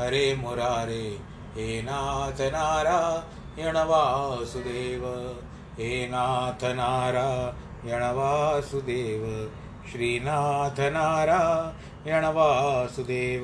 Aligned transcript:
हरे 0.00 0.34
मुरारे, 0.34 1.18
हे 1.54 1.82
नाथ 1.82 2.40
नारायण 2.40 3.76
वासुदेव, 3.76 5.06
हे 5.78 6.08
नाथ 6.08 6.64
नारायण 6.64 8.02
वासुदेव, 8.02 9.50
श्रीनाथ 9.92 10.80
नारायण 10.80 12.24
वासुदेव। 12.24 13.42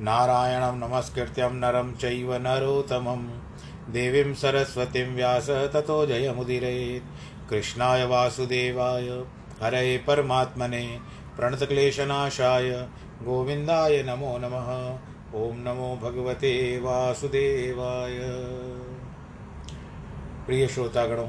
नारायणं 0.00 0.76
नमस्कृत्यं 0.76 1.50
नरं 1.50 1.94
चैव 1.94 2.34
नरोत्तमं। 2.34 3.28
देवीं 3.92 4.34
सरस्वतीं 4.34 5.14
व्यास 5.14 5.50
ततो 5.50 6.06
जयमुदिरेत् 6.06 7.50
कृष्णाय 7.50 8.04
वासुदेवाय, 8.04 9.24
हरे 9.62 9.98
परमात्मने, 9.98 10.98
प्रणतक्लेशनाशाय, 11.36 12.70
गोविन्दाय 13.22 14.02
नमो 14.02 14.38
नमः। 14.38 14.98
ॐ 15.36 15.56
नमो 15.56 15.86
भगवते 16.02 16.50
वासुदेवाय। 16.80 18.18
प्रिय 20.46 20.66
श्रोतागणों, 20.68 21.26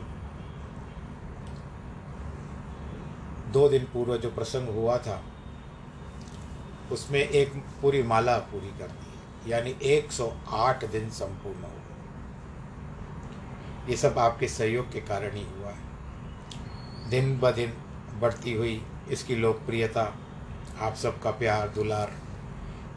दो 3.51 3.67
दिन 3.69 3.87
पूर्व 3.93 4.15
जो 4.17 4.29
प्रसंग 4.29 4.69
हुआ 4.69 4.97
था, 4.97 5.21
उसमें 6.91 7.19
एक 7.19 7.55
पूरी 7.81 8.01
माला 8.03 8.37
पूरी 8.51 8.69
कर 8.79 8.87
दी, 8.87 9.51
यानी 9.51 9.75
108 9.85 10.85
दिन 10.91 11.09
संपूर्ण 11.09 11.61
हो 11.63 11.79
ये 13.89 13.97
सब 13.97 14.19
आपके 14.19 14.47
सहयोग 14.47 14.91
के 14.91 15.01
कारण 15.01 15.35
ही 15.35 15.43
हुआ 15.49 15.71
है। 15.71 17.09
दिन 17.09 17.37
ब 17.39 17.51
दिन 17.51 17.73
बढ़ती 18.21 18.53
हुई 18.53 18.81
इसकी 19.11 19.35
लोकप्रियता, 19.35 20.05
आप 20.79 20.95
सबका 20.95 21.31
प्यार, 21.33 21.67
दुलार 21.69 22.11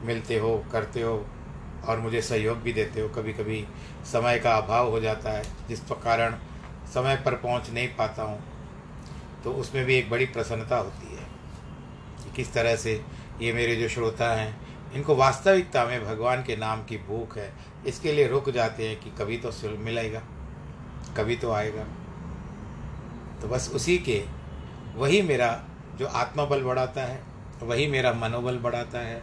मिलते 0.03 0.39
हो, 0.39 0.57
करते 0.73 1.03
हो 1.03 1.27
और 1.85 2.01
मुझे 2.01 2.23
सहयोग 2.23 2.59
भी 2.59 2.73
देते 2.73 3.01
हो। 3.01 3.09
कभी 3.09 3.33
कभी 3.33 3.65
समय 4.13 4.39
का 4.39 4.57
अभाव 4.57 4.91
हो 4.91 5.01
जाता 5.01 5.31
है, 5.31 5.43
जिस 5.69 5.81
कारण 5.93 6.35
समय 6.95 7.17
पर 7.17 7.35
पहुँच 7.37 7.71
नहीं 7.71 7.89
पाता 7.97 8.23
हूँ 8.23 8.43
तो 9.45 9.53
उसमें 9.55 9.85
भी 9.85 9.95
एक 9.95 10.11
बड़ी 10.11 10.27
प्रसन्नता 10.29 10.77
होती 10.77 11.17
है 11.17 11.27
कि 12.17 12.33
किस 12.37 12.53
तरह 12.55 12.77
से 12.77 13.01
ये 13.41 13.53
मेरे 13.53 13.77
जो 13.77 13.89
श्रोता 13.89 14.33
हैं, 14.35 14.57
इनको 14.95 15.15
वास्तविकता 15.17 15.85
में 15.85 16.05
भगवान 16.05 16.43
के 16.43 16.57
नाम 16.57 16.85
की 16.85 16.97
भूख 16.99 17.37
है, 17.39 17.53
इसके 17.87 18.13
लिए 18.13 18.27
रुक 18.29 18.51
जाते 18.51 18.89
हैं 18.89 19.01
कि 19.01 19.11
कभी 19.19 19.37
तो 19.39 19.51
मिलेगा, 19.79 20.23
कभी 21.17 21.37
तो 21.37 21.51
आएगा। 21.53 21.85
तो 23.43 23.49
बस 23.49 23.71
उसी 23.75 23.97
के, 23.99 24.23
वही 24.97 25.23
मेरा 25.23 25.49
जो 25.99 26.07
आत्मबल 26.07 26.63
बढ़ाता 26.63 27.03
है, 27.03 27.23
वही 27.63 27.87
मेरा 27.87 28.13
मनोबल 28.15 28.59
बढ़ाता 28.59 28.99
है 28.99 29.23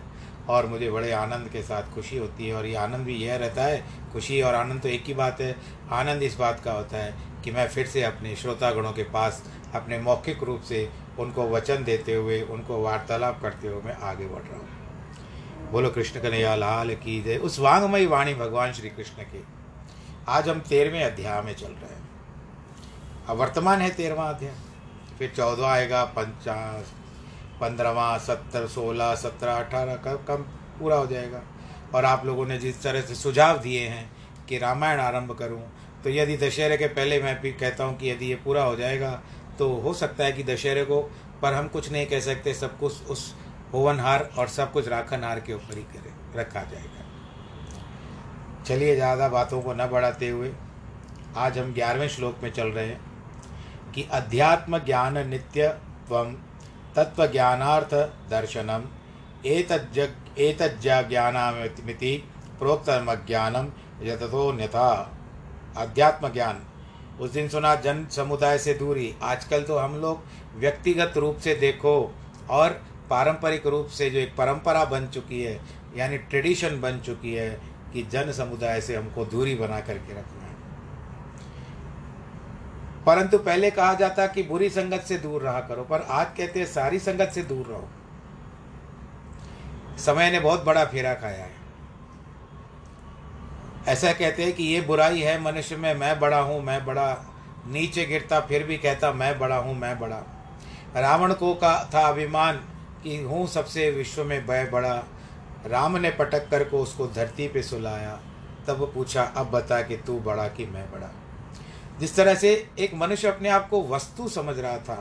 और 0.49 0.65
मुझे 0.65 0.91
बड़े 0.91 1.11
आनंद 1.11 1.49
के 1.49 1.61
साथ 1.61 1.83
खुशी 1.83 2.17
होती 2.17 2.47
है 2.47 2.53
और 2.55 2.65
ये 2.65 2.75
आनंद 2.75 3.05
भी 3.05 3.15
यह 3.15 3.35
रहता 3.35 3.63
है, 3.63 3.83
खुशी 4.13 4.41
और 4.41 4.55
आनंद 4.55 4.81
तो 4.81 4.89
एक 4.89 5.03
ही 5.05 5.13
बात 5.13 5.41
है। 5.41 5.55
आनंद 5.91 6.23
इस 6.23 6.35
बात 6.35 6.59
का 6.59 6.71
होता 6.71 6.97
है 6.97 7.13
कि 7.43 7.51
मैं 7.51 7.67
फिर 7.67 7.87
से 7.87 8.03
अपने 8.03 8.35
श्रोतागणों 8.35 8.91
के 8.91 9.03
पास 9.03 9.43
अपने 9.75 9.99
मौखिक 9.99 10.43
रूप 10.43 10.61
से 10.61 10.89
उनको 11.19 11.49
वचन 11.49 11.83
देते 11.83 12.13
हुए, 12.13 12.41
उनको 12.41 12.81
वार्तालाप 12.81 13.41
करते 13.41 13.67
हुए 13.67 13.81
मैं 13.81 13.95
आगे 13.95 14.27
बढ़ 14.27 14.43
रहा 14.43 14.57
हूँ। 14.57 15.71
बोलो, 15.71 15.89
कृष्ण 15.89 16.19
कन्हैया, 16.19 16.55
लाल 16.55 16.95
की 16.95 17.21
जय। 17.23 17.37
उस 17.37 17.59
वांगमयी 17.59 18.05
वाणी 18.05 18.33
भगवान 18.33 18.73
श्री 18.73 18.89
कृष्ण 18.89 19.23
के। 19.23 19.41
आज 20.27 20.49
हम 20.49 20.59
तेरहवें 20.59 21.03
अध्याय 21.03 21.41
में 21.41 21.55
चल 21.55 21.67
रहे 21.67 21.93
हैं। 21.93 22.09
अब 23.29 23.37
वर्तमान 23.37 23.81
है 23.81 23.89
तेरहवा 23.89 24.29
अध्याय। 24.29 24.53
फिर 25.19 25.33
चौदह 25.37 25.67
आएगा 25.67 26.03
पंचास 26.05 26.93
पंद्रहवा, 27.61 28.17
सत्तर, 28.19 28.67
सोलह, 28.67 29.13
सत्रह, 29.15 29.53
अठारह 29.55 29.95
का 29.97 30.15
कम 30.27 30.43
पूरा 30.79 30.95
हो 30.95 31.07
जाएगा। 31.07 31.41
और 31.95 32.05
आप 32.05 32.25
लोगों 32.25 32.45
ने 32.45 32.57
जिस 32.57 32.81
तरह 32.83 33.01
से 33.01 33.15
सुझाव 33.15 33.57
दिए 33.59 33.87
हैं 33.87 34.09
कि 34.49 34.57
रामायण 34.57 34.99
आरंभ 34.99 35.31
करूँ 35.39 35.61
तो 36.03 36.09
यदि 36.09 36.35
दशहरे 36.37 36.77
के 36.77 36.87
पहले 36.89 37.21
मैं 37.21 37.39
भी 37.41 37.51
कहता 37.53 37.83
हूँ 37.83 37.97
कि 37.97 38.09
यदि 38.09 38.25
ये 38.25 38.35
पूरा 38.35 38.63
हो 38.63 38.75
जाएगा 38.75 39.11
तो 39.59 39.69
हो 39.75 39.93
सकता 39.95 40.23
है 40.23 40.31
कि 40.31 40.43
दशहरे 40.43 40.83
को, 40.85 41.01
पर 41.41 41.53
हम 41.53 41.67
कुछ 41.67 41.91
नहीं 41.91 42.05
कह 42.05 42.19
सकते, 42.21 42.53
सब 42.53 42.77
कुछ 42.79 43.09
उस 43.09 43.33
होवनहार 43.73 44.29
और 44.37 44.47
सब 44.47 44.71
कुछ 44.71 44.87
राखनहार 44.87 45.39
के 45.39 45.53
ऊपर 45.53 45.77
ही 45.77 45.83
करे, 45.85 46.11
रखा 46.35 46.61
जाएगा। 46.63 47.05
चलिए, 48.65 48.95
ज़्यादा 48.95 49.27
बातों 49.29 49.61
को 49.61 49.73
न 49.73 49.87
बढ़ाते 49.87 50.29
हुए, 50.29 50.51
आज 51.37 51.57
हम 51.57 51.73
ग्यारहवें 51.73 52.07
श्लोक 52.09 52.39
में 52.43 52.51
चल 52.51 52.67
रहे 52.67 52.85
हैं 52.85 52.99
कि 53.93 54.07
अध्यात्म 54.11 54.79
ज्ञान 54.79 55.17
नित्यत्वम 55.27 56.35
तत्व 56.97 57.25
ज्ञानार्थ 57.27 57.93
दर्शनम 58.29 58.83
एतज्ज 59.45 59.97
एतज्ज्ञानामिति 60.39 62.13
प्रोक्तम 62.59 63.13
ज्ञानम 63.27 63.67
यथोन्यथा 64.03 64.89
अध्यात्म 65.77 66.29
ज्ञान 66.29 66.61
उस 67.21 67.31
दिन 67.31 67.47
सुना 67.49 67.73
जन 67.77 68.05
समुदाय 68.11 68.57
से 68.57 68.73
दूरी। 68.73 69.13
आजकल 69.23 69.63
तो 69.63 69.77
हम 69.77 69.95
लोग 69.95 70.23
व्यक्तिगत 70.59 71.17
रूप 71.17 71.37
से 71.37 71.55
देखो 71.55 71.93
और 72.51 72.69
पारंपरिक 73.09 73.67
रूप 73.67 73.87
से 73.89 74.09
जो 74.09 74.19
एक 74.19 74.35
परंपरा 74.37 74.83
बन 74.87 75.07
चुकी 75.07 75.41
है, 75.43 75.59
यानी 75.97 76.17
ट्रेडिशन 76.19 76.79
बन 76.81 76.99
चुकी 77.05 77.33
है 77.33 77.49
कि 77.93 78.03
जन 78.11 78.31
समुदाय 78.31 78.81
से 78.81 78.95
हमको 78.95 79.25
दूरी 79.27 79.55
बना 79.55 79.79
करके 79.81 80.13
रखना 80.13 80.21
है 80.33 80.36
परंतु 83.07 83.37
पहले 83.37 83.71
कहा 83.71 83.93
जाता 83.93 84.27
कि 84.27 84.43
बुरी 84.43 84.69
संगत 84.69 85.01
से 85.01 85.17
दूर 85.17 85.41
रहा 85.41 85.59
करो, 85.59 85.83
पर 85.83 86.01
आज 86.01 86.27
कहते 86.37 86.59
हैं 86.59 86.67
सारी 86.67 86.99
संगत 86.99 87.31
से 87.35 87.41
दूर 87.41 87.65
रहो। 87.65 87.87
समय 89.97 90.31
ने 90.31 90.39
बहुत 90.39 90.63
बड़ा 90.63 90.85
फेरा 90.85 91.13
खाया 91.13 91.43
है। 91.43 91.55
ऐसा 93.87 94.13
कहते 94.13 94.43
हैं 94.43 94.53
कि 94.53 94.63
ये 94.63 94.81
बुराई 94.81 95.21
है, 95.21 95.41
मनुष्य 95.41 95.75
में 95.75 95.93
मैं 95.93 96.19
बड़ा 96.19 96.39
हूँ, 96.39 96.61
मैं 96.61 96.85
बड़ा, 96.85 97.25
नीचे 97.67 98.05
गिरता 98.05 98.39
फिर 98.39 98.63
भी 98.63 98.77
कहता 98.77 99.11
मैं 99.13 99.39
बड़ा 99.39 99.57
हूँ, 99.57 99.75
मैं 99.75 99.99
बड़ा। 99.99 100.21
रावण 100.95 101.33
को 101.33 101.53
का 101.53 101.89
था 101.93 101.99
अभिमान 101.99 102.55
कि 103.03 103.17
हूँ 103.17 103.47
सबसे 103.47 103.91
विश्व 103.91 104.23
में 104.23 104.47
भय 104.47 104.69
बड़ा। 104.73 105.03
राम 105.65 105.97
ने 105.97 106.09
पटक 106.09 106.49
कर 106.49 106.63
को 106.63 106.79
उसको 106.79 107.07
धरती 107.07 107.47
पे 107.47 107.63
सुलाया, 107.63 108.19
तब 108.67 108.91
पूछा, 108.95 109.23
अब 109.23 109.51
बता 109.51 109.81
कि 109.81 109.97
तू 109.97 110.19
बड़ा 110.19 110.47
कि 110.47 110.65
मैं 110.65 110.91
बड़ा? 110.91 111.09
जिस 111.99 112.15
तरह 112.15 112.35
से 112.35 112.69
एक 112.79 112.93
मनुष्य 112.93 113.27
अपने 113.27 113.49
आप 113.49 113.69
को 113.69 113.81
वस्तु 113.87 114.27
समझ 114.29 114.57
रहा 114.59 114.77
था 114.77 114.95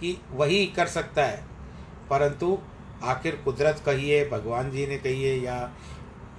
कि 0.00 0.16
वही 0.30 0.66
कर 0.66 0.86
सकता 0.86 1.24
है, 1.24 1.44
परंतु 2.10 2.58
आखिर 3.04 3.40
कुदरत 3.44 3.82
कहिए 3.86 4.28
भगवान 4.28 4.70
जी 4.70 4.86
ने 4.86 4.98
कहिए 4.98 5.34
या 5.36 5.70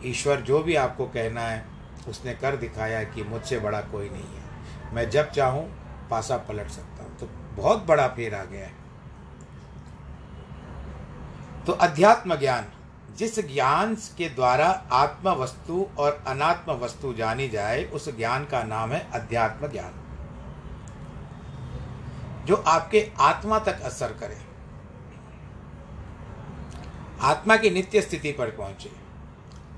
ईश्वर 0.05 0.41
जो 0.41 0.59
भी 0.59 0.75
आपको 0.75 1.05
कहना 1.05 1.41
है, 1.41 1.65
उसने 2.07 2.33
कर 2.33 2.55
दिखाया 2.55 3.03
कि 3.03 3.23
मुझसे 3.23 3.59
बड़ा 3.59 3.81
कोई 3.81 4.09
नहीं 4.09 4.23
है। 4.23 4.93
मैं 4.93 5.09
जब 5.09 5.31
चाहूँ, 5.31 5.65
पासा 6.09 6.37
पलट 6.37 6.67
सकता 6.67 7.03
हूँ। 7.03 7.17
तो 7.17 7.29
बहुत 7.55 7.85
बड़ा 7.85 8.07
फेर 8.07 8.35
आ 8.35 8.43
गया 8.43 8.65
है। 8.65 8.73
तो 11.65 11.73
अध्यात्म 11.73 12.35
ज्ञान, 12.35 12.65
जिस 13.17 13.39
ज्ञान 13.47 13.95
के 14.17 14.29
द्वारा 14.29 14.67
आत्म 14.91 15.29
वस्तु 15.29 15.85
और 15.97 16.23
अनात्म 16.27 16.73
वस्तु 16.73 17.13
जानी 17.13 17.49
जाए, 17.49 17.83
उस 17.83 18.15
ज्ञान 18.17 18.45
का 18.45 18.63
नाम 18.63 18.91
है 18.91 19.07
अध्यात्म 19.13 19.67
ज्ञान। 19.67 19.99
जो 22.45 22.55
आपके 22.55 23.09
आत्मा 23.19 23.59
तक 23.59 23.81
असर 23.81 24.13
करे। 24.13 24.37
आत्मा 27.21 27.55
की 27.57 27.69
नित्य 27.69 28.01
स्थिति 28.01 28.31
पर 28.31 28.49
पहुँचे। 28.51 28.91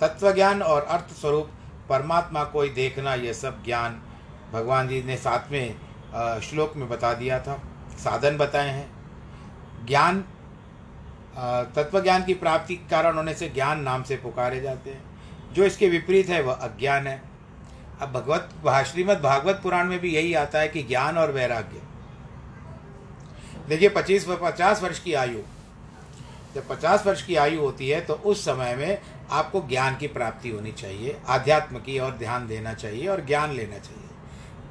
तत्व 0.01 0.31
ज्ञान 0.31 0.61
और 0.61 0.83
अर्थ 0.83 1.13
स्वरूप 1.13 1.49
परमात्मा 1.89 2.43
को 2.43 2.61
ही 2.61 2.69
देखना 2.69 3.13
यह 3.15 3.33
सब 3.33 3.63
ज्ञान 3.63 4.01
भगवान 4.51 4.87
जी 4.87 5.01
ने 5.03 5.17
सातवें 5.17 6.39
श्लोक 6.41 6.75
में 6.77 6.87
बता 6.89 7.13
दिया 7.13 7.39
था। 7.39 7.61
साधन 7.97 8.37
बताए 8.37 8.69
हैं। 8.69 9.85
ज्ञान 9.85 10.23
तत्व 11.75 12.01
ज्ञान 12.01 12.23
की 12.23 12.33
प्राप्ति 12.33 12.75
के 12.75 12.89
कारण 12.89 13.15
होने 13.15 13.33
से 13.33 13.49
ज्ञान 13.49 13.81
नाम 13.81 14.03
से 14.03 14.15
पुकारे 14.17 14.61
जाते 14.61 14.89
हैं। 14.89 15.53
जो 15.53 15.63
इसके 15.63 15.89
विपरीत 15.89 16.29
है, 16.29 16.41
वह 16.41 16.53
अज्ञान 16.53 17.07
है। 17.07 17.21
अब 18.01 18.11
भगवत 18.11 18.85
श्रीमद 18.87 19.19
भागवत 19.21 19.59
पुराण 19.63 19.87
में 19.87 19.99
भी 19.99 20.13
यही 20.15 20.33
आता 20.33 20.59
है 20.59 20.67
कि 20.67 20.83
ज्ञान 20.83 21.17
और 21.17 21.31
वैराग्य। 21.31 21.81
देखिए, 23.69 23.89
पच्चीस 23.89 24.25
पचास 24.29 24.81
वर्ष 24.81 24.99
की 24.99 25.13
आयु। 25.13 25.39
जब 26.55 26.67
पचास 26.67 27.05
वर्ष 27.05 27.21
की 27.21 27.35
आयु 27.35 27.59
होती 27.61 27.89
है 27.89 28.01
तो 28.01 28.13
उस 28.13 28.41
समय 28.45 28.75
में 28.75 29.01
आपको 29.31 29.61
ज्ञान 29.61 29.95
की 29.95 30.07
प्राप्ति 30.07 30.49
होनी 30.49 30.71
चाहिए, 30.71 31.17
आध्यात्म 31.27 31.79
की 31.79 31.97
और 31.99 32.11
ध्यान 32.11 32.47
देना 32.47 32.73
चाहिए 32.73 33.07
और 33.07 33.25
ज्ञान 33.25 33.51
लेना 33.51 33.77
चाहिए। 33.77 34.09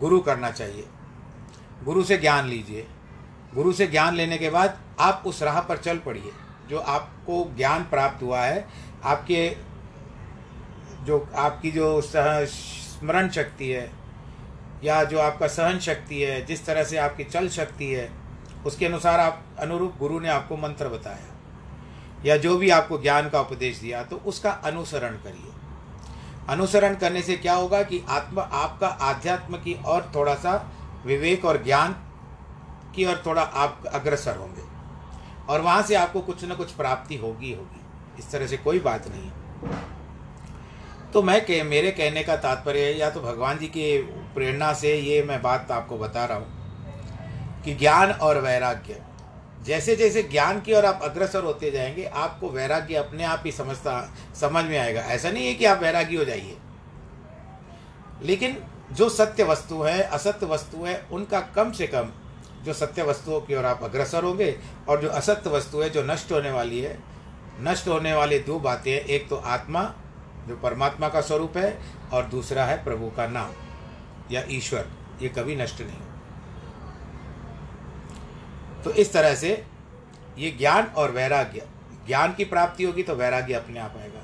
गुरु 0.01 0.21
करना 0.21 0.51
चाहिए। 0.51 0.87
गुरु 1.85 2.05
से 2.05 2.17
ज्ञान 2.17 2.49
लीजिए। 2.49 2.87
गुरु 3.55 3.73
से 3.73 3.87
ज्ञान 3.87 4.15
लेने 4.15 4.39
के 4.39 4.51
बाद 4.51 4.79
आप 5.01 5.23
उस 5.27 5.43
राह 5.43 5.61
पर 5.61 5.77
चल 5.77 5.99
पड़िए, 5.99 6.33
जो 6.69 6.79
आपको 6.79 7.55
ज्ञान 7.57 7.83
प्राप्त 7.83 8.23
हुआ 8.23 8.41
है। 8.41 8.67
आपके 9.05 9.57
जो, 11.01 11.29
आपकी 11.37 11.71
जो 11.71 12.01
स्मरण 12.01 13.29
शक्ति 13.29 13.69
है, 13.69 13.91
या 14.85 15.05
जो 15.05 15.19
आपका 15.19 15.47
सहन 15.47 15.79
शक्ति 15.79 16.21
है, 16.23 16.45
जिस 16.47 16.67
तरह 16.67 16.85
से 16.85 16.99
आपकी 16.99 17.25
चल 17.25 17.49
शक्ति 17.49 17.87
है 17.87 18.24
उसके 18.67 18.87
अनुसार 18.87 19.21
आप 19.21 19.45
अनुरूप 19.61 19.97
गुरु 19.99 20.21
ने 20.21 20.29
आपको 20.31 20.57
मंत्र 20.59 20.89
बताया, 20.89 21.33
या 22.25 22.37
जो 22.39 22.57
भी 22.59 22.71
आपको 22.73 22.99
ज्ञान 23.01 23.29
का 23.31 23.41
उपदेश 23.41 23.79
दिया 23.79 24.03
तो 24.05 24.17
उसका 24.27 24.51
अनुसरण 24.65 25.17
करिए। 25.19 25.53
अनुसरण 26.49 26.95
करने 26.97 27.23
से 27.23 27.37
क्या 27.37 27.55
होगा 27.55 27.83
कि 27.83 28.03
आत्मा, 28.11 28.43
आपका 28.43 28.87
आध्यात्म 28.87 29.57
की 29.59 29.75
और 29.77 30.11
थोड़ा 30.15 30.35
सा 30.37 30.55
विवेक 31.07 31.45
और 31.45 31.63
ज्ञान 31.65 31.93
की 32.95 33.05
और 33.05 33.23
थोड़ा 33.27 33.43
आप 33.43 33.85
अग्रसर 33.87 34.37
होंगे, 34.37 34.63
और 35.49 35.61
वहाँ 35.61 35.83
से 35.83 35.95
आपको 35.97 36.21
कुछ 36.23 36.45
ना 36.45 36.55
कुछ 36.55 36.73
प्राप्ति 36.73 37.17
होगी 37.17 37.53
होगी। 37.53 37.81
इस 38.19 38.31
तरह 38.33 38.47
से 38.47 38.57
कोई 38.59 38.81
बात 38.81 39.09
नहीं 39.09 39.31
तो 41.13 41.23
मैं 41.23 41.45
कह 41.47 41.65
मेरे 41.65 41.91
कहने 41.93 42.23
का 42.23 42.37
तात्पर्य, 42.39 42.91
या 42.93 43.11
तो 43.11 43.21
भगवान 43.23 43.59
जी 43.59 43.67
की 43.69 43.97
प्रेरणा 44.35 44.73
से 44.75 44.95
ये 44.97 45.23
मैं 45.23 45.41
बात 45.43 45.71
आपको 45.73 45.99
बता 45.99 46.25
रहा 46.25 46.39
हूँ 46.39 46.64
कि 47.65 47.75
ज्ञान 47.75 48.13
और 48.13 48.39
वैराग्य। 48.39 49.03
जैसे 49.63 49.97
जैसे 49.97 50.23
ज्ञान 50.23 50.61
की 50.61 50.75
ओर 50.75 50.85
आप 50.85 51.01
अग्रसर 51.03 51.45
होते 51.45 51.71
जाएँगे, 51.71 52.05
आपको 52.05 52.49
वैराग्य 52.49 52.95
अपने 52.95 53.25
आप 53.25 53.43
ही 53.45 53.53
समझता, 53.53 54.15
समझ 54.41 54.65
में 54.65 54.79
आएगा। 54.79 55.01
ऐसा 55.01 55.31
नहीं 55.31 55.47
है 55.47 55.55
कि 55.55 55.65
आप 55.65 55.79
वैरागी 55.79 56.17
हो 56.17 56.25
जाइए। 56.25 56.57
लेकिन 58.23 58.65
जो 58.93 59.09
सत्य 59.09 59.45
वस्तु 59.45 59.83
है 59.83 60.03
असत्य 60.03 60.47
वस्तु 60.47 60.85
है, 60.85 61.07
उनका 61.13 61.41
कम 61.41 61.73
से 61.73 61.87
कम 61.87 62.11
जो 62.63 62.73
सत्य 62.73 63.03
वस्तुओं 63.03 63.41
की 63.41 63.55
ओर 63.55 63.65
आप 63.65 63.85
अग्रसर 63.85 64.25
होंगे 64.25 64.59
और 64.89 65.01
जो 65.01 65.09
असत्य 65.09 65.51
वस्तु 65.51 65.81
है, 65.81 65.91
जो 65.91 66.03
नष्ट 66.03 66.33
होने 66.33 66.51
वाली 66.51 66.81
है, 66.81 66.99
नष्ट 67.61 67.89
होने 67.89 68.15
वाली 68.15 68.39
दो 68.39 68.59
बातें 68.59 68.93
हैं। 68.93 69.01
एक 69.01 69.29
तो 69.29 69.37
आत्मा, 69.37 69.95
जो 70.49 70.57
परमात्मा 70.57 71.09
का 71.09 71.21
स्वरूप 71.21 71.57
है, 71.57 71.79
और 72.13 72.25
दूसरा 72.25 72.65
है 72.65 72.85
प्रभु 72.85 73.11
का 73.17 73.27
नाम, 73.27 73.51
या 74.31 74.43
ईश्वर। 74.51 74.89
ये 75.23 75.29
कभी 75.29 75.57
नष्ट 75.57 75.81
नहीं 75.81 76.14
तो 78.85 78.91
इस 78.93 79.13
तरह 79.13 79.35
से 79.35 79.51
ये 80.39 80.51
ज्ञान 80.51 80.85
और 80.87 81.11
वैराग्य, 81.11 81.67
ज्ञान 82.07 82.35
की 82.35 82.45
प्राप्ति 82.45 82.85
होगी 82.85 83.03
तो 83.03 83.15
वैराग्य 83.15 83.55
अपने 83.55 83.81
आप 83.81 83.95
आएगा। 83.99 84.21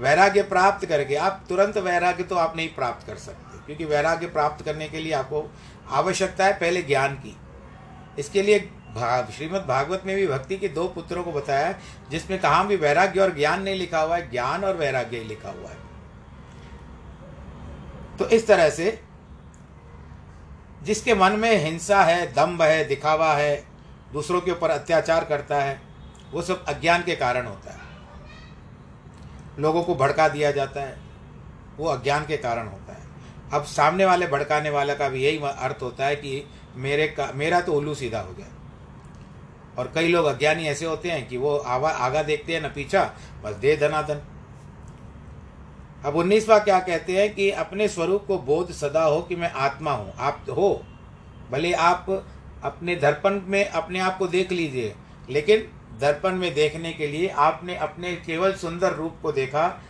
वैराग्य 0.00 0.42
प्राप्त 0.44 0.86
करके 0.86 1.14
आप 1.16 1.44
तुरंत 1.48 1.76
वैराग्य 1.78 2.24
तो 2.24 2.36
आप 2.36 2.56
नहीं 2.56 2.68
प्राप्त 2.74 3.06
कर 3.06 3.16
सकते, 3.16 3.58
क्योंकि 3.66 3.84
वैराग्य 3.86 4.26
प्राप्त 4.28 4.64
करने 4.64 4.88
के 4.88 5.00
लिए 5.00 5.12
आपको 5.14 5.50
आवश्यकता 5.92 6.44
है 6.44 6.52
पहले 6.54 6.82
ज्ञान 6.82 7.14
की। 7.16 7.36
इसके 8.18 8.42
लिए 8.42 8.58
भाग, 8.94 9.30
श्रीमद् 9.30 9.66
भागवत 9.66 10.02
में 10.06 10.14
भी 10.16 10.26
भक्ति 10.26 10.56
के 10.56 10.68
दो 10.68 10.86
पुत्रों 10.88 11.22
को 11.24 11.32
बताया 11.32 11.66
है, 11.66 11.78
जिसमें 12.10 12.38
कहा 12.40 12.62
भी 12.64 12.76
वैराग्य 12.76 13.20
और 13.20 13.34
ज्ञान 13.34 13.62
नहीं 13.62 13.74
लिखा 13.74 14.00
हुआ 14.00 14.16
है, 14.16 14.30
ज्ञान 14.30 14.64
और 14.64 14.76
वैराग्य 14.76 15.18
ही 15.18 15.24
लिखा 15.24 15.50
हुआ 15.50 15.70
है। 15.70 15.76
तो 18.18 18.28
इस 18.28 18.46
तरह 18.46 18.68
से 18.70 18.98
जिसके 20.82 21.14
मन 21.14 21.32
में 21.32 21.56
हिंसा 21.56 22.02
है, 22.02 22.32
दम्भ 22.32 22.62
है, 22.62 22.84
दिखावा 22.84 23.32
है 23.34 23.64
दूसरों 24.12 24.40
के 24.40 24.50
ऊपर 24.50 24.70
अत्याचार 24.70 25.24
करता 25.24 25.56
है, 25.56 25.80
वो 26.32 26.42
सब 26.42 26.64
अज्ञान 26.64 27.02
के 27.02 27.14
कारण 27.14 27.46
होता 27.46 27.72
है। 27.72 27.80
लोगों 29.58 29.82
को 29.82 29.94
भड़का 29.94 30.28
दिया 30.28 30.50
जाता 30.50 30.80
है, 30.80 30.96
वो 31.76 31.86
अज्ञान 31.86 32.26
के 32.26 32.36
कारण 32.36 32.68
होता 32.68 32.92
है। 32.92 33.02
अब 33.52 33.64
सामने 33.64 34.04
वाले 34.04 34.26
भड़काने 34.26 34.70
वाले 34.70 34.94
का 34.94 35.08
भी 35.08 35.24
यही 35.24 35.38
अर्थ 35.38 35.82
होता 35.82 36.06
है 36.06 36.16
कि 36.16 36.48
मेरे 36.76 37.06
का, 37.08 37.32
मेरा 37.34 37.60
तो 37.60 37.72
उल्लू 37.72 37.94
सीधा 37.94 38.20
हो 38.20 38.32
गया। 38.32 38.46
और 39.78 39.92
कई 39.94 40.08
लोग 40.08 40.26
अज्ञानी 40.26 40.66
ऐसे 40.66 40.86
होते 40.86 41.10
हैं 41.10 41.28
कि 41.28 41.36
वो 41.36 41.56
आवा, 41.56 41.90
आगा 41.90 42.22
देखते 42.22 42.54
हैं 42.54 42.62
न 42.62 42.68
पीछा, 42.68 43.12
बस 43.44 43.54
दे 43.54 43.76
धनाधन। 43.76 44.20
अब 46.04 46.16
उन्नीसवा 46.16 46.58
क्या 46.58 46.80
कहते 46.80 47.20
हैं 47.20 47.34
कि 47.34 47.50
अपने 47.50 47.88
स्वरूप 47.88 48.24
को 48.26 48.38
बोध 48.38 48.72
सदा 48.72 49.04
हो 49.04 49.20
कि 49.22 49.36
मैं 49.36 49.52
आत्मा 49.52 49.92
हूँ। 49.92 50.14
आप 50.18 50.46
हो, 50.50 50.84
भले 51.50 51.72
आप 51.72 52.06
अपने 52.64 52.96
दर्पण 52.96 53.40
में 53.46 53.64
अपने 53.64 53.98
आप 53.98 54.18
को 54.18 54.26
देख 54.26 54.52
लीजिए। 54.52 54.94
लेकिन 55.30 55.66
दर्पण 56.00 56.32
में 56.32 56.54
देखने 56.54 56.92
के 56.92 57.06
लिए 57.06 57.28
आपने 57.28 57.76
अपने 57.76 58.14
केवल 58.16 58.52
सुंदर 58.52 58.92
रूप 58.92 59.18
को 59.22 59.32
देखा 59.32 59.82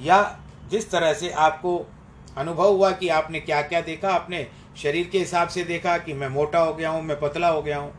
या 0.00 0.38
जिस 0.70 0.90
तरह 0.90 1.12
से 1.12 1.30
आपको 1.30 1.86
अनुभव 2.36 2.72
हुआ 2.72 2.90
कि 2.90 3.08
आपने 3.08 3.40
क्या 3.40 3.62
क्या 3.62 3.80
देखा 3.80 4.10
अपने 4.10 4.46
शरीर 4.76 5.08
के 5.08 5.18
हिसाब 5.18 5.48
से 5.48 5.64
देखा 5.64 5.96
कि 5.98 6.12
मैं 6.12 6.28
मोटा 6.28 6.58
हो 6.58 6.74
गया 6.74 6.90
हूँ, 6.90 7.02
मैं 7.02 7.20
पतला 7.20 7.48
हो 7.48 7.62
गया 7.62 7.78
हूँ। 7.78 7.92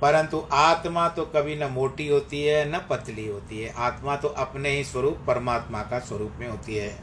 परंतु 0.00 0.42
आत्मा 0.52 1.08
तो 1.08 1.24
कभी 1.24 1.56
न 1.56 1.64
मोटी 1.64 2.08
होती 2.08 2.42
है, 2.42 2.64
न 2.72 2.80
पतली 2.90 3.26
होती 3.28 3.60
है। 3.60 3.72
आत्मा 3.76 4.16
तो 4.16 4.28
अपने 4.28 4.70
ही 4.70 4.84
स्वरूप, 4.84 5.18
परमात्मा 5.26 5.82
का 5.82 5.98
स्वरूप 5.98 6.32
में 6.40 6.48
होती 6.48 6.74
है। 6.74 6.98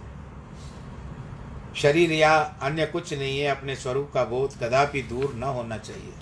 शरीर 1.76 2.12
या 2.12 2.38
अन्य 2.62 2.86
कुछ 2.86 3.14
नहीं 3.14 3.40
है, 3.40 3.48
अपने 3.48 3.76
स्वरूप 3.76 4.12
का 4.14 4.24
बोध 4.24 4.58
कदापि 4.60 5.02
दूर 5.02 5.34
न 5.36 5.44
होना 5.44 5.78
चाहिए। 5.78 6.14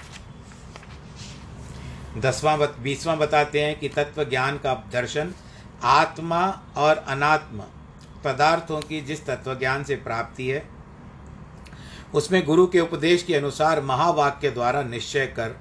दसवां 2.17 2.57
बत, 2.59 2.75
बीसवां 2.79 3.17
बताते 3.17 3.61
हैं 3.61 3.79
कि 3.79 3.89
तत्व 3.89 4.23
ज्ञान 4.23 4.57
का 4.57 4.73
दर्शन 4.91 5.33
आत्मा 5.83 6.63
और 6.77 6.97
अनात्मा 6.97 7.63
पदार्थों 8.25 8.79
की 8.81 9.01
जिस 9.01 9.25
तत्व 9.25 9.53
ज्ञान 9.55 9.83
से 9.83 9.95
प्राप्ति 9.95 10.47
है 10.47 10.63
उसमें 12.13 12.45
गुरु 12.45 12.67
के 12.67 12.79
उपदेश 12.79 13.23
के 13.23 13.35
अनुसार 13.35 13.81
महावाक्य 13.81 14.51
द्वारा 14.51 14.83
निश्चय 14.83 15.25
कर 15.25 15.55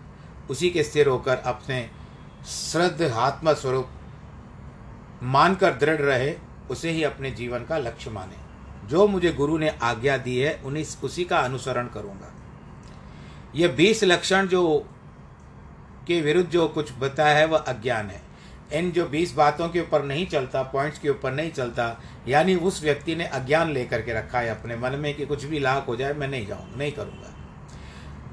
उसी 0.51 0.71
के 0.71 0.83
स्थिर 0.83 1.09
होकर 1.09 1.37
अपने 1.37 1.91
श्रद्ध 2.47 3.03
आत्मा 3.03 3.53
स्वरूप 3.53 3.89
मानकर 5.23 5.75
दृढ़ 5.75 6.01
रहे 6.01 6.35
उसे 6.71 6.91
ही 6.91 7.03
अपने 7.03 7.31
जीवन 7.31 7.65
का 7.65 7.79
लक्ष्य 7.79 8.11
माने। 8.11 8.89
जो 8.89 9.07
मुझे 9.09 9.33
गुरु 9.33 9.59
ने 9.59 9.69
आज्ञा 9.83 10.17
दी 10.17 10.39
है 10.39 10.55
उन्हीं 10.65 10.85
उसी 11.05 11.25
का 11.25 11.39
अनुसरण 11.39 11.87
करूँगा। 11.87 12.33
यह 13.55 13.69
बीस 13.69 14.05
लक्षण 14.05 14.47
जो 14.47 14.87
के 16.07 16.21
विरुद्ध 16.21 16.51
जो 16.51 16.69
कुछ 16.69 16.93
बताया 16.99 17.37
है, 17.39 17.47
वह 17.47 17.59
अज्ञान 17.59 18.11
है। 18.11 18.23
इन 18.73 18.91
जो 18.93 19.07
बीस 19.07 19.35
बातों 19.35 19.69
के 19.69 19.81
ऊपर 19.81 20.03
नहीं 20.03 20.27
चलता, 20.27 20.63
पॉइंट्स 20.63 20.99
के 20.99 21.09
ऊपर 21.09 21.33
नहीं 21.33 21.51
चलता, 21.51 22.01
यानी 22.29 22.55
उस 22.57 22.83
व्यक्ति 22.83 23.17
ने 23.17 23.25
अज्ञान 23.25 23.73
लेकर 23.73 24.03
के 24.03 24.13
रखा 24.13 24.39
है 24.39 24.49
अपने 24.49 24.77
मन 24.77 24.93
में 24.93 25.15
कि 25.15 25.27
कुछ 25.27 25.45
भी 25.45 25.59
लाख 25.59 25.89
हो 25.89 25.97
जाए, 25.97 26.13
मैं 26.13 26.29
नहीं 26.29 26.47
जाऊँगा 26.47 26.77
नहीं 26.77 26.93
करूँगा। 26.93 27.31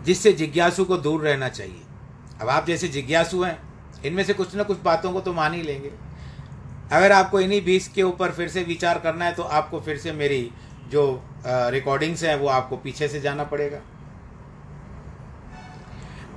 जिससे 0.04 0.32
जिज्ञासु 0.34 0.86
को 0.86 0.98
दूर 0.98 1.22
रहना 1.22 1.50
चाहिए। 1.50 1.82
अब 2.42 2.50
आप 2.50 2.68
जैसे 2.68 2.88
जिज्ञासु 2.88 3.42
हैं, 3.44 3.58
इनमें 4.06 4.24
से 4.24 4.34
कुछ 4.34 4.56
ना 4.56 4.64
कुछ 4.64 4.80
बातों 4.82 5.12
को 5.14 5.22
तो 5.22 5.34
मान 5.34 5.54
ही 5.54 5.62
लेंगे। 5.62 5.92
अगर 6.92 7.12
आपको 7.12 7.40
इन्हीं 7.40 7.62
बीस 7.66 7.88
के 7.88 8.04
ऊपर 8.04 8.32
फिर 8.32 8.48
से 8.50 8.64
विचार 8.64 9.00
करना 9.00 9.26
है 9.26 9.34
तो 9.34 9.44
आपको 9.44 9.80
फिर 9.80 9.98
से 9.98 10.12
मेरी 10.12 10.52
जो 10.88 11.24
रिकॉर्डिंग्स 11.46 12.24
हैं, 12.24 12.36
वो 12.36 12.48
आपको 12.48 12.78
पीछे 12.78 13.08
से 13.08 13.22
जाना 13.22 13.44
पड़ेगा। 13.44 13.80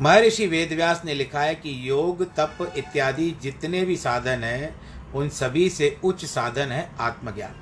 महर्षि 0.01 0.47
वेदव्यास 0.47 1.03
ने 1.05 1.15
लिखा 1.15 1.41
है 1.41 1.55
कि 1.55 1.91
योग, 1.91 2.35
तप 2.35 2.73
इत्यादि 2.77 3.37
जितने 3.43 3.85
भी 3.85 3.97
साधन 3.97 4.45
हैं, 4.45 4.81
उन 5.13 5.29
सभी 5.29 5.71
से 5.71 6.01
उच्च 6.05 6.25
साधन 6.25 6.73
है 6.73 6.93
आत्मज्ञान। 7.01 7.55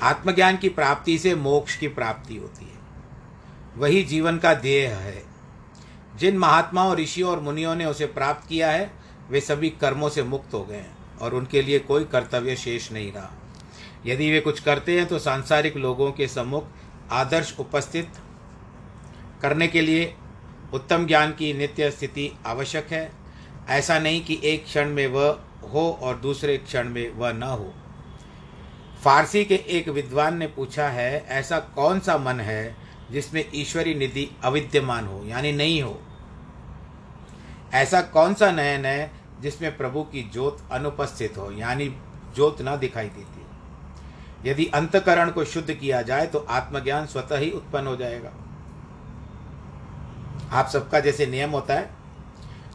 आत्मज्ञान 0.00 0.56
की 0.56 0.68
प्राप्ति 0.68 1.18
से 1.18 1.34
मोक्ष 1.34 1.76
की 1.76 1.88
प्राप्ति 1.88 2.36
होती 2.36 2.64
है। 2.64 2.78
वही 3.76 4.04
जीवन 4.04 4.38
का 4.38 4.54
ध्येय 4.54 4.86
है। 4.86 5.22
जिन 6.16 6.38
महात्माओं, 6.38 6.96
ऋषियों 6.96 7.30
और 7.30 7.40
मुनियों 7.40 7.74
ने 7.74 7.84
उसे 7.84 8.06
प्राप्त 8.06 8.48
किया 8.48 8.70
है, 8.70 8.92
वे 9.30 9.40
सभी 9.40 9.70
कर्मों 9.70 10.08
से 10.08 10.22
मुक्त 10.22 10.54
हो 10.54 10.64
गए 10.64 10.76
हैं 10.76 10.96
और 11.18 11.34
उनके 11.34 11.62
लिए 11.62 11.78
कोई 11.78 12.04
कर्तव्य 12.04 12.56
शेष 12.56 12.92
नहीं 12.92 13.12
रहा। 13.12 13.30
यदि 14.06 14.30
वे 14.30 14.40
कुछ 14.40 14.60
करते 14.60 14.98
हैं 14.98 15.08
तो 15.08 15.18
सांसारिक 15.18 15.76
लोगों 15.76 16.12
के 16.12 16.28
सम्मुख 16.28 16.64
आदर्श 17.10 17.56
उपस्थित 17.58 18.08
करने 19.42 19.68
के 19.68 19.80
लिए 19.80 20.14
उत्तम 20.74 21.06
ज्ञान 21.06 21.32
की 21.32 21.52
नित्य 21.52 21.90
स्थिति 21.90 22.38
आवश्यक 22.46 22.86
है। 22.90 23.12
ऐसा 23.68 23.98
नहीं 23.98 24.24
कि 24.24 24.40
एक 24.44 24.64
क्षण 24.64 24.88
में 24.88 25.06
वह 25.06 25.40
हो 25.72 25.98
और 26.02 26.16
दूसरे 26.16 26.56
क्षण 26.58 26.88
में 26.88 27.10
वह 27.10 27.32
न 27.32 27.42
हो। 27.42 27.74
फारसी 29.04 29.44
के 29.44 29.54
एक 29.54 29.88
विद्वान 29.88 30.36
ने 30.36 30.46
पूछा 30.46 30.88
है, 30.88 31.26
ऐसा 31.28 31.58
कौन 31.58 32.00
सा 32.00 32.18
मन 32.18 32.40
है 32.40 32.76
जिसमें 33.10 33.44
ईश्वरी 33.54 33.94
निधि 33.94 34.30
अविद्यमान 34.44 35.06
हो, 35.06 35.24
यानी 35.24 35.52
नहीं 35.52 35.82
हो? 35.82 36.00
ऐसा 37.74 38.00
कौन 38.00 38.34
सा 38.34 38.50
नयन 38.52 38.84
है 38.84 39.10
जिसमें 39.40 39.76
प्रभु 39.76 40.02
की 40.02 40.30
ज्योत 40.32 40.68
अनुपस्थित 40.72 41.38
हो, 41.38 41.50
यानी 41.52 41.88
ज्योत 42.34 42.62
न 42.62 42.76
दिखाई 42.76 43.08
देती? 43.08 44.50
यदि 44.50 44.66
अंतकरण 44.66 45.30
को 45.30 45.44
शुद्ध 45.44 45.74
किया 45.74 46.02
जाए 46.02 46.26
तो 46.26 46.38
आत्मज्ञान 46.38 47.06
स्वतः 47.06 47.36
ही 47.36 47.50
उत्पन्न 47.50 47.86
हो 47.86 47.96
जाएगा। 47.96 48.32
आप 50.52 50.68
सबका 50.68 51.00
जैसे 51.00 51.26
नियम 51.26 51.50
होता 51.50 51.74
है, 51.74 51.90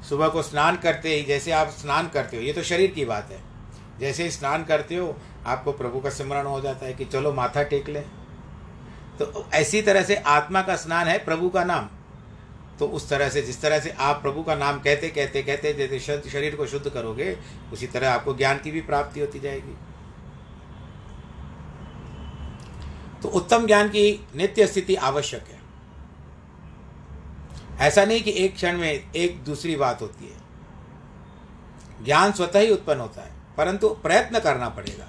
सुबह 0.10 0.28
को 0.28 0.42
स्नान 0.42 0.76
करते 0.76 1.16
ही 1.16 1.24
जैसे 1.24 1.52
आप 1.52 1.68
स्नान 1.68 2.08
करते 2.08 2.38
हो, 2.38 2.44
ये 2.44 2.54
तो 2.54 2.64
शरीर 2.64 2.92
की 2.92 3.06
बात 3.06 3.32
है। 3.32 3.42
जैसे 4.00 4.24
ही 4.24 4.32
स्नान 4.32 4.64
करते 4.64 4.96
हो, 4.96 5.18
आपको 5.46 5.72
प्रभु 5.72 6.00
का 6.00 6.10
स्मरण 6.10 6.46
हो 6.46 6.62
जाता 6.62 6.86
है 6.86 6.94
कि 6.94 7.06
चलो 7.06 7.34
माथा 7.34 7.64
टेक 7.64 7.90
ले। 7.90 8.00
तो 9.20 9.50
ऐसी 9.54 9.82
तरह 9.82 10.04
से 10.04 10.16
आत्मा 10.16 10.62
का 10.62 10.76
स्नान 10.76 11.08
है 11.08 11.18
प्रभु 11.18 11.50
का 11.50 11.64
नाम। 11.64 11.90
तो 12.80 12.88
उस 12.88 13.10
तरह 13.10 13.30
से, 13.30 13.42
जिस 13.42 13.62
तरह 13.62 13.80
से 13.80 13.90
आप 13.90 14.22
प्रभु 14.22 14.44
का 14.44 14.56
नाम 14.56 14.80
कहते 14.80 15.10
कहते 15.10 15.44
कहते, 15.44 15.74
जैसे 15.74 16.30
शरीर 16.30 16.56
को 16.56 16.66
शुद्ध 16.66 16.90
करोगे, 16.90 17.38
उसी 17.74 17.88
तरह 17.88 18.12
आपको 18.12 18.34
ज्ञान 18.34 18.58
की 18.58 18.72
भी 18.72 18.82
प्राप्ति 18.82 19.20
होती 19.20 19.40
जाएगी। 19.40 19.78
तो 23.22 23.30
उत्तम 23.30 23.68
ज्ञान 23.68 23.90
की 23.90 24.28
नित्य 24.36 24.68
स्थिति 24.68 24.96
आवश्यक 24.96 25.48
है। 25.48 25.59
ऐसा 27.80 28.06
नहीं 28.06 28.22
कि 28.22 28.32
एक 28.32 28.56
क्षण 28.56 28.78
में 28.78 29.12
एक 29.16 29.44
दूसरी 29.44 29.76
बात 29.76 30.02
होती 30.02 30.26
है। 30.26 30.50
ज्ञान 32.06 32.32
स्वतः 32.32 32.60
ही 32.60 32.72
उत्पन्न 32.72 33.00
होता 33.00 33.22
है, 33.22 33.32
परंतु 33.58 33.90
प्रयत्न 33.90 34.40
करना 34.40 34.70
पड़ेगा। 34.70 35.08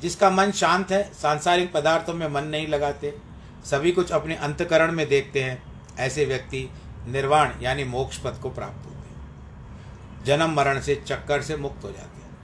जिसका 0.00 0.30
मन 0.30 0.50
शांत 0.50 0.92
है, 0.92 1.14
सांसारिक 1.14 1.72
पदार्थों 1.72 2.14
में 2.14 2.28
मन 2.28 2.44
नहीं 2.44 2.66
लगाते, 2.66 3.18
सभी 3.64 3.92
कुछ 3.92 4.12
अपने 4.12 4.36
अंतकरण 4.36 4.92
में 4.92 5.08
देखते 5.08 5.44
हैं, 5.44 5.62
ऐसे 5.96 6.24
व्यक्ति 6.24 6.70
निर्वाण 7.08 7.50
यानी 7.62 7.84
मोक्ष 7.84 8.18
पद 8.18 8.38
को 8.42 8.50
प्राप्त 8.50 8.84
होते 8.84 8.96
हैं। 8.96 9.30
जन्म 10.24 10.50
मरण 10.50 10.80
से 10.80 10.94
चक्कर 10.94 11.42
से 11.42 11.56
मुक्त 11.56 11.84
हो 11.84 11.92
जाते 11.92 12.20
हैं। 12.20 12.36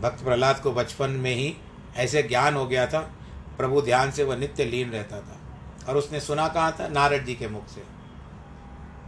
भक्त 0.00 0.24
प्रहलाद 0.24 0.60
को 0.60 0.72
बचपन 0.72 1.10
में 1.10 1.34
ही 1.34 1.56
ऐसे 1.96 2.22
ज्ञान 2.22 2.54
हो 2.54 2.66
गया 2.66 2.86
था, 2.86 3.12
प्रभु 3.58 3.82
ध्यान 3.82 4.10
से 4.10 4.24
वह 4.24 4.36
नित्य 4.36 4.64
लीन 4.64 4.90
रहता 4.90 5.20
था। 5.20 5.40
और 5.88 5.96
उसने 5.96 6.20
सुना 6.20 6.48
कहा 6.48 6.70
था? 6.70 6.88
नारद 6.88 7.24
जी 7.24 7.34
के 7.34 7.48
मुख 7.48 7.68
से। 7.68 7.93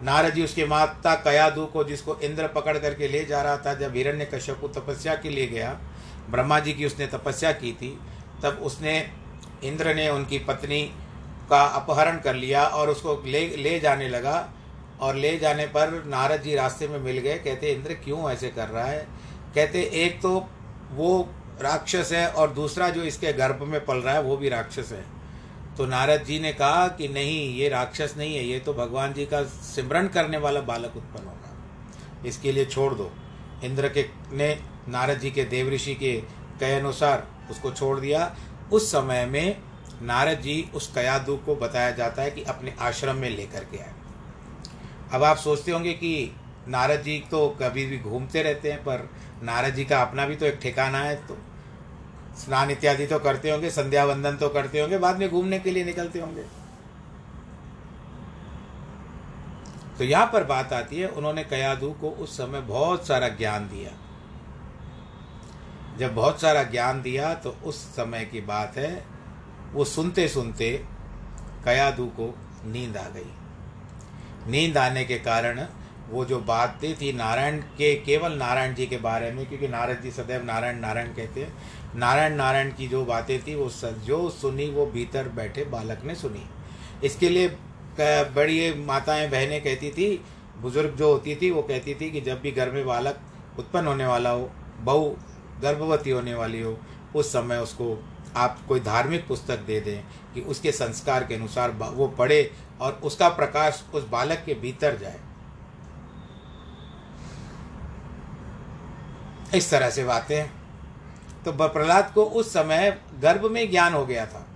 नारद 0.02 0.34
जी 0.34 0.44
उसके 0.44 0.66
माता 0.66 1.14
कयादू 1.14 1.66
को, 1.66 1.84
जिसको 1.84 2.16
इंद्र 2.16 2.46
पकड़ 2.46 2.78
करके 2.78 3.08
ले 3.08 3.24
जा 3.24 3.42
रहा 3.42 3.56
था, 3.56 3.74
जब 3.74 3.96
हिरण्य 3.96 4.24
कश्यप 4.24 4.60
को 4.60 4.68
तपस्या 4.68 5.14
के 5.14 5.30
लिए 5.30 5.46
गया, 5.46 5.80
ब्रह्मा 6.30 6.58
जी 6.58 6.72
की 6.72 6.84
उसने 6.84 7.06
तपस्या 7.06 7.52
की 7.52 7.72
थी, 7.72 8.00
तब 8.42 8.58
उसने 8.62 9.10
इंद्र 9.64 9.94
ने 9.94 10.08
उनकी 10.08 10.38
पत्नी 10.38 10.92
का 11.50 11.62
अपहरण 11.62 12.18
कर 12.18 12.34
लिया 12.34 12.64
और 12.64 12.90
उसको 12.90 13.22
ले 13.26 13.56
ले 13.56 13.80
जाने 13.80 14.08
लगा 14.08 14.50
और 15.00 15.14
ले 15.14 15.38
जाने 15.38 15.66
पर 15.66 16.04
नारद 16.06 16.42
जी 16.42 16.54
रास्ते 16.54 16.88
में 16.88 16.98
मिल 16.98 17.18
गए, 17.18 17.38
कहते, 17.38 17.72
इंद्र, 17.72 17.94
क्यों 17.94 18.30
ऐसे 18.30 18.48
कर 18.48 18.68
रहा 18.68 18.86
है? 18.86 19.06
कहते, 19.54 19.82
एक 19.82 20.22
तो 20.22 20.48
वो 20.90 21.28
राक्षस 21.60 22.12
है 22.12 22.28
और 22.28 22.50
दूसरा 22.50 22.88
जो 22.88 23.02
इसके 23.02 23.32
गर्भ 23.32 23.62
में 23.62 23.84
पल 23.84 23.96
रहा 23.96 24.14
है, 24.14 24.22
वो 24.22 24.36
भी 24.36 24.48
राक्षस 24.48 24.92
है। 24.92 25.15
तो 25.78 25.86
नारद 25.86 26.22
जी 26.24 26.38
ने 26.40 26.52
कहा 26.52 26.86
कि 26.88 27.08
नहीं, 27.08 27.54
ये 27.54 27.68
राक्षस 27.68 28.14
नहीं 28.16 28.36
है, 28.36 28.44
ये 28.44 28.58
तो 28.58 28.72
भगवान 28.74 29.12
जी 29.12 29.26
का 29.26 29.42
सिमरण 29.42 30.08
करने 30.08 30.36
वाला 30.36 30.60
बालक 30.60 30.96
उत्पन्न 30.96 31.26
होगा। 31.26 32.28
इसके 32.28 32.52
लिए 32.52 32.64
छोड़ 32.64 32.92
दो। 32.94 33.10
इंद्र 33.64 33.88
के 33.88 34.04
ने 34.32 34.48
नारद 34.88 35.18
जी 35.18 35.30
के 35.30 35.44
देव 35.44 35.68
ऋषि 35.68 35.94
के 35.94 36.12
कहे 36.60 36.74
अनुसार 36.74 37.26
उसको 37.50 37.70
छोड़ 37.70 37.98
दिया। 38.00 38.34
उस 38.72 38.90
समय 38.90 39.24
में 39.26 39.56
नारद 40.02 40.40
जी 40.40 40.70
उस 40.74 40.92
कयादू 40.94 41.36
को 41.36 41.54
बताया 41.56 41.90
जाता 41.90 42.22
है 42.22 42.30
कि 42.30 42.42
अपने 42.44 42.74
आश्रम 42.80 43.16
में 43.16 43.28
लेकर 43.30 43.64
के 43.64 43.78
आए। 43.78 43.92
अब 45.12 45.24
आप 45.24 45.36
सोचते 45.36 45.72
होंगे 45.72 45.92
कि 45.92 46.36
नारद 46.68 47.02
जी 47.02 47.18
तो 47.30 47.48
कभी 47.62 47.86
भी 47.86 47.98
घूमते 47.98 48.42
रहते 48.42 48.70
हैं, 48.72 48.78
पर 48.78 49.08
नारद 49.42 49.74
जी 49.74 49.84
का 49.84 50.00
अपना 50.02 50.26
भी 50.26 50.36
तो 50.36 50.46
एक 50.46 50.58
ठिकाना 50.62 50.98
है 50.98 51.14
तो 51.26 51.38
स्नान 52.36 52.70
इत्यादि 52.70 53.06
तो 53.06 53.18
करते 53.18 53.50
होंगे, 53.50 53.70
संध्या 53.70 54.04
वंदन 54.04 54.36
तो 54.36 54.48
करते 54.48 54.80
होंगे, 54.80 54.98
बाद 54.98 55.18
में 55.18 55.28
घूमने 55.30 55.58
के 55.58 55.70
लिए 55.70 55.84
निकलते 55.84 56.20
होंगे। 56.20 56.42
तो 59.98 60.04
यहाँ 60.04 60.26
पर 60.26 60.44
बात 60.44 60.72
आती 60.72 61.00
है, 61.00 61.08
उन्होंने 61.08 61.44
कयादू 61.44 61.90
को 62.00 62.10
उस 62.10 62.36
समय 62.36 62.60
बहुत 62.62 63.06
सारा 63.06 63.28
ज्ञान 63.28 63.68
दिया। 63.68 63.92
जब 65.98 66.14
बहुत 66.14 66.40
सारा 66.40 66.62
ज्ञान 66.62 67.00
दिया 67.02 67.32
तो 67.34 67.50
उस 67.64 67.76
समय 67.94 68.24
की 68.24 68.40
बात 68.42 68.76
है, 68.76 69.04
वो 69.72 69.84
सुनते 69.86 70.28
सुनते 70.28 70.70
कयादू 71.64 72.06
को 72.10 72.34
नींद 72.66 72.96
आ 72.96 73.08
गई। 73.08 74.50
नींद 74.50 74.78
आने 74.78 75.04
के 75.04 75.18
कारण 75.18 75.66
वो 76.10 76.24
जो 76.24 76.38
बातें 76.40 76.94
थी 76.94 77.12
नारायण 77.12 77.58
के, 77.58 77.94
केवल 77.96 78.32
नारायण 78.32 78.74
जी 78.74 78.86
के 78.86 78.96
बारे 78.98 79.30
में, 79.30 79.46
क्योंकि 79.46 79.68
नारद 79.68 80.00
जी 80.02 80.10
सदैव 80.10 80.44
नारायण 80.44 80.78
नारायण 80.80 81.08
कहते 81.14 81.44
हैं 81.44 81.85
नारायण 81.96 82.34
नारायण 82.34 82.70
की 82.70 82.86
जो 82.88 83.04
बातें 83.04 83.38
थी, 83.42 83.54
वो 83.54 83.68
जो 84.06 84.28
सुनी, 84.30 84.66
वो 84.70 84.86
भीतर 84.86 85.28
बैठे 85.28 85.64
बालक 85.66 86.04
ने 86.04 86.14
सुनी। 86.14 86.44
इसके 87.04 87.28
लिए 87.28 87.48
बड़ी 88.00 88.84
माताएँ, 88.84 89.28
बहनें 89.28 89.62
कहती 89.62 89.90
थी, 89.90 90.24
बुज़ुर्ग 90.60 90.94
जो 90.96 91.12
होती 91.12 91.34
थी, 91.36 91.50
वो 91.50 91.62
कहती 91.62 91.94
थी 91.94 92.10
कि 92.10 92.20
जब 92.20 92.40
भी 92.40 92.52
घर 92.52 92.70
में 92.70 92.84
बालक 92.86 93.20
उत्पन्न 93.58 93.86
होने 93.86 94.06
वाला 94.06 94.30
हो, 94.30 94.50
बहू 94.80 95.16
गर्भवती 95.62 96.10
होने 96.10 96.34
वाली 96.34 96.60
हो, 96.60 96.78
उस 97.14 97.32
समय 97.32 97.58
उसको 97.58 97.96
आप 98.36 98.58
कोई 98.68 98.80
धार्मिक 98.80 99.26
पुस्तक 99.28 99.58
दे 99.66 99.80
दें 99.80 100.02
कि 100.34 100.40
उसके 100.42 100.72
संस्कार 100.72 101.24
के 101.24 101.34
अनुसार 101.34 101.70
वो 101.70 102.08
पढ़े 102.08 102.50
और 102.80 103.00
उसका 103.04 103.28
प्रकाश 103.28 103.82
उस 103.94 104.08
बालक 104.08 104.42
के 104.46 104.54
भीतर 104.54 104.96
जाए। 104.96 105.20
इस 109.54 109.70
तरह 109.70 109.90
से 109.90 110.04
बातें 110.04 110.44
तो 111.46 111.52
प्रहलाद 111.52 112.10
को 112.14 112.24
उस 112.24 112.52
समय 112.52 112.90
गर्भ 113.20 113.44
में 113.50 113.70
ज्ञान 113.70 113.94
हो 113.94 114.06
गया 114.06 114.26
था। 114.26 114.46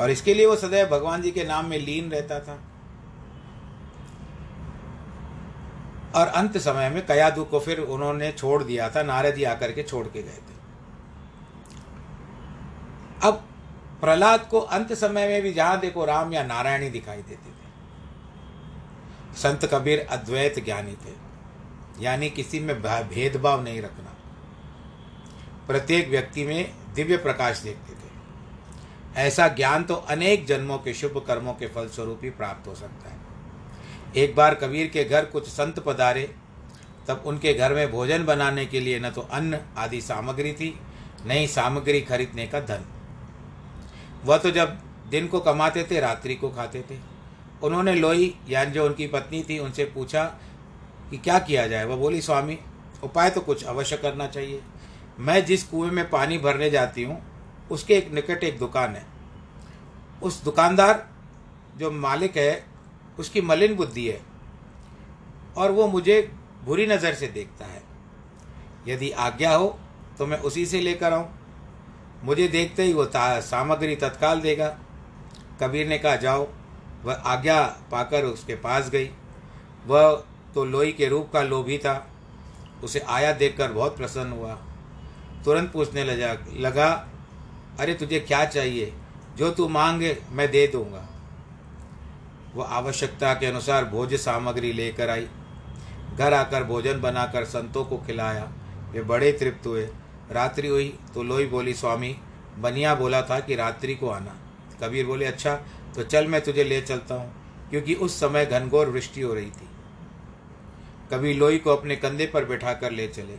और 0.00 0.10
इसके 0.10 0.34
लिए 0.34 0.46
वो 0.46 0.56
सदैव 0.56 0.86
भगवान 0.86 1.22
जी 1.22 1.30
के 1.30 1.44
नाम 1.44 1.66
में 1.66 1.78
लीन 1.78 2.10
रहता 2.10 2.38
था। 2.40 2.58
और 6.14 6.26
अंत 6.26 6.58
समय 6.58 6.90
में 6.90 7.06
कयादु 7.06 7.44
को 7.44 7.60
फिर 7.60 7.80
उन्होंने 7.80 8.30
छोड़ 8.32 8.62
दिया 8.64 8.88
था, 8.90 9.02
नारद 9.02 9.34
जी 9.34 9.44
आकर 9.44 9.72
के 9.72 9.82
छोड़ 9.82 10.06
के 10.06 10.22
गए 10.22 10.30
थे। 10.30 10.54
अब 13.22 13.42
प्रहलाद 14.00 14.40
को 14.40 14.60
अंत 14.60 14.92
समय 14.92 15.28
में 15.28 15.42
भी 15.42 15.52
जहाँ 15.52 15.80
देखो 15.80 16.04
राम 16.04 16.32
या 16.32 16.42
नारायण 16.42 16.82
ही 16.82 16.90
दिखाई 16.90 17.22
देते 17.22 17.34
थे। 17.34 17.54
संत 19.36 19.64
कबीर 19.64 20.06
अद्वैत 20.10 20.64
ज्ञानी 20.64 20.92
थे, 20.92 21.14
यानी 22.00 22.30
किसी 22.30 22.60
में 22.60 22.74
भेदभाव 22.82 23.62
नहीं 23.62 23.82
रखना 23.82 24.03
प्रत्येक 25.66 26.08
व्यक्ति 26.08 26.44
में 26.44 26.72
दिव्य 26.94 27.16
प्रकाश 27.16 27.58
देखते 27.58 27.92
थे। 27.92 28.10
ऐसा 29.16 29.48
ज्ञान 29.48 29.84
तो 29.84 29.94
अनेक 29.94 30.46
जन्मों 30.46 30.78
के 30.78 30.94
शुभ 30.94 31.24
कर्मों 31.26 31.52
के 31.52 31.66
फलस्वरूप 31.66 32.20
ही 32.22 32.30
प्राप्त 32.30 32.68
हो 32.68 32.74
सकता 32.74 33.10
है। 33.10 33.16
एक 34.16 34.36
बार 34.36 34.54
कबीर 34.54 34.86
के 34.86 35.04
घर 35.04 35.24
कुछ 35.24 35.48
संत 35.48 35.78
पधारे, 35.78 36.34
तब 37.08 37.22
उनके 37.26 37.54
घर 37.54 37.74
में 37.74 37.92
भोजन 37.92 38.24
बनाने 38.24 38.66
के 38.66 38.80
लिए 38.80 39.00
न 39.00 39.10
तो 39.10 39.20
अन्न 39.20 39.58
आदि 39.76 40.00
सामग्री 40.00 40.52
थी, 40.52 40.80
न 41.26 41.30
ही 41.30 41.46
सामग्री 41.46 42.00
खरीदने 42.00 42.46
का 42.46 42.60
धन। 42.60 42.84
वह 44.24 44.38
तो 44.38 44.50
जब 44.50 44.78
दिन 45.10 45.26
को 45.28 45.40
कमाते 45.40 45.86
थे, 45.90 46.00
रात्रि 46.00 46.34
को 46.34 46.48
खाते 46.50 46.84
थे। 46.90 46.98
उन्होंने 47.62 47.94
लोई, 47.94 48.38
यानी 48.48 48.70
जो 48.70 48.86
उनकी 48.86 49.06
पत्नी 49.06 49.42
थी, 49.42 49.58
उनसे 49.58 49.84
पूछा 49.84 50.24
कि 51.10 51.16
क्या 51.16 51.38
किया 51.38 51.66
जाए? 51.66 51.84
वह 51.84 51.96
बोली, 51.96 52.20
स्वामी, 52.20 52.58
उपाय 53.02 53.30
तो 53.30 53.40
कुछ 53.40 53.64
अवश्य 53.64 53.96
करना 53.96 54.26
चाहिए। 54.26 54.60
मैं 55.20 55.44
जिस 55.44 55.62
कुएँ 55.64 55.90
में 55.90 56.08
पानी 56.10 56.38
भरने 56.38 56.70
जाती 56.70 57.02
हूँ, 57.02 57.20
उसके 57.70 57.94
एक 57.94 58.12
निकट 58.12 58.44
एक 58.44 58.58
दुकान 58.58 58.94
है। 58.96 59.04
उस 60.22 60.42
दुकानदार 60.44 61.06
जो 61.76 61.90
मालिक 61.90 62.36
है, 62.36 62.64
उसकी 63.18 63.40
मलिन 63.40 63.74
बुद्धि 63.74 64.08
है 64.08 64.20
और 65.56 65.70
वो 65.70 65.86
मुझे 65.86 66.20
बुरी 66.64 66.86
नज़र 66.86 67.14
से 67.14 67.26
देखता 67.26 67.64
है। 67.64 67.82
यदि 68.88 69.10
आज्ञा 69.10 69.54
हो 69.54 69.78
तो 70.18 70.26
मैं 70.26 70.38
उसी 70.38 70.66
से 70.66 70.80
लेकर 70.80 71.12
आऊँ। 71.12 71.28
मुझे 72.24 72.48
देखते 72.48 72.82
ही 72.82 72.92
वो 72.92 73.06
सामग्री 73.14 73.96
तत्काल 73.96 74.40
देगा। 74.40 74.68
कबीर 75.60 75.86
ने 75.88 75.98
कहा, 75.98 76.16
जाओ। 76.16 76.46
वह 77.04 77.14
आज्ञा 77.14 77.62
पाकर 77.90 78.24
उसके 78.24 78.54
पास 78.56 78.88
गई। 78.90 79.10
वह 79.86 80.24
तो 80.54 80.64
लोई 80.64 80.92
के 80.92 81.08
रूप 81.08 81.30
का 81.32 81.42
लोभी 81.42 81.78
था। 81.78 82.10
उसे 82.84 83.00
आया 83.00 83.32
देखकर 83.32 83.72
बहुत 83.72 83.96
प्रसन्न 83.96 84.32
हुआ। 84.32 84.58
तुरंत 85.44 85.72
पूछने 85.72 86.04
लगा 86.04 86.36
लगा, 86.56 87.08
अरे, 87.80 87.94
तुझे 87.94 88.20
क्या 88.20 88.44
चाहिए? 88.44 88.92
जो 89.36 89.50
तू 89.50 89.68
मांगे, 89.68 90.18
मैं 90.30 90.50
दे 90.50 90.66
दूँगा. 90.66 91.08
वह 92.54 92.64
आवश्यकता 92.64 93.34
के 93.34 93.46
अनुसार 93.46 93.84
भोज 93.84 94.14
सामग्री 94.14 94.72
लेकर 94.72 95.10
आई। 95.10 95.28
घर 96.18 96.34
आकर 96.34 96.64
भोजन 96.64 97.00
बनाकर 97.00 97.44
संतों 97.44 97.84
को 97.84 97.98
खिलाया। 97.98 98.52
वे 98.92 99.02
बड़े 99.02 99.32
तृप्त 99.32 99.66
हुए। 99.66 99.88
रात्रि 100.30 100.68
हुई 100.68 100.98
तो 101.14 101.22
लोई 101.22 101.46
बोली, 101.46 101.74
स्वामी, 101.74 102.16
बनिया 102.58 102.94
बोला 102.94 103.22
था 103.22 103.40
कि 103.40 103.54
रात्रि 103.54 103.94
को 103.94 104.08
आना। 104.08 104.36
कबीर 104.82 105.06
बोले 105.06 105.24
अच्छा 105.24 105.54
तो 105.94 106.02
चल, 106.02 106.26
मैं 106.26 106.40
तुझे 106.40 106.64
ले 106.64 106.80
चलता 106.80 107.14
हूँ। 107.14 107.44
क्योंकि 107.70 107.94
उस 107.94 108.20
समय 108.20 108.46
घनघोर 108.46 108.88
वृष्टि 108.88 109.20
हो 109.20 109.34
रही 109.34 109.50
थी। 109.50 109.68
कभी 111.10 111.32
लोई 111.32 111.58
को 111.58 111.70
अपने 111.70 111.96
कंधे 111.96 112.26
पर 112.26 112.44
बैठा 112.44 112.74
कर 112.74 112.90
ले 112.90 113.08
चले। 113.08 113.38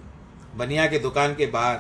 बनिया 0.56 0.88
के 0.88 1.00
दुकान 1.00 1.36
के 1.36 1.46
बाहर 1.46 1.80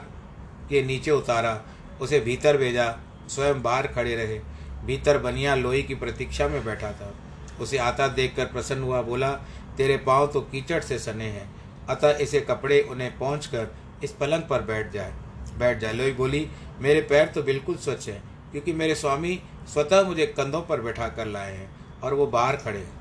के 0.70 0.84
नीचे 0.84 1.12
उतारा, 1.12 1.62
उसे 2.02 2.20
भीतर 2.20 2.58
भेजा, 2.58 3.00
स्वयं 3.30 3.62
बाहर 3.62 3.88
खड़े 3.88 4.16
रहे। 4.16 4.40
भीतर 4.86 5.18
बनिया 5.18 5.56
लोही 5.56 5.84
की 5.84 5.96
प्रतीक्षा 5.96 6.48
में 6.48 6.66
बैठा 6.66 6.92
था। 6.92 7.14
उसे 7.62 7.78
आता 7.78 8.08
देखकर 8.08 8.46
प्रसन्न 8.46 8.84
हुआ, 8.84 9.02
बोला, 9.02 9.32
तेरे 9.78 9.98
पाँव 9.98 10.28
तो 10.28 10.42
कीचड़ 10.42 10.82
से 10.84 11.00
सने 11.00 11.26
हैं। 11.26 11.56
अतः 11.88 12.18
इसे 12.18 12.42
कपड़े 12.42 12.82
उन्हें 12.82 13.18
पहुँच 13.18 13.46
कर 13.46 13.76
इस 14.04 14.12
पलंग 14.12 14.44
पर 14.44 14.62
बैठ 14.62 14.92
जाए। 14.92 15.14
बैठ 15.58 15.78
जाए। 15.78 15.94
लोही 15.94 16.12
बोली, 16.12 16.48
मेरे 16.80 17.02
पैर 17.02 17.28
तो 17.28 17.44
बिल्कुल 17.44 17.76
स्वच्छ 17.76 18.10
हैं, 18.10 18.24
क्योंकि 18.52 18.74
मेरे 18.74 18.96
स्वामी 18.96 19.42
स्वतः 19.74 20.04
मुझे 20.04 20.26
कंधों 20.28 20.62
पर 20.62 20.82
बैठा 20.82 21.08
कर 21.08 21.26
लाए 21.26 21.54
हैं 21.54 21.70
और 22.02 22.14
वो 22.14 22.28
बाहर 22.28 22.56
खड़े 22.56 22.80
हैं। 22.80 22.94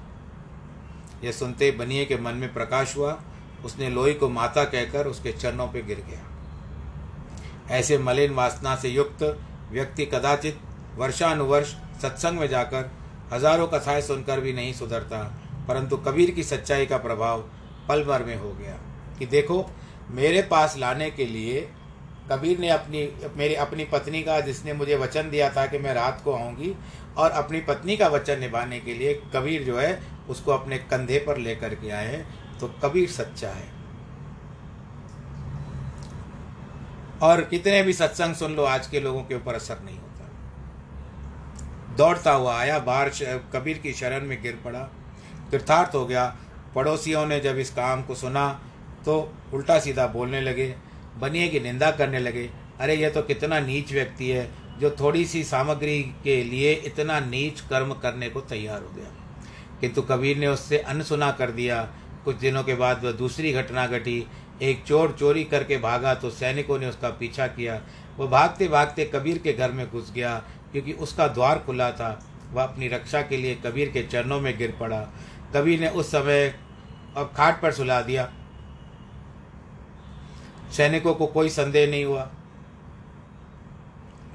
यह 1.25 1.33
सुनते 1.33 1.71
बनिए 1.71 2.05
के 2.05 2.17
मन 2.17 2.35
में 2.35 2.53
प्रकाश 2.55 2.97
हुआ। 2.97 3.23
उसने 3.65 3.91
लोही 3.91 4.15
को 4.15 4.29
माता 4.29 4.65
कहकर 4.65 5.07
उसके 5.07 5.33
चरणों 5.33 5.69
पर 5.69 5.83
गिर 5.83 6.05
गया। 6.11 6.34
ऐसे 7.71 7.99
मलिन 7.99 8.35
वासना 8.35 8.75
से 8.77 8.89
युक्त 8.89 9.23
व्यक्ति 9.71 10.07
कदाचित 10.07 10.59
वर्षानुवर्ष 10.97 11.75
सत्संग 12.03 12.39
में 12.39 12.49
जाकर 12.49 12.91
हज़ारों 13.33 13.67
कथाएँ 13.67 14.01
सुनकर 14.03 14.41
भी 14.41 14.53
नहीं 14.53 14.73
सुधरता, 14.73 15.23
परंतु 15.69 15.97
कबीर 15.97 16.31
की 16.31 16.43
सच्चाई 16.43 16.87
का 16.87 16.97
प्रभाव 16.99 17.41
पल 17.89 18.05
भर 18.05 18.25
में 18.25 18.37
हो 18.37 18.53
गया 18.53 18.79
कि 19.19 19.27
देखो, 19.27 19.65
मेरे 20.11 20.43
पास 20.43 20.77
लाने 20.79 21.11
के 21.11 21.27
लिए 21.27 21.61
कबीर 22.31 22.59
ने 22.59 22.69
अपनी, 22.69 23.09
मेरी 23.37 23.55
अपनी 23.55 23.85
पत्नी 23.85 24.23
का, 24.23 24.41
जिसने 24.41 24.73
मुझे 24.73 24.97
वचन 24.97 25.31
दिया 25.31 25.51
था 25.51 25.67
कि 25.67 25.79
मैं 25.79 25.95
रात 25.95 26.21
को 26.25 26.33
आऊँगी, 26.33 26.75
और 27.17 27.31
अपनी 27.31 27.61
पत्नी 27.61 27.97
का 27.97 28.09
वचन 28.09 28.41
निभाने 28.41 28.81
के 28.81 28.95
लिए 28.95 29.15
कबीर 29.35 29.63
जो 29.63 29.79
है, 29.79 30.01
उसको 30.29 30.53
अपने 30.53 30.79
कंधे 30.81 31.19
पर 31.19 31.39
लेकर 31.39 31.75
के 31.75 31.91
आए 31.91 32.07
हैं 32.07 32.59
तो 32.61 32.69
कबीर 32.85 33.09
सच्चा 33.11 33.49
है। 33.49 33.69
और 37.23 37.45
कितने 37.45 37.83
भी 37.83 37.93
सत्संग 37.93 38.35
सुन 38.35 38.55
लो, 38.55 38.65
आज 38.65 38.87
के 38.87 39.01
लोगों 39.01 39.23
के 39.23 39.35
ऊपर 39.35 39.55
असर 39.55 39.79
नहीं 39.83 39.99
होता। 39.99 40.31
दौड़ता 41.97 42.33
हुआ 42.33 42.59
आया, 42.59 42.79
बाहर 42.79 43.11
कबीर 43.53 43.79
की 43.79 43.93
शरण 43.93 44.27
में 44.27 44.43
गिर 44.43 44.61
पड़ा। 44.65 44.81
कृतार्थ 45.51 45.95
हो 45.95 46.07
गया। 46.07 46.37
पड़ोसियों 46.75 47.27
ने 47.27 47.41
जब 47.41 47.59
इस 47.59 47.71
काम 47.71 48.03
को 48.03 48.15
सुना 48.15 48.61
तो 49.05 49.33
उल्टा 49.55 49.79
सीधा 49.79 50.07
बोलने 50.07 50.41
लगे, 50.41 50.75
बनिए 51.19 51.49
की 51.49 51.61
निंदा 51.61 51.91
करने 51.91 52.19
लगे। 52.19 52.51
अरे 52.81 52.95
यह 52.95 53.11
तो 53.11 53.23
कितना 53.23 53.61
नीच 53.61 53.93
व्यक्ति 53.93 54.29
है, 54.29 54.51
जो 54.81 54.91
थोड़ी 54.91 55.25
सी 55.25 55.45
सामग्री 55.45 56.03
के 56.03 56.45
लिए 56.45 56.73
इतना 56.73 57.21
नीच 57.21 57.61
कर्म 57.61 57.93
करने 57.93 58.29
को 58.29 58.41
तैयार 58.41 58.83
हो 58.83 58.89
गया। 58.89 59.11
किंतु 59.81 60.03
कबीर 60.03 60.37
ने 60.37 60.47
उससे 60.47 60.79
अनसुना 60.79 61.33
कर 61.33 61.51
दिया। 61.51 61.89
कुछ 62.25 62.37
दिनों 62.37 62.65
के 62.65 62.75
बाद 62.75 63.05
वह 63.05 63.13
दूसरी 63.13 63.53
घटना 63.53 63.87
घटी। 63.87 64.27
एक 64.63 64.83
चोर 64.85 65.17
चोरी 65.19 65.45
करके 65.45 65.77
भागा 65.77 66.15
तो 66.15 66.31
सैनिकों 66.31 66.79
ने 66.79 66.87
उसका 66.87 67.09
पीछा 67.11 67.47
किया। 67.47 67.81
वह 68.19 68.27
भागते 68.27 68.69
भागते 68.69 69.05
कबीर 69.05 69.39
के 69.39 69.53
घर 69.53 69.73
में 69.73 69.89
घुस 69.91 70.13
गया, 70.13 70.37
क्योंकि 70.73 70.93
उसका 70.93 71.27
द्वार 71.29 71.59
खुला 71.59 71.91
था। 71.91 72.19
वह 72.53 72.63
अपनी 72.63 72.89
रक्षा 72.89 73.23
के 73.23 73.37
लिए 73.37 73.55
कबीर 73.55 73.89
के 73.89 74.03
चरणों 74.03 74.41
में 74.41 74.57
गिर 74.59 74.77
पड़ा। 74.81 75.01
कबीर 75.55 75.81
ने 75.81 75.89
उस 75.89 76.11
समय 76.11 76.47
अब 77.17 77.33
खाट 77.37 77.61
पर 77.63 77.73
सुला 77.73 78.01
दिया। 78.03 78.31
सैनिकों 80.73 81.15
को 81.15 81.27
कोई 81.27 81.49
संदेह 81.49 81.91
नहीं 81.91 82.05
हुआ। 82.05 82.31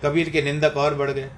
कबीर 0.03 0.29
के 0.29 0.41
निंदक 0.41 0.77
और 0.77 0.95
बढ़ 0.95 1.11
गए। 1.11 1.29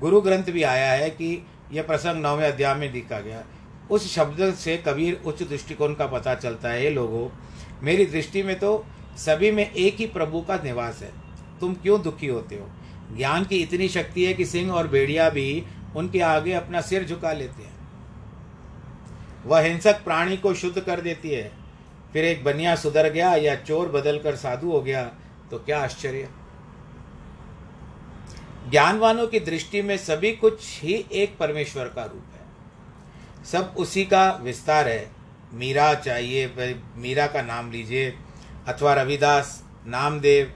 गुरु 0.00 0.20
ग्रंथ 0.20 0.44
भी 0.44 0.62
आया 0.62 0.92
है 0.92 1.08
कि 1.10 1.46
यह 1.72 1.82
प्रसंग 1.82 2.22
नौवें 2.22 2.46
अध्याय 2.48 2.74
में 2.74 2.92
लिखा 2.92 3.20
गया। 3.20 3.42
उस 3.90 4.14
शब्द 4.14 4.54
से 4.54 4.76
कबीर 4.76 5.20
उच्च 5.26 5.42
दृष्टिकोण 5.42 5.94
का 5.94 6.06
पता 6.06 6.34
चलता 6.34 6.68
है 6.68 6.82
ये 6.84 6.90
लोगों 6.90 7.26
मेरी 7.82 8.06
दृष्टि 8.06 8.42
में 8.42 8.58
तो 8.58 8.86
सभी 9.16 9.50
में 9.50 9.72
एक 9.72 9.96
ही 9.96 10.06
प्रभु 10.06 10.40
का 10.40 10.56
निवास 10.56 11.02
है। 11.02 11.12
तुम 11.60 11.74
क्यों 11.74 12.02
दुखी 12.02 12.26
होते 12.26 12.54
हो? 12.54 12.68
ज्ञान 13.16 13.44
की 13.44 13.58
इतनी 13.58 13.88
शक्ति 13.88 14.24
है 14.24 14.34
कि 14.34 14.46
सिंह 14.46 14.72
और 14.72 14.88
भेड़िया 14.88 15.30
भी 15.30 15.64
उनके 15.96 16.20
आगे 16.20 16.52
अपना 16.52 16.80
सिर 16.80 17.06
झुका 17.06 17.32
लेते 17.32 17.62
हैं। 17.62 17.78
वह 19.46 19.60
हिंसक 19.60 20.04
प्राणी 20.04 20.36
को 20.36 20.54
शुद्ध 20.54 20.80
कर 20.80 21.00
देती 21.00 21.30
है। 21.30 21.52
फिर 22.12 22.24
एक 22.24 22.44
बनिया 22.44 22.76
सुधर 22.76 23.10
गया 23.10 23.34
या 23.34 23.54
चोर 23.54 23.88
बदलकर 23.88 24.36
साधु 24.36 24.70
हो 24.70 24.80
गया 24.80 25.02
तो 25.50 25.58
क्या 25.58 25.78
आश्चर्य? 25.80 26.28
ज्ञानवानों 28.70 29.26
की 29.26 29.40
दृष्टि 29.40 29.82
में 29.82 29.96
सभी 29.96 30.32
कुछ 30.32 30.82
ही 30.82 31.04
एक 31.12 31.36
परमेश्वर 31.38 31.84
का 31.84 32.04
रूप 32.04 32.24
है। 32.34 33.44
सब 33.44 33.74
उसी 33.78 34.04
का 34.04 34.30
विस्तार 34.42 34.88
है। 34.88 35.10
मीरा 35.52 35.92
चाहिए 35.96 36.74
मीरा 36.96 37.26
का 37.26 37.42
नाम 37.42 37.70
लीजिए, 37.72 38.10
अथवा 38.68 38.92
रविदास, 38.94 39.62
नामदेव 39.86 40.52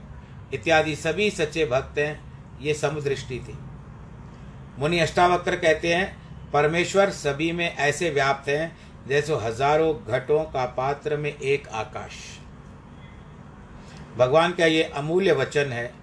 इत्यादि 0.53 0.95
सभी 0.95 1.29
सच्चे 1.31 1.65
भक्त 1.65 1.97
हैं, 1.97 2.19
ये 2.61 2.73
समदृष्टि 2.73 3.39
थी। 3.39 3.57
मुनि 4.79 4.99
अष्टावक्र 4.99 5.55
कहते 5.55 5.93
हैं, 5.93 6.15
परमेश्वर 6.53 7.09
सभी 7.11 7.51
में 7.51 7.65
ऐसे 7.67 8.09
व्याप्त 8.09 8.49
हैं, 8.49 8.75
जैसे 9.07 9.35
हज़ारों 9.37 9.93
घटों 10.07 10.43
का 10.45 10.65
पात्र 10.77 11.17
में 11.17 11.31
एक 11.31 11.67
आकाश। 11.69 12.13
भगवान 14.17 14.51
का 14.51 14.65
ये 14.65 14.83
अमूल्य 14.95 15.31
वचन 15.33 15.71
है, 15.71 15.93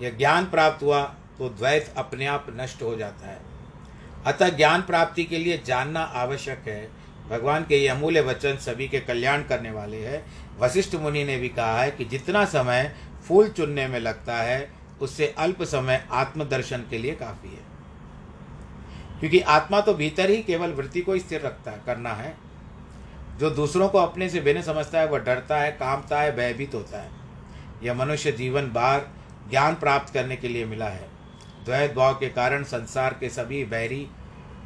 यह 0.00 0.16
ज्ञान 0.18 0.44
प्राप्त 0.46 0.82
हुआ 0.82 1.02
तो 1.38 1.48
द्वैत 1.50 1.92
अपने 1.96 2.26
आप 2.26 2.46
नष्ट 2.50 2.82
हो 2.82 2.94
जाता 2.96 3.26
है। 3.26 3.38
अतः 4.26 4.48
ज्ञान 4.48 4.82
प्राप्ति 4.82 5.24
के 5.24 5.38
लिए 5.38 5.62
जानना 5.66 6.00
आवश्यक 6.16 6.68
है 6.68 6.82
भगवान 7.30 7.64
के 7.64 7.76
ये 7.76 7.88
अमूल्य 7.88 8.20
वचन 8.20 8.56
सभी 8.56 8.88
के 8.88 9.00
कल्याण 9.00 9.42
करने 9.42 9.70
वाले 9.70 9.96
हैं। 9.96 10.26
वशिष्ठ 10.58 10.94
मुनि 10.94 11.24
ने 11.24 11.36
भी 11.36 11.48
कहा 11.48 11.82
है 11.82 11.90
कि 11.90 12.04
जितना 12.04 12.44
समय 12.44 12.96
फूल 13.28 13.48
चुनने 13.48 13.86
में 13.86 14.00
लगता 14.00 14.36
है, 14.36 14.70
उससे 15.00 15.34
अल्प 15.38 15.62
समय 15.62 16.08
आत्मदर्शन 16.10 16.78
के 16.90 16.98
लिए 16.98 17.14
काफ़ी 17.14 17.48
है। 17.48 17.74
क्योंकि 19.20 19.40
आत्मा 19.40 19.80
तो 19.80 19.94
भीतर 19.94 20.30
ही 20.30 20.42
केवल 20.42 20.70
वृत्ति 20.70 21.00
को 21.00 21.18
स्थिर 21.18 21.40
रखता 21.40 21.70
है, 21.70 21.82
करना 21.86 22.10
है। 22.10 22.36
जो 23.38 23.50
दूसरों 23.50 23.88
को 23.88 23.98
अपने 23.98 24.28
से 24.28 24.40
भिन्न 24.40 24.62
समझता 24.62 25.00
है, 25.00 25.06
वह 25.06 25.18
डरता 25.18 25.58
है 25.58 25.72
कामता 25.72 26.20
है, 26.20 26.36
भयभीत 26.36 26.74
होता 26.74 27.02
है। 27.02 27.10
यह 27.82 27.94
मनुष्य 27.94 28.32
जीवन 28.32 28.72
बार 28.72 29.10
ज्ञान 29.50 29.74
प्राप्त 29.74 30.14
करने 30.14 30.36
के 30.36 30.48
लिए 30.48 30.64
मिला 30.64 30.88
है। 30.88 31.08
द्वैत 31.64 31.94
भाव 31.94 32.14
के 32.14 32.28
कारण 32.28 32.62
संसार 32.62 33.16
के 33.20 33.28
सभी 33.28 33.64
बैरी, 33.64 34.08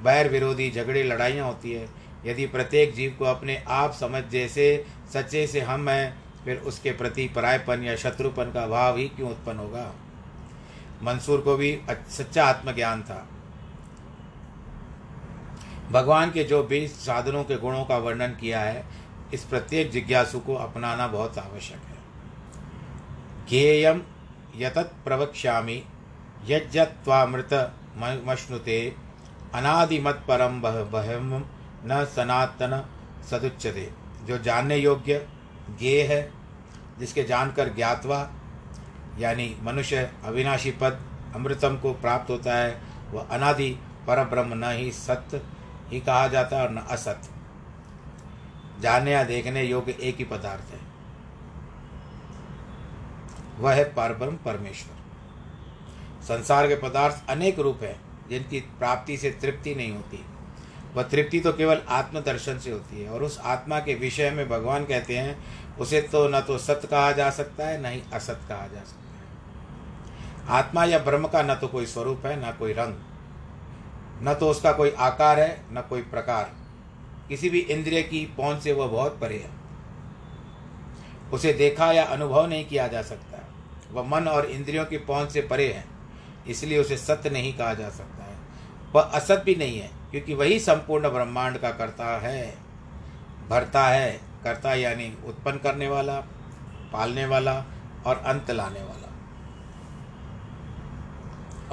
बैर 0.03 0.29
विरोधी 0.29 0.71
झगड़े, 0.71 1.03
लड़ाइयाँ 1.03 1.47
होती 1.47 1.73
है। 1.73 1.98
यदि 2.27 2.47
प्रत्येक 2.47 2.95
जीव 2.95 3.17
को 3.19 3.25
अपने 3.25 3.65
आप 3.69 3.93
समझ 3.93 4.25
जैसे 4.25 4.87
सच्चे 5.13 5.47
से 5.47 5.61
हम 5.61 5.89
हैं, 5.89 6.23
फिर 6.45 6.57
उसके 6.57 6.91
प्रति 6.91 7.29
परायपन 7.29 7.83
या 7.83 7.97
शत्रुपन 7.97 8.45
का 8.45 8.67
भाव 8.67 8.97
ही 8.97 9.09
क्यों 9.09 9.31
उत्पन्न 9.31 9.59
होगा? 9.59 9.93
मंसूर 11.03 11.41
को 11.41 11.57
भी 11.57 11.81
सच्चा 11.91 12.45
आत्मज्ञान 12.45 13.03
था। 13.03 13.29
भगवान 15.91 16.31
के 16.31 16.45
जो 16.45 16.63
बीस 16.63 17.07
साधनों 17.07 17.45
के 17.45 17.57
गुणों 17.57 17.85
का 17.85 17.99
वर्णन 17.99 18.29
किया 18.29 18.61
है, 18.61 18.85
इस 19.35 19.45
प्रत्येक 19.45 19.91
जिज्ञासु 19.91 20.41
को 20.41 20.55
अपनाना 20.55 21.07
बहुत 21.07 21.39
आवश्यक 21.39 21.77
है। 21.77 21.99
ज्ञेयम 23.49 24.03
यतत् 24.57 25.05
प्रवक्ष्यामि 25.05 25.83
यज्जत्वामृत 26.47 27.73
मश्नुते 27.99 28.95
अनादिमत 29.55 30.25
परम 30.29 30.61
बहम 30.63 31.51
न 31.85 32.05
सनातन 32.17 32.89
सदुच्यते। 33.31 33.93
जो 34.25 34.39
जानने 34.39 34.77
योग्य 34.77 35.29
ज्ञे 35.79 36.03
है, 36.03 36.33
जिसके 36.99 37.23
जानकर 37.25 37.75
ज्ञातवा, 37.75 38.31
यानी 39.19 39.57
मनुष्य 39.63 40.13
अविनाशी 40.25 40.71
पद 40.71 41.01
अमृतम 41.35 41.77
को 41.77 41.93
प्राप्त 41.93 42.31
होता 42.31 42.57
है, 42.57 42.81
वह 43.11 43.29
अनादि 43.31 43.79
पर 44.07 44.25
ब्रह्म 44.25 44.55
न 44.55 44.65
ही 44.65 44.93
सत्य 44.93 45.43
ही 45.89 46.01
कहा 46.01 46.29
जाता 46.29 46.57
है 46.57 46.63
और 46.63 46.71
न 46.71 46.79
असत। 46.79 47.21
जानने 48.81 49.13
या 49.13 49.25
देखने 49.25 49.63
योग्य 49.63 49.93
एक 49.93 50.17
ही 50.17 50.25
पदार्थ 50.25 50.75
है। 50.75 50.81
वह 53.59 53.73
है 53.73 53.85
परब्रह्म 53.85 54.37
परमेश्वर। 54.37 54.99
संसार 56.23 56.69
के 56.69 56.77
पदार्थ 56.77 57.31
अनेक 57.31 57.59
रूप 57.59 57.81
हैं, 57.83 58.01
जिनकी 58.29 58.61
प्राप्ति 58.61 59.17
से 59.17 59.31
तृप्ति 59.31 59.75
नहीं 59.75 59.93
होती। 59.93 60.25
वह 60.99 61.05
तृप्ति 61.05 61.41
तो 61.41 61.53
केवल 61.53 61.81
आत्मदर्शन 61.89 62.59
से 62.59 62.71
होती 62.71 63.01
है 63.03 63.11
और 63.11 63.23
उस 63.23 63.39
आत्मा 63.47 63.79
के 63.81 63.95
विषय 63.95 64.31
में 64.31 64.49
भगवान 64.49 64.85
कहते 64.85 65.17
हैं, 65.19 65.37
उसे 65.77 66.01
तो 66.03 66.27
न 66.29 66.41
तो 66.41 66.57
सत्य 66.59 66.89
कहा 66.89 67.11
जा 67.13 67.29
सकता 67.31 67.67
है, 67.67 67.81
न 67.83 67.87
ही 67.87 68.03
असत 68.13 68.41
कहा 68.49 68.67
जा 68.67 68.81
सकता 68.81 69.03
है। 70.45 70.57
आत्मा 70.59 70.85
या 70.85 70.99
ब्रह्म 70.99 71.29
का 71.29 71.43
न 71.43 71.55
तो 71.55 71.69
कोई 71.69 71.87
स्वरूप 71.87 72.27
है, 72.27 72.35
न 72.39 72.53
कोई 72.59 72.73
रंग, 72.73 72.95
न 74.23 74.35
तो 74.35 74.49
उसका 74.51 74.73
कोई 74.73 74.91
आकार 74.91 75.41
है, 75.41 75.65
न 75.73 75.85
कोई 75.89 76.03
प्रकार। 76.05 76.51
किसी 77.29 77.51
भी 77.51 77.59
इंद्रिय 77.61 78.03
की 78.03 78.25
पहुँच 78.37 78.63
से 78.63 78.73
वह 78.73 78.87
बहुत 78.87 79.19
परे 79.21 79.37
है। 79.37 79.51
उसे 81.33 81.53
देखा 81.53 81.91
या 81.93 82.05
अनुभव 82.07 82.47
नहीं 82.47 82.65
किया 82.65 82.87
जा 82.89 83.03
सकता। 83.03 83.45
वह 83.93 84.09
मन 84.09 84.29
और 84.29 84.47
इंद्रियों 84.47 84.85
की 84.85 84.99
पहुँच 84.99 85.31
से 85.33 85.41
परे 85.43 85.73
है, 85.73 85.85
इसलिए 86.49 86.79
उसे 86.79 86.97
सत्य 86.97 87.31
नहीं 87.31 87.53
कहा 87.53 87.75
जा 87.75 87.89
सकता 87.91 88.25
है। 88.25 88.37
वह 88.95 89.03
असत 89.03 89.43
भी 89.47 89.55
नहीं 89.55 89.79
है 89.79 89.97
क्योंकि 90.11 90.35
वही 90.35 90.59
संपूर्ण 90.61 91.09
ब्रह्मांड 91.09 91.59
का 91.59 91.71
कर्ता 91.71 92.19
है, 92.19 92.59
भरता 93.49 93.87
है, 93.87 94.21
कर्ता 94.45 94.75
यानी 94.75 95.19
उत्पन्न 95.27 95.59
करने 95.59 95.89
वाला, 95.89 96.21
पालने 96.93 97.27
वाला 97.27 97.65
और 98.07 98.17
अंत 98.17 98.51
लाने 98.51 98.83
वाला। 98.83 98.95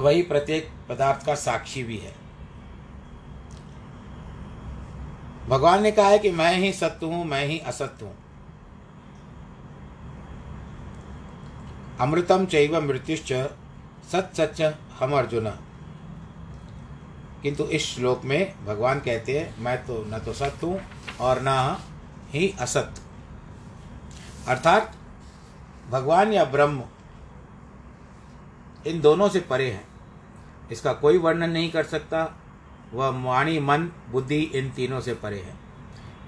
वही 0.01 0.21
प्रत्येक 0.21 0.69
पदार्थ 0.89 1.25
का 1.25 1.35
साक्षी 1.35 1.83
भी 1.83 1.97
है। 1.97 2.13
भगवान 5.47 5.81
ने 5.81 5.91
कहा 5.91 6.07
है 6.07 6.19
कि 6.19 6.31
मैं 6.31 6.55
ही 6.57 6.73
सत्य 6.73 7.05
हूँ, 7.05 7.25
मैं 7.25 7.45
ही 7.45 7.59
असत्य 7.59 8.05
हूँ। 8.05 8.15
अमृतम 11.99 12.45
चैव 12.45 12.81
मृत्युश्च 12.81 13.33
सत 14.11 14.31
सच 14.33 14.61
हम 14.99 15.13
अर्जुन। 15.13 15.47
किंतु 17.45 17.63
इस 17.63 17.95
श्लोक 17.95 18.21
में 18.25 18.65
भगवान 18.65 18.99
कहते 18.99 19.39
हैं, 19.39 19.57
मैं 19.57 19.85
तो 19.85 20.05
न 20.07 20.19
तो 20.19 20.33
सत्य 20.33 20.67
हूँ 20.67 20.81
और 21.19 21.39
न 21.41 21.77
ही 22.29 22.55
असत. 22.59 22.93
अर्थात, 24.47 24.95
भगवान 25.89 26.33
या 26.33 26.45
ब्रह्म, 26.45 26.83
इन 28.87 29.01
दोनों 29.01 29.29
से 29.29 29.39
परे 29.39 29.71
हैं। 29.71 29.87
इसका 30.71 30.93
कोई 30.93 31.17
वर्णन 31.17 31.49
नहीं 31.49 31.71
कर 31.71 31.83
सकता। 31.83 32.37
वह 32.93 33.07
वाणी, 33.07 33.59
मन, 33.59 33.91
बुद्धि, 34.09 34.39
इन 34.39 34.69
तीनों 34.69 35.01
से 35.01 35.13
परे 35.13 35.39
है। 35.39 35.55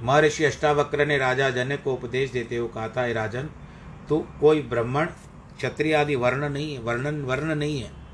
महर्षि 0.01 0.45
अष्टावक्र 0.45 1.05
ने 1.05 1.17
राजा 1.17 1.49
जनक 1.49 1.81
को 1.83 1.93
उपदेश 1.93 2.31
देते 2.31 2.55
हुए 2.57 2.67
कहा 2.67 2.89
था 2.89 3.11
राजन, 3.11 3.49
तू 4.09 4.27
कोई 4.39 4.61
ब्राह्मण, 4.61 5.05
क्षत्रिय 5.57 5.95
आदि 5.95 6.15
वर्ण 6.15 6.49
नहीं 6.49 6.73
है, 6.73 6.79
वर्णन, 6.79 7.21
वर्ण 7.21 7.55
नहीं 7.55 7.81
है। 7.81 8.06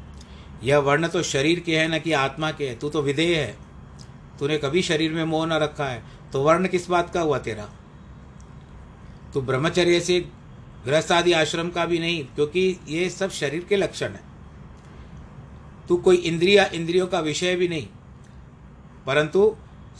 यह 0.64 0.78
वर्ण 0.78 1.08
तो 1.08 1.24
शरीर 1.24 1.60
के 1.60 1.80
है, 1.80 1.88
न 1.88 2.00
कि 2.00 2.12
आत्मा 2.12 2.52
के 2.52 2.70
है। 2.70 2.80
तू 2.80 2.90
तो 2.90 3.02
विधेय 3.02 3.36
है। 3.36 3.58
तूने 4.40 4.58
कभी 4.58 4.82
शरीर 4.82 5.14
में 5.14 5.24
मोह 5.24 5.46
न 5.46 5.54
रखा 5.54 5.86
है। 5.86 6.04
तो 6.34 6.44
वर्ण 6.44 6.68
किस 6.68 6.90
बात 6.90 7.14
का 7.14 7.22
हुआ 7.22 7.38
तेरा? 7.38 7.70
तू 9.34 9.42
ब्रह्मचर्य 9.42 10.00
से 10.00 10.20
गृहस्थ 10.86 11.12
आदि 11.12 11.34
आश्रम 11.34 11.70
का 11.70 11.86
भी 11.86 12.00
नहीं, 12.00 12.26
क्योंकि 12.26 12.80
ये 12.88 13.10
सब 13.10 13.30
शरीर 13.30 13.64
के 13.64 13.76
लक्षण 13.76 14.10
है। 14.10 14.24
तू 15.90 15.98
कोई 15.98 16.16
इंद्रिया, 16.16 16.66
इंद्रियों 16.66 17.08
का 17.08 17.20
विषय 17.20 17.56
भी 17.56 17.68
नहीं। 17.68 17.88
परंतु 19.06 19.56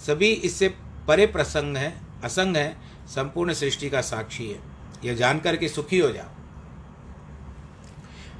सभी 0.08 0.32
इससे 0.32 0.70
परे 1.08 1.26
प्रसंग 1.26 1.78
है, 1.78 2.02
असंग 2.24 2.58
है, 2.58 2.78
संपूर्ण 3.08 3.54
सृष्टि 3.54 3.90
का 3.90 4.02
साक्षी 4.02 4.52
है। 4.52 4.60
यह 5.06 5.14
जानकर 5.14 5.56
के 5.56 5.70
सुखी 5.70 6.00
हो 6.00 6.10
जाओ 6.10 6.30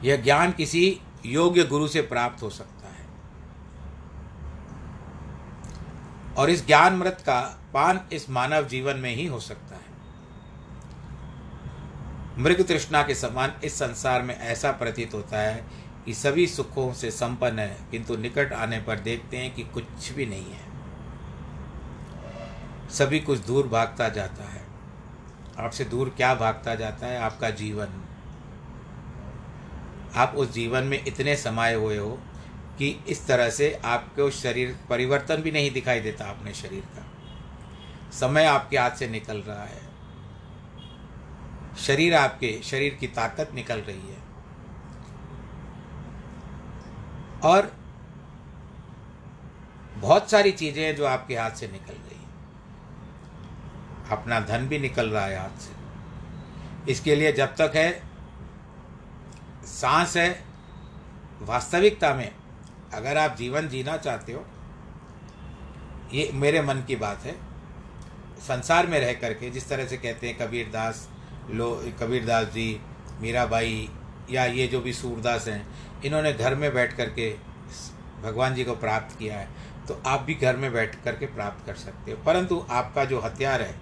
यह 0.04 0.16
ज्ञान 0.16 0.52
किसी 0.52 1.00
योग्य 1.26 1.64
गुरु 1.64 1.88
से 1.88 2.02
प्राप्त 2.02 2.44
हो 2.44 2.50
सकता 2.50 2.88
है। 2.88 3.06
और 6.38 6.50
इस 6.50 6.68
ज्ञान 6.68 6.96
मृत 6.96 7.18
का 7.26 7.60
पान 7.74 8.02
इस 8.14 8.30
मानव 8.30 8.68
जीवन 8.68 8.98
में 8.98 9.16
ही 9.16 9.26
हो 9.26 9.40
सकता 9.40 9.76
है। 9.76 9.94
मृग 12.38 12.68
तृष्णा 12.68 13.04
के 13.04 13.16
समान 13.16 13.54
इस 13.64 13.74
संसार 13.74 14.22
में 14.22 14.40
ऐसा 14.40 14.72
प्रतीत 14.72 15.14
होता 15.14 15.40
है 15.40 15.64
कि 16.06 16.14
सभी 16.14 16.48
सुखों 16.48 16.94
से 16.94 17.12
संपन्न 17.12 17.60
है, 17.60 17.78
किंतु 17.92 18.18
निकट 18.18 18.54
आने 18.54 18.82
पर 18.82 19.00
देखते 19.00 19.38
हैं 19.38 19.56
कि 19.56 19.64
कुछ 19.64 20.12
भी 20.12 20.26
नहीं 20.26 20.52
है। 20.52 20.74
सभी 22.90 23.20
कुछ 23.20 23.40
दूर 23.40 23.68
भागता 23.68 24.10
जाता 24.10 24.44
है। 24.44 24.66
आपसे 25.60 25.86
दूर 25.86 26.10
क्या 26.10 26.36
भागता 26.36 26.76
जाता 26.76 27.08
है? 27.08 27.18
आपका 27.20 27.50
जीवन। 27.50 28.03
आप 30.16 30.34
उस 30.36 30.52
जीवन 30.52 30.84
में 30.84 31.06
इतने 31.06 31.36
समाये 31.36 31.76
हुए 31.76 31.98
हो 31.98 32.20
कि 32.78 33.04
इस 33.08 33.28
तरह 33.28 33.50
से 33.50 33.82
आपको 33.86 34.30
शरीर 34.30 34.80
परिवर्तन 34.90 35.36
भी 35.36 35.52
नहीं 35.52 35.72
दिखाई 35.72 36.00
देता 36.00 36.26
अपने 36.26 36.54
शरीर 36.54 36.82
का। 36.82 37.06
समय 38.12 38.46
आपके 38.46 38.78
हाथ 38.78 38.92
से 38.92 39.08
निकल 39.08 39.38
रहा 39.38 39.64
है। 39.64 39.82
शरीर 41.78 42.16
आपके, 42.16 42.62
शरीर 42.64 42.94
की 42.94 43.08
ताकत 43.08 43.52
निकल 43.54 43.76
रही 43.76 44.10
है। 44.10 44.24
और 47.44 47.76
बहुत 49.96 50.32
सारी 50.32 50.52
चीज़ें 50.52 50.84
हैं 50.84 50.96
जो 50.96 51.06
आपके 51.06 51.36
हाथ 51.36 51.52
से 51.52 51.68
निकल 51.68 51.94
रही 51.94 52.16
है। 52.16 52.24
अपना 54.10 54.40
धन 54.40 54.68
भी 54.68 54.80
निकल 54.80 55.10
रहा 55.10 55.26
है 55.26 55.40
हाथ 55.40 55.60
से। 55.60 55.72
इसके 56.92 57.16
लिए 57.16 57.32
जब 57.32 57.56
तक 57.56 57.72
है 57.76 58.13
सांस 59.66 60.18
है, 60.18 60.44
वास्तविकता 61.42 62.14
में 62.14 62.32
अगर 62.94 63.18
आप 63.18 63.36
जीवन 63.36 63.68
जीना 63.68 63.98
चाहते 63.98 64.34
हो, 64.34 64.46
ये 66.14 66.30
मेरे 66.34 66.62
मन 66.62 66.84
की 66.88 66.96
बात 66.96 67.24
है। 67.24 67.36
संसार 68.40 68.88
में 68.88 69.00
रह 69.00 69.14
करके 69.14 69.50
जिस 69.50 69.68
तरह 69.70 69.86
से 69.88 69.98
कहते 69.98 70.28
हैं 70.28 70.38
कबीर 70.38 70.70
दास, 70.70 71.10
लो, 71.50 71.76
कबीर 72.00 72.26
दास 72.26 72.48
जी 72.48 72.80
मीराबाई 73.22 73.90
या 74.32 74.46
ये 74.46 74.68
जो 74.68 74.82
भी 74.82 74.94
सूरदास 74.94 75.48
हैं, 75.48 75.68
इन्होंने 76.06 76.34
घर 76.34 76.56
में 76.56 76.74
बैठ 76.74 76.96
करके 76.98 77.34
भगवान 78.24 78.56
जी 78.56 78.64
को 78.64 78.76
प्राप्त 78.76 79.18
किया 79.20 79.38
है 79.38 79.48
तो 79.88 80.02
आप 80.08 80.22
भी 80.22 80.34
घर 80.34 80.58
में 80.58 80.72
बैठ 80.74 80.96
करके 81.04 81.26
प्राप्त 81.26 81.66
कर 81.66 81.76
सकते 81.76 82.12
हो। 82.12 82.18
परंतु 82.24 82.66
आपका 82.70 83.06
जो 83.06 83.20
हथियार 83.20 83.62
है, 83.62 83.76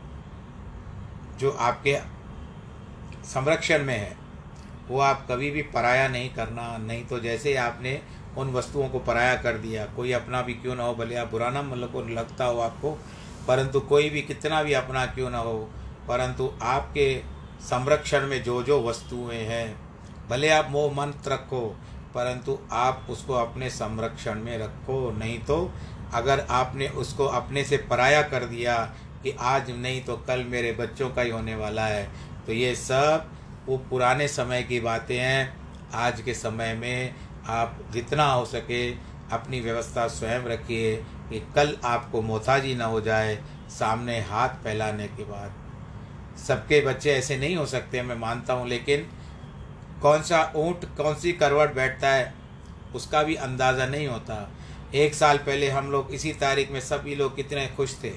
जो 1.37 1.51
आपके 1.51 1.97
संरक्षण 3.25 3.83
में 3.83 3.97
है 3.97 4.20
वो 4.91 4.99
आप 4.99 5.25
कभी 5.29 5.49
भी 5.51 5.61
पराया 5.73 6.07
नहीं 6.07 6.29
करना, 6.29 6.77
नहीं 6.77 7.03
तो 7.05 7.19
जैसे 7.19 7.49
ही 7.49 7.55
आपने 7.55 7.99
उन 8.37 8.51
वस्तुओं 8.53 8.87
को 8.89 8.99
पराया 8.99 9.35
कर 9.35 9.57
दिया। 9.57 9.85
कोई 9.85 10.11
अपना 10.11 10.41
भी 10.41 10.53
क्यों 10.53 10.75
ना 10.75 10.83
हो, 10.83 10.93
भले 10.95 11.15
आप 11.15 11.31
बुरा 11.31 11.49
ना 11.49 11.61
मतलब 11.61 12.09
लगता 12.09 12.45
हो 12.45 12.59
आपको, 12.59 12.91
परंतु 13.47 13.79
कोई 13.79 14.09
भी 14.09 14.21
कितना 14.21 14.63
भी 14.63 14.73
अपना 14.73 15.05
क्यों 15.05 15.29
ना 15.29 15.37
हो, 15.37 15.57
परंतु 16.07 16.51
आपके 16.61 17.15
संरक्षण 17.61 18.27
में 18.27 18.41
जो 18.43 18.61
जो 18.63 18.81
वस्तुएँ 18.83 19.43
हैं, 19.45 19.75
भले 20.29 20.49
आप 20.49 20.67
मोह 20.71 20.91
मंत्र 20.93 21.31
रखो, 21.31 21.61
परंतु 22.15 22.57
आप 22.71 23.07
उसको 23.09 23.33
अपने 23.33 23.69
संरक्षण 23.69 24.39
में 24.39 24.57
रखो। 24.57 25.11
नहीं 25.11 25.39
तो 25.39 25.71
अगर 26.13 26.39
आपने 26.49 26.87
उसको 26.87 27.25
अपने 27.25 27.63
से 27.63 27.77
पराया 27.89 28.21
कर 28.21 28.45
दिया 28.45 28.75
कि 29.23 29.31
आज 29.39 29.69
नहीं 29.71 30.01
तो 30.01 30.15
कल 30.27 30.43
मेरे 30.43 30.71
बच्चों 30.71 31.09
का 31.09 31.21
ही 31.21 31.29
होने 31.29 31.55
वाला 31.55 31.85
है 31.85 32.03
तो 32.45 32.53
ये 32.53 32.73
सब 32.75 33.29
वो 33.67 33.77
पुराने 33.77 34.27
समय 34.27 34.63
की 34.63 34.79
बातें 34.79 35.17
हैं। 35.17 35.53
आज 35.93 36.21
के 36.21 36.33
समय 36.33 36.73
में 36.73 37.15
आप 37.47 37.79
जितना 37.91 38.25
हो 38.31 38.45
सके 38.45 38.91
अपनी 39.31 39.59
व्यवस्था 39.61 40.07
स्वयं 40.07 40.43
रखिए 40.43 40.95
कि 41.29 41.39
कल 41.55 41.77
आपको 41.83 42.21
मोहताजी 42.21 42.75
ना 42.75 42.85
हो 42.85 43.01
जाए, 43.01 43.35
सामने 43.69 44.19
हाथ 44.19 44.49
फैलाने 44.49 45.07
के 45.07 45.23
बाद। 45.23 45.53
सबके 46.37 46.81
बच्चे 46.81 47.11
ऐसे 47.11 47.37
नहीं 47.37 47.55
हो 47.55 47.65
सकते, 47.65 48.01
मैं 48.01 48.15
मानता 48.15 48.53
हूँ, 48.53 48.67
लेकिन 48.67 49.05
कौन 50.01 50.21
सा 50.21 50.53
ऊँट, 50.55 50.85
कौन 50.97 51.15
सी 51.15 51.31
करवट 51.33 51.73
बैठता 51.75 52.07
है, 52.07 52.33
उसका 52.95 53.23
भी 53.23 53.35
अंदाज़ा 53.35 53.85
नहीं 53.85 54.07
होता। 54.07 54.51
एक 54.95 55.13
साल 55.15 55.37
पहले 55.37 55.69
हम 55.69 55.91
लोग 55.91 56.11
इसी 56.11 56.33
तारीख 56.33 56.71
में 56.71 56.79
सभी 56.79 57.15
लोग 57.15 57.35
कितने 57.35 57.67
खुश 57.67 57.97
थे। 58.03 58.09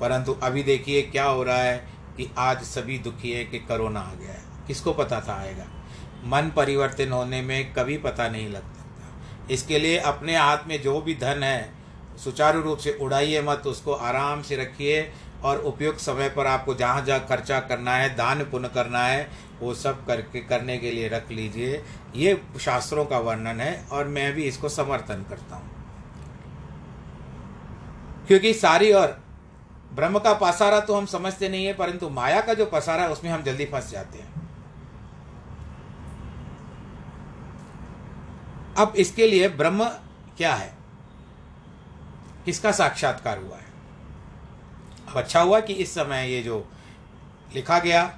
परंतु 0.00 0.32
अभी 0.42 0.62
देखिए 0.62 1.02
क्या 1.02 1.24
हो 1.24 1.42
रहा 1.42 1.56
है 1.56 1.93
कि 2.16 2.30
आज 2.38 2.62
सभी 2.62 2.98
दुखी 2.98 3.32
है 3.32 3.44
कि 3.44 3.58
करोना 3.58 4.00
आ 4.00 4.14
गया 4.14 4.32
है। 4.32 4.42
किसको 4.66 4.92
पता 4.92 5.20
था 5.20 5.34
आएगा? 5.34 5.66
मन 6.24 6.50
परिवर्तन 6.56 7.12
होने 7.12 7.42
में 7.42 7.72
कभी 7.74 7.96
पता 7.98 8.28
नहीं 8.28 8.48
लग 8.48 8.62
सकता 8.62 9.50
इसके 9.50 9.78
लिए 9.78 9.98
अपने 9.98 10.36
हाथ 10.36 10.58
में 10.66 10.82
जो 10.82 11.00
भी 11.00 11.14
धन 11.14 11.42
है, 11.42 11.72
सुचारू 12.24 12.60
रूप 12.60 12.78
से 12.78 12.98
उड़ाइए 13.00 13.42
मत, 13.42 13.66
उसको 13.66 13.92
आराम 13.92 14.42
से 14.42 14.56
रखिए 14.56 15.12
और 15.42 15.58
उपयुक्त 15.58 16.00
समय 16.00 16.28
पर 16.28 16.46
आपको 16.46 16.74
जहाँ 16.74 17.04
जहाँ 17.04 17.26
खर्चा 17.26 17.60
करना 17.60 17.96
है, 17.96 18.16
दान 18.16 18.44
पुण्य 18.44 18.68
करना 18.68 19.04
है, 19.04 19.28
वो 19.60 19.74
सब 19.74 20.06
करके, 20.06 20.40
करने 20.40 20.78
के 20.78 20.90
लिए 20.90 21.08
रख 21.08 21.30
लीजिए। 21.30 21.84
ये 22.16 22.42
शास्त्रों 22.60 23.04
का 23.04 23.18
वर्णन 23.18 23.60
है 23.60 23.86
और 23.92 24.08
मैं 24.08 24.32
भी 24.32 24.42
इसको 24.42 24.68
समर्थन 24.68 25.26
करता 25.28 25.56
हूँ। 25.56 25.70
क्योंकि 28.26 28.54
सारी 28.54 28.92
और 28.92 29.23
ब्रह्म 29.94 30.18
का 30.18 30.32
पसारा 30.34 30.80
तो 30.80 30.94
हम 30.94 31.06
समझते 31.06 31.48
नहीं 31.48 31.66
है, 31.66 31.72
परंतु 31.72 32.08
माया 32.10 32.40
का 32.40 32.54
जो 32.54 32.66
पसारा 32.66 33.02
है, 33.02 33.10
उसमें 33.10 33.30
हम 33.30 33.42
जल्दी 33.42 33.64
फंस 33.64 33.90
जाते 33.90 34.18
हैं। 34.18 34.32
अब 38.78 38.92
इसके 38.96 39.26
लिए 39.26 39.48
ब्रह्म 39.48 39.84
क्या 40.36 40.54
है? 40.54 40.72
किसका 42.44 42.72
साक्षात्कार 42.72 43.38
हुआ 43.38 43.56
है? 43.56 43.66
अब 45.08 45.16
अच्छा 45.16 45.40
हुआ 45.40 45.60
कि 45.60 45.72
इस 45.72 45.94
समय 45.94 46.28
ये 46.28 46.42
जो 46.42 46.64
लिखा 47.54 47.78
गया, 47.78 48.10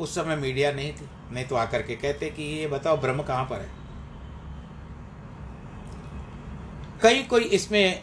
उस 0.00 0.14
समय 0.14 0.36
मीडिया 0.36 0.72
नहीं 0.72 0.92
थी, 0.92 1.08
नहीं 1.32 1.44
तो 1.44 1.56
आकर 1.56 1.82
के 1.82 1.94
कहते 1.96 2.30
कि 2.30 2.42
ये 2.42 2.66
बताओ 2.66 2.96
ब्रह्म 2.96 3.22
कहाँ 3.22 3.44
पर 3.44 3.60
है? 3.60 3.68
कई 7.02 7.22
कोई 7.22 7.44
इसमें 7.44 8.02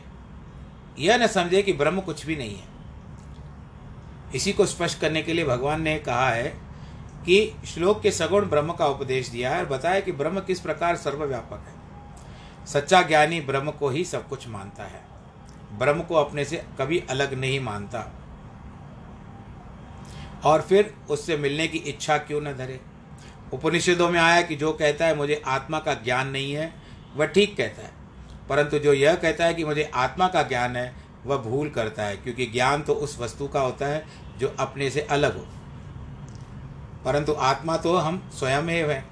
यह 0.99 1.17
न 1.17 1.27
समझे 1.27 1.61
कि 1.61 1.73
ब्रह्म 1.73 2.01
कुछ 2.01 2.25
भी 2.25 2.35
नहीं 2.35 2.55
है। 2.55 2.75
इसी 4.35 4.53
को 4.53 4.65
स्पष्ट 4.65 4.99
करने 4.99 5.21
के 5.21 5.33
लिए 5.33 5.45
भगवान 5.45 5.81
ने 5.81 5.99
कहा 5.99 6.29
है 6.29 6.47
कि 7.25 7.55
श्लोक 7.65 8.01
के 8.01 8.11
सगुण 8.11 8.45
ब्रह्म 8.45 8.73
का 8.73 8.87
उपदेश 8.87 9.27
दिया 9.27 9.55
है 9.55 9.59
और 9.59 9.65
बताया 9.65 9.99
कि 9.99 10.11
ब्रह्म 10.11 10.39
किस 10.39 10.59
प्रकार 10.59 10.95
सर्वव्यापक 10.95 11.65
है। 11.67 11.75
सच्चा 12.67 13.01
ज्ञानी 13.01 13.41
ब्रह्म 13.41 13.71
को 13.71 13.89
ही 13.89 14.05
सब 14.05 14.27
कुछ 14.27 14.47
मानता 14.47 14.83
है। 14.83 15.05
ब्रह्म 15.71 16.01
को 16.01 16.15
अपने 16.15 16.45
से 16.45 16.63
कभी 16.79 17.03
अलग 17.09 17.33
नहीं 17.33 17.59
मानता। 17.59 18.21
और 20.43 20.61
फिर 20.61 20.95
उससे 21.09 21.37
मिलने 21.37 21.67
की 21.67 21.77
इच्छा 21.77 22.17
क्यों 22.17 22.41
न 22.41 22.53
धरे? 22.53 22.79
उपनिषदों 23.53 24.09
में 24.09 24.19
आया 24.19 24.41
कि 24.41 24.55
जो 24.55 24.73
कहता 24.73 25.05
है 25.05 25.15
मुझे 25.15 25.41
आत्मा 25.45 25.79
का 25.79 25.93
ज्ञान 25.93 26.27
नहीं 26.27 26.53
है, 26.53 26.73
वह 27.15 27.25
ठीक 27.25 27.57
कहता 27.57 27.81
है। 27.81 28.04
परंतु 28.49 28.79
जो 28.79 28.93
यह 28.93 29.15
कहता 29.15 29.45
है 29.45 29.53
कि 29.53 29.63
मुझे 29.63 29.91
आत्मा 29.93 30.27
का 30.27 30.43
ज्ञान 30.43 30.75
है, 30.75 30.95
वह 31.25 31.37
भूल 31.37 31.69
करता 31.69 32.03
है, 32.03 32.17
क्योंकि 32.17 32.45
ज्ञान 32.45 32.81
तो 32.81 32.93
उस 32.93 33.19
वस्तु 33.19 33.47
का 33.47 33.59
होता 33.59 33.87
है 33.87 34.05
जो 34.37 34.55
अपने 34.59 34.89
से 34.89 35.01
अलग 35.01 35.37
हो। 35.37 35.47
परंतु 37.05 37.33
आत्मा 37.33 37.77
तो 37.77 37.97
हम 37.97 38.31
स्वयं 38.33 38.63
है। 38.63 39.05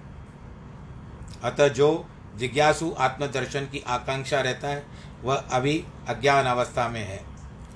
अतः 1.43 1.67
जो 1.67 2.05
जिज्ञासु 2.35 2.95
आत्मदर्शन 2.99 3.65
की 3.65 3.83
आकांक्षा 3.87 4.41
रहता 4.41 4.67
है, 4.67 4.85
वह 5.23 5.35
अभी 5.35 5.85
अज्ञान 6.07 6.45
अवस्था 6.45 6.87
में 6.87 7.07
है। 7.07 7.23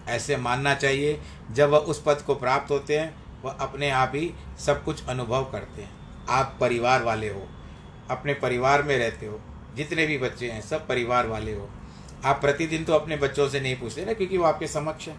ऐसे 0.07 0.37
मानना 0.37 0.73
चाहिए, 0.73 1.21
जब 1.51 1.69
वह 1.69 1.77
उस 1.77 2.03
पद 2.05 2.15
को 2.15 2.35
प्राप्त 2.35 2.71
होते 2.71 2.99
हैं, 2.99 3.15
वह 3.43 3.51
अपने 3.51 3.89
आप 3.89 4.11
ही 4.15 4.33
सब 4.59 4.83
कुछ 4.83 5.07
अनुभव 5.07 5.43
करते 5.43 5.81
हैं। 5.81 5.91
आप 6.29 6.57
परिवार 6.59 7.03
वाले 7.03 7.29
हो, 7.29 7.47
अपने 8.09 8.33
परिवार 8.33 8.83
में 8.83 8.97
रहते 8.97 9.25
हो 9.25 9.41
जितने 9.77 10.05
भी 10.07 10.17
बच्चे 10.17 10.51
हैं, 10.51 10.61
सब 10.61 10.87
परिवार 10.87 11.27
वाले 11.27 11.53
हो। 11.55 11.69
आप 12.25 12.41
प्रतिदिन 12.41 12.85
तो 12.85 12.93
अपने 12.93 13.15
बच्चों 13.17 13.47
से 13.49 13.59
नहीं 13.59 13.75
पूछते 13.79 14.05
ना, 14.05 14.13
क्योंकि 14.13 14.37
वो 14.37 14.45
आपके 14.45 14.67
समक्ष 14.67 15.07
हैं। 15.07 15.17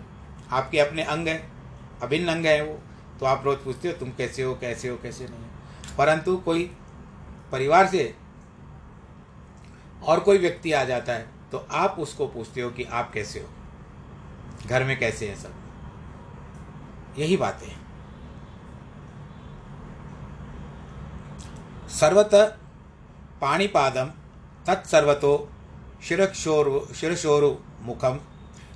आपके 0.50 0.78
अपने 0.78 1.02
अंग 1.04 1.28
हैं, 1.28 1.52
अभिन्न 2.02 2.28
अंग 2.28 2.46
हैं 2.46 2.60
वो। 2.62 2.78
तो 3.20 3.26
आप 3.26 3.44
रोज़ 3.44 3.58
पूछते 3.58 3.88
हो, 3.88 3.94
तुम 3.94 4.10
कैसे 4.10 4.42
हो 4.42 4.54
कैसे 4.54 4.88
हो, 4.88 4.96
कैसे 4.96 5.24
नहीं 5.24 5.34
हो? 5.34 5.96
परंतु 5.98 6.36
कोई 6.36 6.70
परिवार 7.52 7.86
से 7.86 8.14
और 10.02 10.20
कोई 10.20 10.38
व्यक्ति 10.38 10.72
आ 10.72 10.84
जाता 10.84 11.12
है 11.12 11.26
तो 11.52 11.66
आप 11.70 11.96
उसको 11.98 12.26
पूछते 12.26 12.60
हो 12.60 12.70
कि 12.70 12.84
आप 12.84 13.12
कैसे 13.12 13.40
हो? 13.40 13.48
घर 14.66 14.84
में 14.84 14.98
कैसे 14.98 15.28
हैं 15.28 15.36
सब? 15.36 15.54
यही 17.18 17.36
बातें 17.36 17.66
हैं। 17.66 17.80
सर्वत 21.90 22.30
पाणिपादम 23.40 24.10
तत्सर्वतो 24.68 25.50
शिरक्षोरु, 26.08 26.94
शिरशोरु 26.94 27.54
मुखम 27.82 28.20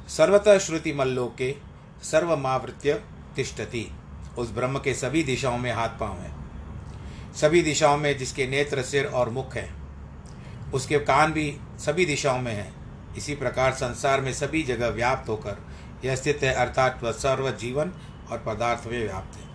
सर्वतः 0.09 0.45
श्रुति 0.45 0.67
श्रुतिमल्लोके 0.67 1.57
सर्वमावृत्य 2.03 3.03
तिष्ठति। 3.37 3.93
उस 4.39 4.51
ब्रह्म 4.51 4.79
के 4.79 4.95
सभी 4.95 5.23
दिशाओं 5.23 5.59
में 5.59 5.73
हाथ 5.73 5.89
पाँव 5.89 6.13
हैं। 6.13 7.35
सभी 7.35 7.63
दिशाओं 7.63 7.97
में 7.97 8.19
जिसके 8.19 8.47
नेत्र, 8.47 8.83
सिर 8.83 9.07
और 9.07 9.31
मुख 9.31 9.55
हैं, 9.55 9.75
उसके 10.73 10.99
कान 10.99 11.33
भी 11.33 11.57
सभी 11.79 12.07
दिशाओं 12.07 12.39
में 12.39 12.55
हैं। 12.55 12.75
इसी 13.17 13.35
प्रकार 13.35 13.73
संसार 13.73 14.21
में 14.21 14.33
सभी 14.33 14.63
जगह 14.63 14.89
व्याप्त 14.89 15.29
होकर 15.29 15.67
यह 16.05 16.17
स्थित 16.17 16.41
है, 16.43 16.55
अर्थात 16.55 17.01
वह 17.03 17.13
सर्व 17.13 17.51
जीवन 17.51 17.93
और 18.31 18.43
पदार्थ 18.47 18.87
में 18.87 19.07
व्याप्त 19.07 19.37
है। 19.37 19.47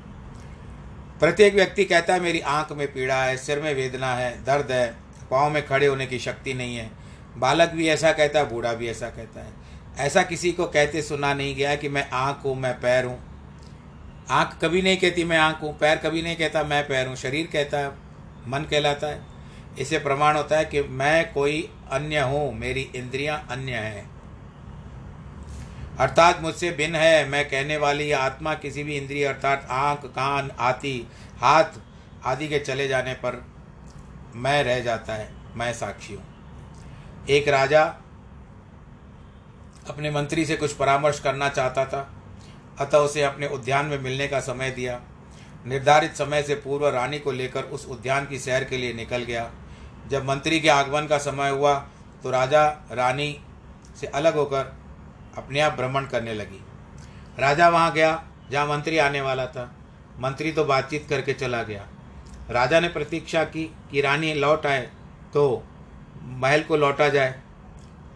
प्रत्येक 1.19 1.55
व्यक्ति 1.55 1.85
कहता 1.85 2.13
है, 2.13 2.19
मेरी 2.19 2.39
आँख 2.39 2.71
में 2.71 2.93
पीड़ा 2.93 3.23
है, 3.23 3.37
सिर 3.37 3.61
में 3.61 3.75
वेदना 3.75 4.13
है, 4.15 4.43
दर्द 4.43 4.71
है 4.71 5.06
पाँव 5.31 5.49
में 5.49 5.65
खड़े 5.67 5.87
होने 5.87 6.07
की 6.07 6.19
शक्ति 6.19 6.53
नहीं 6.53 6.75
है। 6.75 6.91
बालक 7.37 7.69
भी 7.69 7.87
ऐसा 7.87 8.11
कहता 8.11 8.39
है, 8.39 8.49
बूढ़ा 8.49 8.73
भी 8.73 8.87
ऐसा 8.87 9.09
कहता 9.09 9.39
है। 9.39 9.53
ऐसा 9.97 10.23
किसी 10.23 10.51
को 10.51 10.65
कहते 10.65 11.01
सुना 11.01 11.33
नहीं 11.33 11.55
गया 11.55 11.75
कि 11.75 11.89
मैं 11.89 12.09
आँख 12.09 12.45
हूँ, 12.45 12.55
मैं 12.55 12.73
पैर 12.73 13.05
हूँ। 13.05 13.19
आँख 14.29 14.57
कभी 14.61 14.81
नहीं 14.81 14.97
कहती 14.97 15.23
मैं 15.23 15.37
आँख 15.37 15.61
हूँ, 15.61 15.77
पैर 15.77 15.97
कभी 15.97 16.21
नहीं 16.21 16.35
कहता 16.35 16.63
मैं 16.63 16.87
पैर 16.87 17.07
हूँ। 17.07 17.15
शरीर 17.15 17.47
कहता 17.53 17.77
है, 17.77 17.89
मन 18.47 18.67
कहलाता 18.71 19.07
है। 19.07 19.21
इसे 19.79 19.99
प्रमाण 19.99 20.35
होता 20.35 20.57
है 20.57 20.65
कि 20.65 20.81
मैं 20.81 21.33
कोई 21.33 21.69
अन्य 21.91 22.19
हूँ, 22.19 22.53
मेरी 22.53 22.91
इंद्रियाँ 22.95 23.47
अन्य 23.51 23.71
हैं। 23.71 24.09
अर्थात 25.99 26.41
मुझसे 26.41 26.71
भिन्न 26.71 26.95
है, 26.95 27.29
मैं 27.29 27.49
कहने 27.49 27.77
वाली 27.77 28.11
आत्मा 28.11 28.53
किसी 28.53 28.83
भी 28.83 28.97
इंद्रिय, 28.97 29.25
अर्थात 29.25 29.67
आँख, 29.69 30.05
कान, 30.05 30.51
आती, 30.59 31.07
हाथ 31.37 31.79
आदि 32.25 32.47
के 32.47 32.59
चले 32.59 32.87
जाने 32.87 33.13
पर 33.13 33.45
मैं 34.37 34.63
रह 34.63 34.79
जाता 34.79 35.13
है, 35.13 35.29
मैं 35.55 35.73
साक्षी 35.73 36.13
हूँ। 36.13 37.25
एक 37.29 37.47
राजा 37.47 37.83
अपने 39.89 40.11
मंत्री 40.11 40.45
से 40.45 40.55
कुछ 40.55 40.73
परामर्श 40.73 41.19
करना 41.19 41.49
चाहता 41.49 41.85
था, 41.85 42.07
अतः 42.79 42.97
उसे 42.97 43.23
अपने 43.23 43.47
उद्यान 43.47 43.85
में 43.85 43.99
मिलने 43.99 44.27
का 44.27 44.39
समय 44.39 44.71
दिया। 44.71 44.99
निर्धारित 45.65 46.15
समय 46.15 46.43
से 46.43 46.55
पूर्व 46.55 46.87
रानी 46.87 47.19
को 47.19 47.31
लेकर 47.31 47.63
उस 47.63 47.85
उद्यान 47.85 48.25
की 48.25 48.39
सैर 48.39 48.63
के 48.63 48.77
लिए 48.77 48.93
निकल 48.93 49.23
गया। 49.23 49.49
जब 50.09 50.25
मंत्री 50.25 50.59
के 50.59 50.69
आगमन 50.69 51.07
का 51.07 51.17
समय 51.17 51.49
हुआ 51.49 51.73
तो 52.23 52.29
राजा, 52.29 52.67
रानी 52.91 53.39
से 53.99 54.07
अलग 54.07 54.35
होकर 54.35 54.73
अपने 55.37 55.59
आप 55.59 55.73
भ्रमण 55.73 56.05
करने 56.05 56.33
लगी। 56.33 56.63
राजा 57.39 57.69
वहाँ 57.69 57.91
गया, 57.93 58.23
जहाँ 58.51 58.67
मंत्री 58.67 58.97
आने 58.97 59.21
वाला 59.21 59.45
था। 59.45 59.71
मंत्री 60.19 60.51
तो 60.51 60.65
बातचीत 60.65 61.05
करके 61.09 61.33
चला 61.33 61.63
गया। 61.63 61.87
राजा 62.49 62.79
ने 62.79 62.87
प्रतीक्षा 62.87 63.43
की 63.43 63.75
कि 63.91 64.01
रानी 64.01 64.33
लौट 64.33 64.65
आए 64.65 64.89
तो 65.33 65.63
महल 66.23 66.61
को 66.61 66.77
लौटा 66.77 67.09
जाए। 67.09 67.41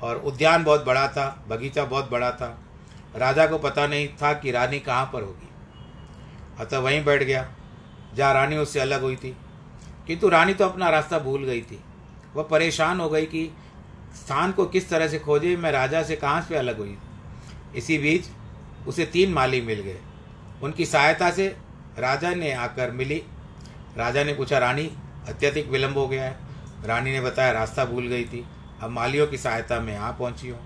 और 0.01 0.17
उद्यान 0.17 0.63
बहुत 0.63 0.85
बड़ा 0.85 1.07
था, 1.07 1.45
बगीचा 1.47 1.85
बहुत 1.85 2.11
बड़ा 2.11 2.31
था। 2.31 2.59
राजा 3.15 3.47
को 3.47 3.57
पता 3.57 3.87
नहीं 3.87 4.07
था 4.07 4.33
कि 4.33 4.51
रानी 4.51 4.79
कहाँ 4.79 5.09
पर 5.13 5.21
होगी। 5.21 5.49
अतः 6.59 6.79
वहीं 6.79 7.05
बैठ 7.05 7.23
गया, 7.23 7.51
जहाँ 8.15 8.33
रानी 8.33 8.57
उससे 8.57 8.79
अलग 8.79 9.01
हुई 9.01 9.15
थी। 9.15 9.37
किंतु 10.07 10.29
रानी 10.29 10.53
तो 10.53 10.65
अपना 10.65 10.89
रास्ता 10.89 11.19
भूल 11.19 11.43
गई 11.43 11.61
थी। 11.61 11.83
वह 12.35 12.43
परेशान 12.43 12.99
हो 12.99 13.09
गई 13.09 13.25
कि 13.25 13.55
स्थान 14.15 14.51
को 14.51 14.65
किस 14.65 14.89
तरह 14.89 15.07
से 15.07 15.19
खोजे, 15.19 15.57
मैं 15.57 15.71
राजा 15.71 16.03
से 16.03 16.15
कहाँ 16.15 16.41
से 16.41 16.55
अलग 16.55 16.77
हुई। 16.77 16.97
इसी 17.75 17.97
बीच 17.97 18.25
उसे 18.87 19.05
तीन 19.05 19.33
माली 19.33 19.61
मिल 19.61 19.79
गए। 19.79 19.99
उनकी 20.63 20.85
सहायता 20.85 21.31
से 21.31 21.55
राजा 21.99 22.33
ने 22.33 22.53
आकर 22.53 22.91
मिली 22.91 23.23
राजा 23.97 24.23
ने 24.23 24.33
पूछा, 24.33 24.57
रानी, 24.57 24.91
अत्यधिक 25.27 25.69
विलंब 25.69 25.97
हो 25.97 26.07
गया 26.07 26.23
है। 26.23 26.37
रानी 26.85 27.11
ने 27.11 27.21
बताया, 27.21 27.51
रास्ता 27.51 27.85
भूल 27.85 28.07
गई 28.07 28.25
थी। 28.25 28.45
अब 28.81 28.89
मालियों 28.89 29.27
की 29.27 29.37
सहायता 29.37 29.79
में 29.79 29.93
यहाँ 29.93 30.11
पहुँची 30.11 30.49
हूँ। 30.49 30.59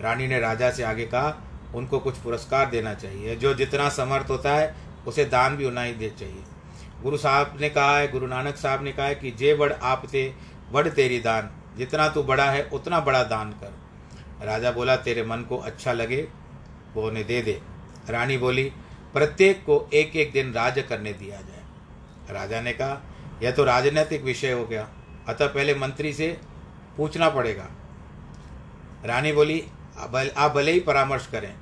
रानी 0.00 0.26
ने 0.26 0.40
राजा 0.40 0.70
से 0.70 0.82
आगे 0.82 1.06
कहा, 1.06 1.42
उनको 1.74 1.98
कुछ 1.98 2.16
पुरस्कार 2.16 2.70
देना 2.70 2.94
चाहिए। 2.94 3.36
जो 3.36 3.54
जितना 3.54 3.88
समर्थ 3.88 4.30
होता 4.30 4.52
है, 4.52 4.74
उसे 5.06 5.24
दान 5.24 5.56
भी 5.56 5.64
उतना 5.64 5.82
ही 5.82 5.92
दे 5.92 6.10
चाहिए। 6.10 6.42
गुरु 7.02 7.16
साहब 7.16 7.58
ने 7.60 7.70
कहा 7.70 7.98
है, 7.98 8.10
गुरु 8.10 8.26
नानक 8.26 8.56
साहब 8.56 8.84
ने 8.84 8.92
कहा 8.92 9.06
है 9.06 9.14
कि, 9.14 9.30
जे 9.30 9.54
बड़ 9.54 9.72
आप 9.72 10.06
थे 10.06 10.32
बढ़ 10.72 10.88
तेरी 10.88 11.20
दान। 11.20 11.50
जितना 11.76 12.08
तू 12.08 12.22
बड़ा 12.22 12.50
है, 12.50 12.62
उतना 12.62 13.00
बड़ा 13.00 13.22
दान 13.22 13.50
कर। 13.50 13.74
राजा 14.46 14.70
बोला, 14.70 14.96
तेरे 14.96 15.22
मन 15.22 15.36
को 15.36 15.56
अच्छा 15.56 15.92
लगे, 15.92 16.28
वो 16.94 17.08
उन्हें 17.08 17.26
दे 17.26 17.42
दे। 17.42 17.60
रानी 18.10 18.38
बोली, 18.38 18.72
प्रत्येक 19.12 19.60
को 19.60 19.90
एक 19.94 20.16
एक 20.16 20.32
दिन 20.32 20.52
राज 20.52 20.84
करने 20.88 21.12
दिया 21.12 21.36
जाए। 21.36 21.59
राजा 22.30 22.60
ने 22.60 22.72
कहा, 22.72 23.00
यह 23.42 23.50
तो 23.50 23.64
राजनैतिक 23.64 24.22
विषय 24.22 24.52
हो 24.52 24.64
गया। 24.66 24.88
अतः 25.28 25.46
पहले 25.46 25.74
मंत्री 25.74 26.12
से 26.12 26.36
पूछना 26.96 27.28
पड़ेगा। 27.28 27.68
रानी 29.04 29.32
बोली, 29.32 29.62
आप 29.98 30.52
भले 30.54 30.72
ही 30.72 30.80
परामर्श 30.80 31.26
करें, 31.26 31.54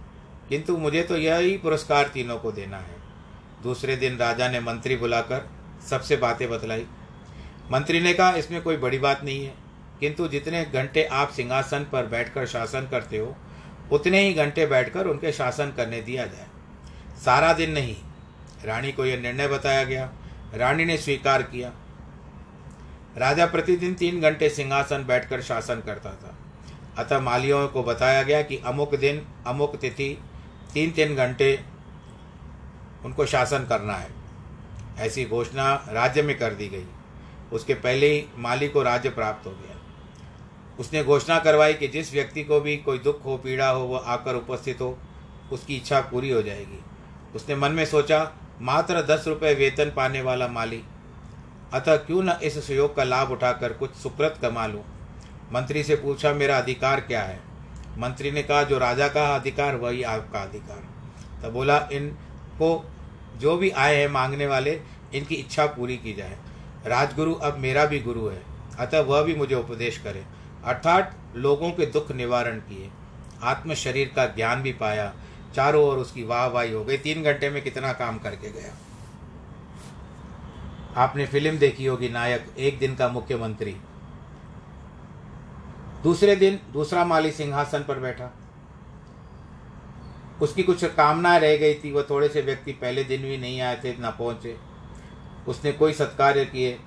किंतु 0.48 0.76
मुझे 0.76 1.02
तो 1.02 1.16
यही 1.16 1.56
पुरस्कार 1.56 2.08
तीनों 2.08 2.38
को 2.38 2.52
देना 2.52 2.76
है। 2.76 2.96
दूसरे 3.62 3.96
दिन 3.96 4.16
राजा 4.16 4.48
ने 4.48 4.60
मंत्री 4.60 4.96
बुलाकर 4.96 5.48
सबसे 5.90 6.16
बातें 6.16 6.48
बतलाई। 6.50 6.86
मंत्री 7.70 8.00
ने 8.00 8.12
कहा, 8.14 8.30
इसमें 8.30 8.60
कोई 8.62 8.76
बड़ी 8.76 8.98
बात 8.98 9.24
नहीं 9.24 9.44
है, 9.44 9.54
किंतु 10.00 10.28
जितने 10.28 10.64
घंटे 10.64 11.04
आप 11.04 11.30
सिंहासन 11.30 11.86
पर 11.92 12.06
बैठकर 12.06 12.46
शासन 12.46 12.88
करते 12.90 13.18
हो, 13.18 13.34
उतने 13.92 14.20
ही 14.20 14.32
घंटे 14.34 14.66
बैठकर 14.66 15.06
उनके 15.06 15.32
शासन 15.32 15.72
करने 15.76 16.00
दिया 16.02 16.26
जाए। 16.26 16.46
सारा 17.24 17.52
दिन 17.52 17.70
नहीं। 17.70 17.96
रानी 18.64 18.92
को 18.92 19.04
यह 19.06 19.20
निर्णय 19.20 19.48
बताया 19.48 19.84
गया 19.84 20.10
रानी 20.54 20.84
ने 20.84 20.96
स्वीकार 20.96 21.42
किया। 21.42 21.72
राजा 23.16 23.46
प्रतिदिन 23.46 23.94
तीन 23.94 24.20
घंटे 24.20 24.48
सिंहासन 24.48 25.04
बैठकर 25.04 25.42
शासन 25.42 25.80
करता 25.80 26.10
था। 26.10 26.38
अतः 27.02 27.20
मालियों 27.20 27.68
को 27.68 27.82
बताया 27.82 28.22
गया 28.22 28.42
कि 28.42 28.56
अमुक 28.56 28.94
दिन, 28.94 29.26
अमुक 29.46 29.76
तिथि, 29.76 30.18
तीन 30.74 30.90
तीन 30.90 31.16
घंटे 31.16 31.64
उनको 33.04 33.26
शासन 33.26 33.58
करना 33.58 33.92
है। 33.92 34.10
ऐसी 34.98 35.24
घोषणा 35.24 35.86
राज्य 35.88 36.22
में 36.22 36.38
कर 36.38 36.54
दी 36.54 36.68
गई। 36.68 36.86
उसके 37.52 37.74
पहले 37.74 38.06
ही 38.06 38.24
माली 38.38 38.68
को 38.68 38.82
राज्य 38.82 39.10
प्राप्त 39.10 39.46
हो 39.46 39.52
गया। 39.52 39.76
उसने 40.78 41.04
घोषणा 41.04 41.38
करवाई 41.38 41.74
कि 41.74 41.88
जिस 41.88 42.12
व्यक्ति 42.12 42.44
को 42.44 42.60
भी 42.60 42.76
कोई 42.76 42.98
दुख 42.98 43.24
हो, 43.24 43.36
पीड़ा 43.36 43.68
हो 43.68 43.84
वह 43.84 43.98
आकर 43.98 44.34
उपस्थित 44.34 44.80
हो, 44.80 44.98
उसकी 45.52 45.76
इच्छा 45.76 46.00
पूरी 46.00 46.30
हो 46.30 46.42
जाएगी। 46.42 46.84
उसने 47.34 47.56
मन 47.56 47.72
में 47.72 47.86
सोचा 47.86 48.32
मात्र 48.60 49.02
दस 49.02 49.24
रुपये 49.28 49.54
वेतन 49.54 49.92
पाने 49.96 50.22
वाला 50.22 50.48
माली। 50.48 50.82
अतः 51.72 51.96
क्यों 51.96 52.22
न 52.22 52.28
इस 52.28 52.66
सुयोग 52.66 52.96
का 52.96 53.04
लाभ 53.04 53.30
उठाकर 53.30 53.72
कुछ 53.72 53.94
सुकृत 53.94 54.34
कमा 54.42 54.66
लूँ? 54.66 54.84
मंत्री 55.52 55.82
से 55.82 55.96
पूछा, 55.96 56.32
मेरा 56.32 56.58
अधिकार 56.58 57.00
क्या 57.00 57.22
है? 57.22 57.40
मंत्री 57.98 58.30
ने 58.30 58.42
कहा, 58.42 58.62
जो 58.62 58.78
राजा 58.78 59.08
का 59.08 59.34
अधिकार, 59.34 59.76
वही 59.76 60.02
आपका 60.02 60.42
अधिकार। 60.42 60.88
तो 61.42 61.50
बोला, 61.50 61.88
इनको 61.92 62.90
जो 63.36 63.56
भी 63.56 63.70
आए 63.70 63.96
हैं 63.96 64.08
मांगने 64.08 64.46
वाले, 64.46 64.80
इनकी 65.14 65.34
इच्छा 65.34 65.66
पूरी 65.66 65.96
की 65.96 66.12
जाए। 66.12 66.38
राजगुरु 66.86 67.34
अब 67.34 67.58
मेरा 67.58 67.84
भी 67.84 68.00
गुरु 68.00 68.26
है, 68.26 68.42
अतः 68.78 69.00
वह 69.00 69.22
भी 69.22 69.34
मुझे 69.34 69.54
उपदेश 69.54 69.98
करे। 69.98 70.24
अर्थात 70.64 71.16
लोगों 71.36 71.70
के 71.70 71.86
दुख 71.86 72.12
निवारण 72.12 72.58
किए। 72.58 72.90
आत्म 73.42 73.74
शरीर 73.74 74.12
का 74.16 74.26
ज्ञान 74.26 74.62
भी 74.62 74.72
पाया 74.72 75.12
चारों 75.54 75.84
ओर 75.84 75.98
उसकी 75.98 76.22
वाह 76.22 76.46
वाही 76.46 76.72
हो 76.72 76.84
गई। 76.84 76.96
तीन 76.96 77.22
घंटे 77.22 77.50
में 77.50 77.62
कितना 77.62 77.92
काम 77.92 78.18
करके 78.18 78.50
गया। 78.50 78.74
आपने 80.96 81.26
फ़िल्म 81.26 81.58
देखी 81.58 81.86
होगी, 81.86 82.08
नायक, 82.08 82.54
एक 82.58 82.78
दिन 82.78 82.94
का 82.94 83.08
मुख्यमंत्री। 83.08 83.76
दूसरे 86.02 86.36
दिन 86.36 86.60
दूसरा 86.72 87.04
माली 87.04 87.32
सिंहासन 87.32 87.84
पर 87.88 87.98
बैठा। 87.98 88.30
उसकी 90.42 90.62
कुछ 90.62 90.84
कामनाएँ 90.84 91.40
रह 91.40 91.56
गई 91.56 91.74
थी 91.74 91.92
वह 91.92 92.06
थोड़े 92.10 92.28
से 92.28 92.42
व्यक्ति 92.42 92.72
पहले 92.72 93.04
दिन 93.04 93.22
भी 93.22 93.38
नहीं 93.38 93.60
आए 93.60 93.76
थे, 93.84 93.96
ना 93.98 94.10
पहुँचे। 94.10 94.56
उसने 95.48 95.72
कोई 95.72 95.92
सत्कार्य 95.92 96.44
किए, 96.44 96.78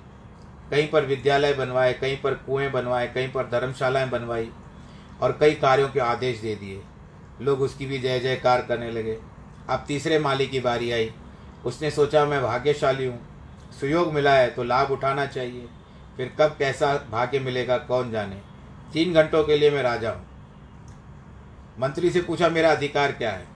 कहीं 0.70 0.88
पर 0.88 1.04
विद्यालय 1.04 1.52
बनवाए, 1.52 1.92
कहीं 1.92 2.16
पर 2.20 2.34
कुएँ 2.34 2.70
बनवाए, 2.70 3.08
कहीं 3.08 3.32
पर 3.32 3.46
धर्मशालाएँ 3.46 4.10
बनवाई 4.10 4.50
और 5.20 5.36
कई 5.40 5.54
कार्यों 5.54 5.88
के 5.88 6.00
आदेश 6.00 6.38
दे 6.38 6.54
दिए। 6.54 6.82
लोग 7.42 7.60
उसकी 7.60 7.86
भी 7.86 7.98
जय 7.98 8.20
जयकार 8.20 8.62
करने 8.62 8.90
लगे। 8.90 9.18
अब 9.68 9.84
तीसरे 9.88 10.18
माली 10.18 10.46
की 10.46 10.60
बारी 10.60 10.90
आई। 10.90 11.12
उसने 11.64 11.90
सोचा, 11.90 12.24
मैं 12.24 12.42
भाग्यशाली 12.42 13.06
हूँ। 13.06 13.20
सुयोग 13.80 14.12
मिला 14.12 14.34
है 14.34 14.50
तो 14.50 14.62
लाभ 14.62 14.90
उठाना 14.90 15.26
चाहिए। 15.26 15.68
फिर 16.16 16.36
कब 16.40 16.56
कैसा 16.58 17.06
भाग्य 17.10 17.38
मिलेगा, 17.38 17.78
कौन 17.78 18.10
जाने? 18.10 18.40
तीन 18.92 19.14
घंटों 19.14 19.44
के 19.44 19.56
लिए 19.58 19.70
मैं 19.70 19.82
राजा 19.82 20.10
हूँ। 20.10 20.26
मंत्री 21.78 22.10
से 22.10 22.20
पूछा, 22.22 22.48
मेरा 22.48 22.70
अधिकार 22.70 23.12
क्या 23.12 23.30
है? 23.30 23.46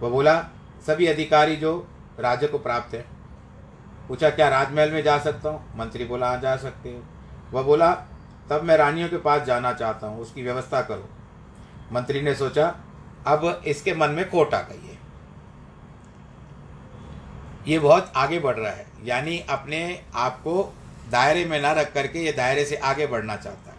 वह 0.00 0.10
बोला, 0.10 0.40
सभी 0.86 1.06
अधिकारी 1.06 1.56
जो 1.56 1.88
राज्य 2.20 2.46
को 2.46 2.58
प्राप्त 2.58 2.94
है। 2.94 3.06
पूछा, 4.08 4.30
क्या 4.30 4.48
राजमहल 4.48 4.90
में 4.90 5.02
जा 5.02 5.18
सकता 5.18 5.48
हूँ? 5.48 5.78
मंत्री 5.78 6.04
बोला 6.04 6.28
हाँ 6.28 6.40
जा 6.40 6.56
सकते 6.56 6.88
हो। 6.88 7.02
वह 7.52 7.62
बोला, 7.62 7.92
तब 8.50 8.60
मैं 8.62 8.76
रानियों 8.76 9.08
के 9.08 9.16
पास 9.16 9.42
जाना 9.42 9.72
चाहता 9.72 10.06
हूँ। 10.06 10.20
उसकी 10.20 10.42
व्यवस्था 10.42 10.82
करो। 10.82 11.08
मंत्री 11.92 12.22
ने 12.22 12.34
सोचा, 12.34 12.66
अब 13.26 13.62
इसके 13.66 13.94
मन 13.94 14.10
में 14.10 14.28
खोट 14.30 14.54
आ 14.54 14.60
गई 14.62 14.86
है। 14.86 14.98
ये 17.68 17.78
बहुत 17.78 18.12
आगे 18.16 18.38
बढ़ 18.38 18.56
रहा 18.56 18.72
है। 18.72 18.86
यानी 19.04 19.38
अपने 19.40 20.02
आप 20.14 20.40
को 20.40 20.74
दायरे 21.10 21.44
में 21.44 21.60
ना 21.62 21.72
रख 21.72 21.92
करके 21.92 22.18
ये 22.18 22.32
दायरे 22.32 22.64
से 22.64 22.76
आगे 22.76 23.06
बढ़ना 23.06 23.36
चाहता 23.36 23.70
है। 23.70 23.76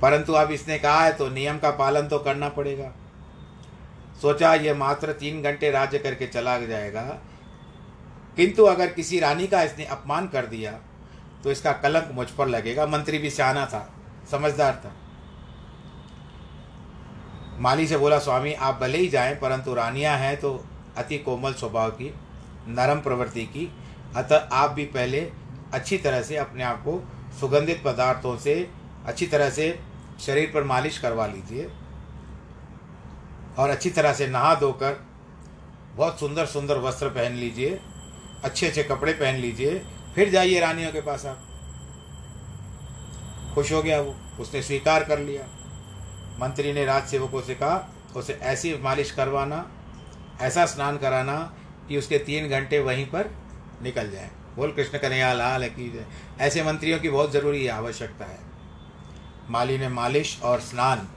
परंतु 0.00 0.32
अब 0.32 0.50
इसने 0.50 0.78
कहा 0.78 1.04
है 1.04 1.12
तो 1.12 1.28
नियम 1.28 1.58
का 1.58 1.70
पालन 1.70 2.08
तो 2.08 2.18
करना 2.18 2.48
पड़ेगा। 2.48 2.92
सोचा 4.22 4.54
ये 4.54 4.74
मात्र 4.74 5.12
तीन 5.12 5.42
घंटे 5.42 5.70
राज्य 5.70 5.98
करके 5.98 6.26
चला 6.26 6.58
जाएगा। 6.58 7.02
किंतु 8.36 8.64
अगर 8.64 8.88
किसी 8.88 9.20
रानी 9.20 9.46
का 9.46 9.62
इसने 9.62 9.84
अपमान 9.84 10.26
कर 10.28 10.46
दिया 10.46 10.72
तो 11.44 11.50
इसका 11.50 11.72
कलंक 11.72 12.10
मुझ 12.12 12.28
पर 12.30 12.46
लगेगा। 12.46 12.86
मंत्री 12.86 13.18
भी 13.18 13.30
सियाना 13.30 13.66
था, 13.66 13.88
समझदार 14.30 14.74
था। 14.74 14.92
माली 17.58 17.86
से 17.86 17.96
बोला, 17.96 18.18
स्वामी, 18.18 18.52
आप 18.52 18.78
भले 18.80 18.98
ही 18.98 19.08
जाएँ, 19.08 19.34
परंतु 19.34 19.74
रानियाँ 19.74 20.16
हैं 20.18 20.36
तो 20.36 20.64
अति 20.96 21.18
कोमल 21.18 21.52
स्वभाव 21.52 21.90
की, 21.90 22.14
नरम 22.68 23.00
प्रवृत्ति 23.00 23.44
की। 23.46 23.70
अतः 24.16 24.48
आप 24.52 24.70
भी 24.70 24.84
पहले 24.86 25.20
अच्छी 25.74 25.98
तरह 25.98 26.22
से 26.22 26.36
अपने 26.36 26.62
आप 26.64 26.82
को 26.84 27.02
सुगंधित 27.40 27.82
पदार्थों 27.84 28.36
से, 28.38 28.54
अच्छी 29.06 29.26
तरह 29.26 29.50
से 29.50 29.78
शरीर 30.20 30.50
पर 30.54 30.64
मालिश 30.64 30.98
करवा 30.98 31.26
लीजिए 31.26 31.70
और 33.58 33.70
अच्छी 33.70 33.90
तरह 33.90 34.12
से 34.12 34.26
नहा 34.26 34.54
धोकर 34.54 35.00
बहुत 35.96 36.20
सुंदर 36.20 36.46
सुंदर 36.46 36.78
वस्त्र 36.78 37.08
पहन 37.08 37.32
लीजिए, 37.32 37.80
अच्छे 38.44 38.66
अच्छे 38.66 38.82
कपड़े 38.82 39.12
पहन 39.12 39.34
लीजिए, 39.34 39.82
फिर 40.14 40.30
जाइए 40.30 40.60
रानियों 40.60 40.92
के 40.92 41.00
पास 41.00 41.26
आप। 41.26 41.48
खुश 43.54 43.72
हो 43.72 43.82
गया 43.82 44.00
वो, 44.00 44.14
उसने 44.40 44.62
स्वीकार 44.62 45.04
कर 45.04 45.18
लिया। 45.18 45.46
मंत्री 46.38 46.72
ने 46.72 46.84
राज 46.84 47.06
सेवकों 47.06 47.42
से 47.42 47.54
कहा, 47.54 47.94
उसे 48.16 48.32
ऐसी 48.32 48.76
मालिश 48.76 49.10
करवाना, 49.10 49.70
ऐसा 50.40 50.66
स्नान 50.66 50.96
कराना 50.96 51.54
कि 51.88 51.98
उसके 51.98 52.18
तीन 52.18 52.48
घंटे 52.48 52.78
वहीं 52.78 53.06
पर 53.06 53.30
निकल 53.82 54.10
जाए। 54.10 54.30
बोल 54.56 54.72
कृष्ण 54.72 54.98
कन्हैया, 54.98 55.32
लाल 55.32 55.68
की 55.68 56.06
ऐसे 56.40 56.62
मंत्रियों 56.62 57.00
की 57.00 57.08
बहुत 57.08 57.32
ज़रूरी 57.32 57.66
आवश्यकता 57.66 58.24
है। 58.24 58.38
माली 59.50 59.78
ने 59.78 59.88
मालिश 59.88 60.40
और 60.42 60.60
स्नान 60.60 61.08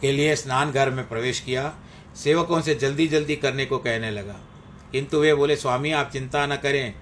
के 0.00 0.12
लिए 0.12 0.36
स्नान 0.36 0.72
घर 0.72 0.90
में 0.90 1.08
प्रवेश 1.08 1.40
किया। 1.40 1.74
सेवकों 2.16 2.60
से 2.60 2.74
जल्दी 2.74 3.06
जल्दी 3.06 3.36
करने 3.36 3.66
को 3.66 3.78
कहने 3.78 4.10
लगा। 4.10 4.36
किंतु 4.92 5.20
वे 5.20 5.34
बोले, 5.34 5.56
स्वामी, 5.56 5.92
आप 5.92 6.10
चिंता 6.10 6.46
न 6.46 6.56
करें। 6.56 6.94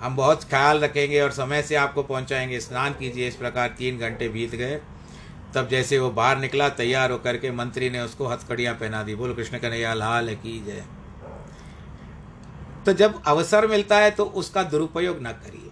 हम 0.00 0.16
बहुत 0.16 0.44
ख्याल 0.44 0.80
रखेंगे 0.80 1.20
और 1.20 1.30
समय 1.30 1.62
से 1.62 1.74
आपको 1.74 2.02
पहुंचाएँगे। 2.02 2.60
स्नान 2.60 2.92
कीजिए। 2.92 3.28
इस 3.28 3.36
प्रकार 3.36 3.68
तीन 3.68 3.98
घंटे 3.98 4.28
बीत 4.28 4.54
गए। 4.54 4.80
तब 5.54 5.68
जैसे 5.68 5.98
वो 5.98 6.10
बाहर 6.10 6.38
निकला, 6.38 6.68
तैयार 6.68 7.10
होकर 7.10 7.36
के 7.36 7.50
मंत्री 7.50 7.90
ने 7.90 8.00
उसको 8.00 8.26
हथकड़ियाँ 8.26 8.74
पहना 8.74 9.02
दी। 9.02 9.14
बोलो 9.14 9.34
कृष्ण 9.34 9.58
कन्हैया, 9.58 9.94
लाल 9.94 10.34
की 10.34 10.58
जय। 10.64 10.84
तो 12.86 12.92
जब 12.92 13.22
अवसर 13.26 13.66
मिलता 13.66 13.98
है 13.98 14.10
तो 14.10 14.24
उसका 14.24 14.62
दुरुपयोग 14.62 15.18
न 15.22 15.32
करिए। 15.32 15.70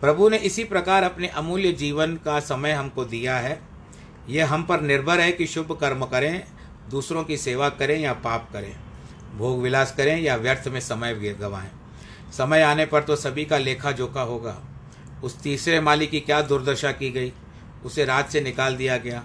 प्रभु 0.00 0.28
ने 0.28 0.36
इसी 0.36 0.64
प्रकार 0.64 1.02
अपने 1.02 1.28
अमूल्य 1.28 1.72
जीवन 1.72 2.14
का 2.16 2.40
समय 2.40 2.72
हमको 2.72 3.04
दिया 3.04 3.36
है। 3.36 3.60
यह 4.28 4.52
हम 4.52 4.62
पर 4.62 4.80
निर्भर 4.80 5.20
है 5.20 5.32
कि 5.32 5.46
शुभ 5.46 5.72
कर्म 5.72 6.04
करें, 6.04 6.44
दूसरों 6.90 7.24
की 7.24 7.36
सेवा 7.36 7.68
करें 7.68 7.98
या 8.00 8.12
पाप 8.12 8.48
करें। 8.52 8.76
भोग 9.38 9.62
विलास 9.62 9.94
करें 9.96 10.20
या 10.20 10.36
व्यर्थ 10.36 10.68
में 10.68 10.80
समय 10.80 11.14
गंवाएँ। 11.14 11.70
समय 12.32 12.62
आने 12.62 12.86
पर 12.86 13.02
तो 13.02 13.16
सभी 13.16 13.44
का 13.44 13.58
लेखा 13.58 13.92
जोखा 13.92 14.22
होगा। 14.22 14.56
उस 15.24 15.40
तीसरे 15.42 15.80
माली 15.80 16.06
की 16.06 16.20
क्या 16.20 16.40
दुर्दशा 16.42 16.92
की 16.92 17.10
गई? 17.10 17.32
उसे 17.84 18.04
राज 18.04 18.26
से 18.26 18.40
निकाल 18.40 18.76
दिया 18.76 18.96
गया। 18.96 19.22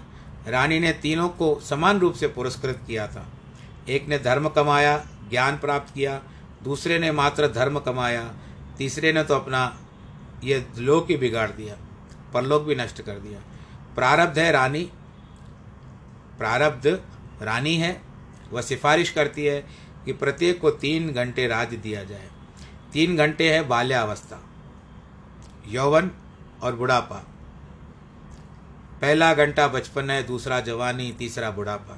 रानी 0.48 0.78
ने 0.80 0.92
तीनों 0.92 1.28
को 1.28 1.58
समान 1.60 1.98
रूप 1.98 2.14
से 2.14 2.28
पुरस्कृत 2.28 2.80
किया 2.86 3.06
था। 3.06 3.26
एक 3.88 4.08
ने 4.08 4.18
धर्म 4.18 4.48
कमाया, 4.48 4.96
ज्ञान 5.30 5.56
प्राप्त 5.58 5.94
किया, 5.94 6.20
दूसरे 6.64 6.98
ने 6.98 7.10
मात्र 7.12 7.48
धर्म 7.48 7.78
कमाया, 7.78 8.22
तीसरे 8.78 9.12
ने 9.12 9.22
तो 9.24 9.34
अपना 9.34 9.78
ये 10.44 10.66
लोक 10.78 11.10
ही 11.10 11.16
बिगाड़ 11.16 11.50
दिया, 11.50 11.76
परलोक 12.34 12.62
भी 12.62 12.74
नष्ट 12.74 13.02
कर 13.02 13.18
दिया। 13.18 13.40
प्रारब्ध 13.94 14.38
है 14.38 14.50
रानी। 14.52 14.82
प्रारब्ध 16.38 16.86
रानी 17.42 17.76
है। 17.76 18.00
वह 18.52 18.62
सिफारिश 18.62 19.10
करती 19.10 19.44
है 19.44 19.60
कि 20.04 20.12
प्रत्येक 20.14 20.60
को 20.60 20.70
तीन 20.70 21.12
घंटे 21.12 21.46
राज 21.46 21.74
दिया 21.74 22.02
जाए। 22.04 22.28
तीन 22.92 23.16
घंटे 23.16 23.52
है 23.52 23.62
बाल्यावस्था, 23.68 24.40
यौवन 25.66 26.10
और 26.62 26.74
बुढ़ापा। 26.76 27.22
पहला 29.04 29.32
घंटा 29.34 29.66
बचपन 29.68 30.10
है, 30.10 30.22
दूसरा 30.26 30.58
जवानी, 30.60 31.10
तीसरा 31.12 31.50
बुढ़ापा। 31.50 31.94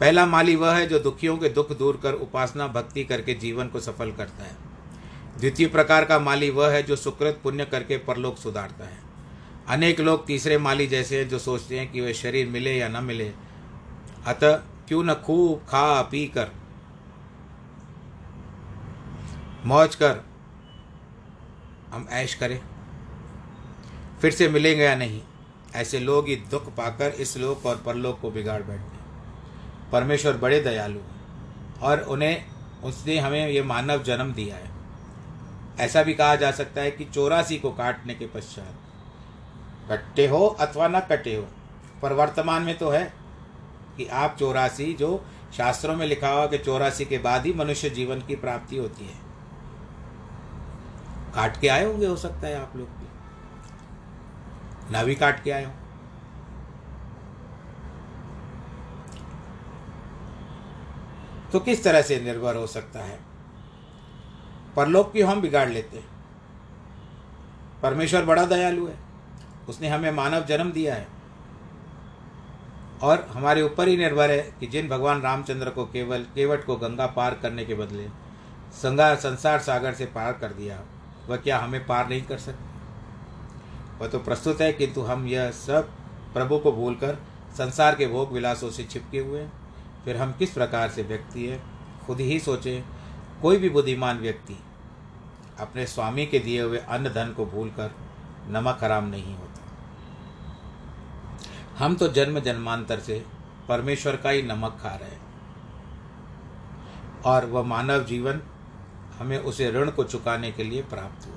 पहला 0.00 0.24
माली 0.26 0.54
वह 0.56 0.74
है 0.74 0.86
जो 0.86 0.98
दुखियों 0.98 1.36
के 1.36 1.48
दुख 1.48 1.72
दूर 1.78 1.98
कर 2.02 2.12
उपासना, 2.16 2.66
भक्ति 2.66 3.02
करके 3.04 3.34
जीवन 3.34 3.68
को 3.68 3.80
सफल 3.80 4.12
करता 4.12 4.44
है। 4.44 4.56
द्वितीय 5.38 5.66
प्रकार 5.68 6.04
का 6.04 6.18
माली 6.18 6.48
वह 6.50 6.70
है 6.70 6.82
जो 6.82 6.96
सुकृत 6.96 7.40
पुण्य 7.42 7.64
करके 7.64 7.96
परलोक 7.98 8.38
सुधारता 8.38 8.84
है। 8.84 8.98
अनेक 9.68 10.00
लोग 10.00 10.26
तीसरे 10.26 10.58
माली 10.58 10.86
जैसे 10.86 11.18
हैं 11.18 11.28
जो 11.28 11.38
सोचते 11.38 11.78
हैं 11.78 11.90
कि 11.92 12.00
वह 12.00 12.12
शरीर 12.12 12.48
मिले 12.48 12.76
या 12.76 12.88
न 12.88 13.04
मिले। 13.04 13.30
अतः 14.26 14.56
क्यों 14.88 15.02
न 15.04 15.14
खूब 15.24 15.58
खा 15.68 16.00
पी 16.02 16.24
कर, 16.28 16.50
मौज 19.66 19.94
कर 19.94 20.24
हम 21.90 22.06
ऐश 22.12 22.34
करें, 22.34 22.60
फिर 24.20 24.32
से 24.32 24.48
मिलेंगे 24.48 24.84
या 24.84 24.96
नहीं? 24.96 25.22
ऐसे 25.74 25.98
लोग 25.98 26.28
ही 26.28 26.36
दुख 26.50 26.68
पाकर 26.76 27.10
इस 27.10 27.36
लोक 27.36 27.66
और 27.66 27.76
परलोक 27.76 28.20
को 28.20 28.30
बिगाड़ 28.30 28.62
बैठते 28.62 29.02
परमेश्वर 29.92 30.36
बड़े 30.36 30.60
दयालु 30.60 30.98
हैं 30.98 31.80
और 31.80 32.00
उन्हें, 32.00 32.44
उसने 32.84 33.18
हमें 33.18 33.48
ये 33.48 33.62
मानव 33.62 34.02
जन्म 34.02 34.32
दिया 34.32 34.56
है। 34.56 34.72
ऐसा 35.80 36.02
भी 36.02 36.14
कहा 36.14 36.36
जा 36.36 36.50
सकता 36.50 36.80
है 36.80 36.90
कि 36.90 37.04
चौरासी 37.04 37.58
को 37.58 37.70
काटने 37.70 38.14
के 38.14 38.26
पश्चात, 38.26 38.74
कट्टे 39.90 40.26
हो 40.26 40.46
अथवा 40.46 40.88
न 40.88 41.00
कटे 41.00 41.36
हो, 41.36 41.46
पर 42.02 42.12
वर्तमान 42.12 42.62
में 42.62 42.76
तो 42.78 42.90
है 42.90 43.04
कि 43.96 44.06
आप 44.06 44.36
चौरासी, 44.38 44.92
जो 44.92 45.24
शास्त्रों 45.56 45.96
में 45.96 46.06
लिखा 46.06 46.28
हुआ 46.28 46.46
कि 46.46 46.58
चौरासी 46.58 47.04
के 47.04 47.18
बाद 47.18 47.46
ही 47.46 47.52
मनुष्य 47.52 47.90
जीवन 47.90 48.20
की 48.20 48.36
प्राप्ति 48.36 48.76
होती 48.76 49.04
है। 49.04 49.22
काट 51.34 51.60
के 51.60 51.68
आए 51.68 51.84
होंगे, 51.84 52.06
हो 52.06 52.16
सकता 52.16 52.46
है 52.46 52.60
आप 52.62 52.76
लोग। 52.76 53.03
भी 54.86 54.92
ना 54.92 55.04
भी 55.04 55.14
काट 55.14 55.42
के 55.42 55.50
आए 55.50 55.64
हो। 55.64 55.72
तो 61.52 61.60
किस 61.60 61.84
तरह 61.84 62.02
से 62.02 62.20
निर्भर 62.20 62.56
हो 62.56 62.66
सकता 62.66 62.98
है? 62.98 63.18
परलोक 64.76 65.12
की 65.12 65.20
हम 65.20 65.40
बिगाड़ 65.40 65.68
लेते 65.68 65.98
हैं। 65.98 66.06
परमेश्वर 67.82 68.24
बड़ा 68.24 68.46
दयालु 68.46 68.86
है। 68.86 68.98
उसने 69.68 69.88
हमें 69.88 70.10
मानव 70.10 70.44
जन्म 70.44 70.72
दिया 70.72 70.94
है। 70.94 71.08
और 73.02 73.28
हमारे 73.30 73.62
ऊपर 73.62 73.88
ही 73.88 73.96
निर्भर 73.96 74.30
है 74.30 74.54
कि 74.60 74.66
जिन 74.66 74.88
भगवान 74.88 75.20
रामचंद्र 75.20 75.70
को 75.70 75.84
केवल 75.84 76.22
केवट 76.22 76.64
को 76.64 76.76
गंगा 76.76 77.06
पार 77.06 77.34
करने 77.34 77.64
के 77.64 77.74
बदले 77.74 78.08
संगा 78.72 79.14
संसार 79.14 79.58
सागर 79.58 79.94
से 79.94 80.06
पार 80.06 80.32
कर 80.32 80.48
दिया 80.48 80.80
वह 81.28 81.36
क्या 81.36 81.58
हमें 81.58 81.86
पार 81.86 82.08
नहीं 82.08 82.22
कर 82.22 82.38
सकते? 82.38 82.73
वह 84.00 84.08
तो 84.08 84.18
प्रस्तुत 84.18 84.60
है, 84.60 84.72
किंतु 84.72 85.02
हम 85.02 85.26
यह 85.26 85.50
सब 85.50 85.88
प्रभु 86.34 86.58
को 86.58 86.72
भूलकर 86.72 87.18
संसार 87.58 87.94
के 87.94 88.06
भोग 88.06 88.32
विलासों 88.32 88.70
से 88.70 88.84
छिपके 88.84 89.18
हुए 89.18 89.40
हैं। 89.40 89.52
फिर 90.04 90.16
हम 90.16 90.32
किस 90.32 90.50
प्रकार 90.50 90.88
से 90.90 91.02
व्यक्ति 91.02 91.46
है, 91.46 91.60
खुद 92.06 92.20
ही 92.20 92.38
सोचें। 92.40 92.84
कोई 93.42 93.56
भी 93.56 93.68
बुद्धिमान 93.68 94.18
व्यक्ति 94.18 94.58
अपने 95.60 95.86
स्वामी 95.86 96.26
के 96.26 96.38
दिए 96.38 96.62
हुए 96.62 96.78
अन्न 96.78 97.08
धन 97.08 97.32
को 97.36 97.46
भूलकर 97.46 97.90
नमक 98.48 98.78
हराम 98.82 99.04
नहीं 99.04 99.34
होता। 99.36 99.60
हम 101.78 101.94
तो 101.94 102.08
जन्म 102.08 102.40
जन्मांतर 102.40 103.00
से 103.00 103.24
परमेश्वर 103.68 104.16
का 104.16 104.30
ही 104.30 104.42
नमक 104.42 104.78
खा 104.82 104.94
रहे 104.94 105.10
हैं। 105.10 105.22
और 107.22 107.44
वह 107.44 107.62
मानव 107.62 108.04
जीवन 108.04 108.40
हमें 109.18 109.38
उसे 109.38 109.70
ऋण 109.70 109.90
को 109.90 110.04
चुकाने 110.04 110.50
के 110.52 110.64
लिए 110.64 110.82
प्राप्त 110.82 111.26
हुआ। 111.26 111.33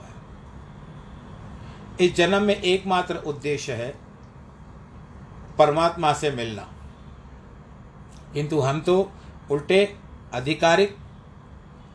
इस 2.02 2.14
जन्म 2.16 2.44
में 2.44 2.56
एकमात्र 2.56 3.16
उद्देश्य 3.26 3.74
है 3.74 3.94
परमात्मा 5.58 6.12
से 6.14 6.32
मिलना। 6.32 6.68
किंतु 8.34 8.60
हम 8.60 8.82
तो 8.82 8.96
उल्टे 9.52 9.84
अधिकारिक, 10.34 10.96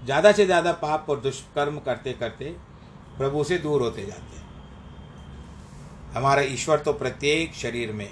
ज़्यादा 0.04 0.32
से 0.32 0.44
ज़्यादा 0.46 0.72
पाप 0.72 1.10
और 1.10 1.20
दुष्कर्म 1.20 1.78
करते 1.78 2.12
करते 2.12 2.44
प्रभु 3.18 3.44
से 3.44 3.58
दूर 3.58 3.82
होते 3.82 4.06
जाते 4.06 4.36
हैं। 4.36 4.40
हमारा 6.14 6.42
ईश्वर 6.42 6.78
तो 6.78 6.92
प्रत्येक 6.94 7.54
शरीर 7.54 7.92
में 7.92 8.08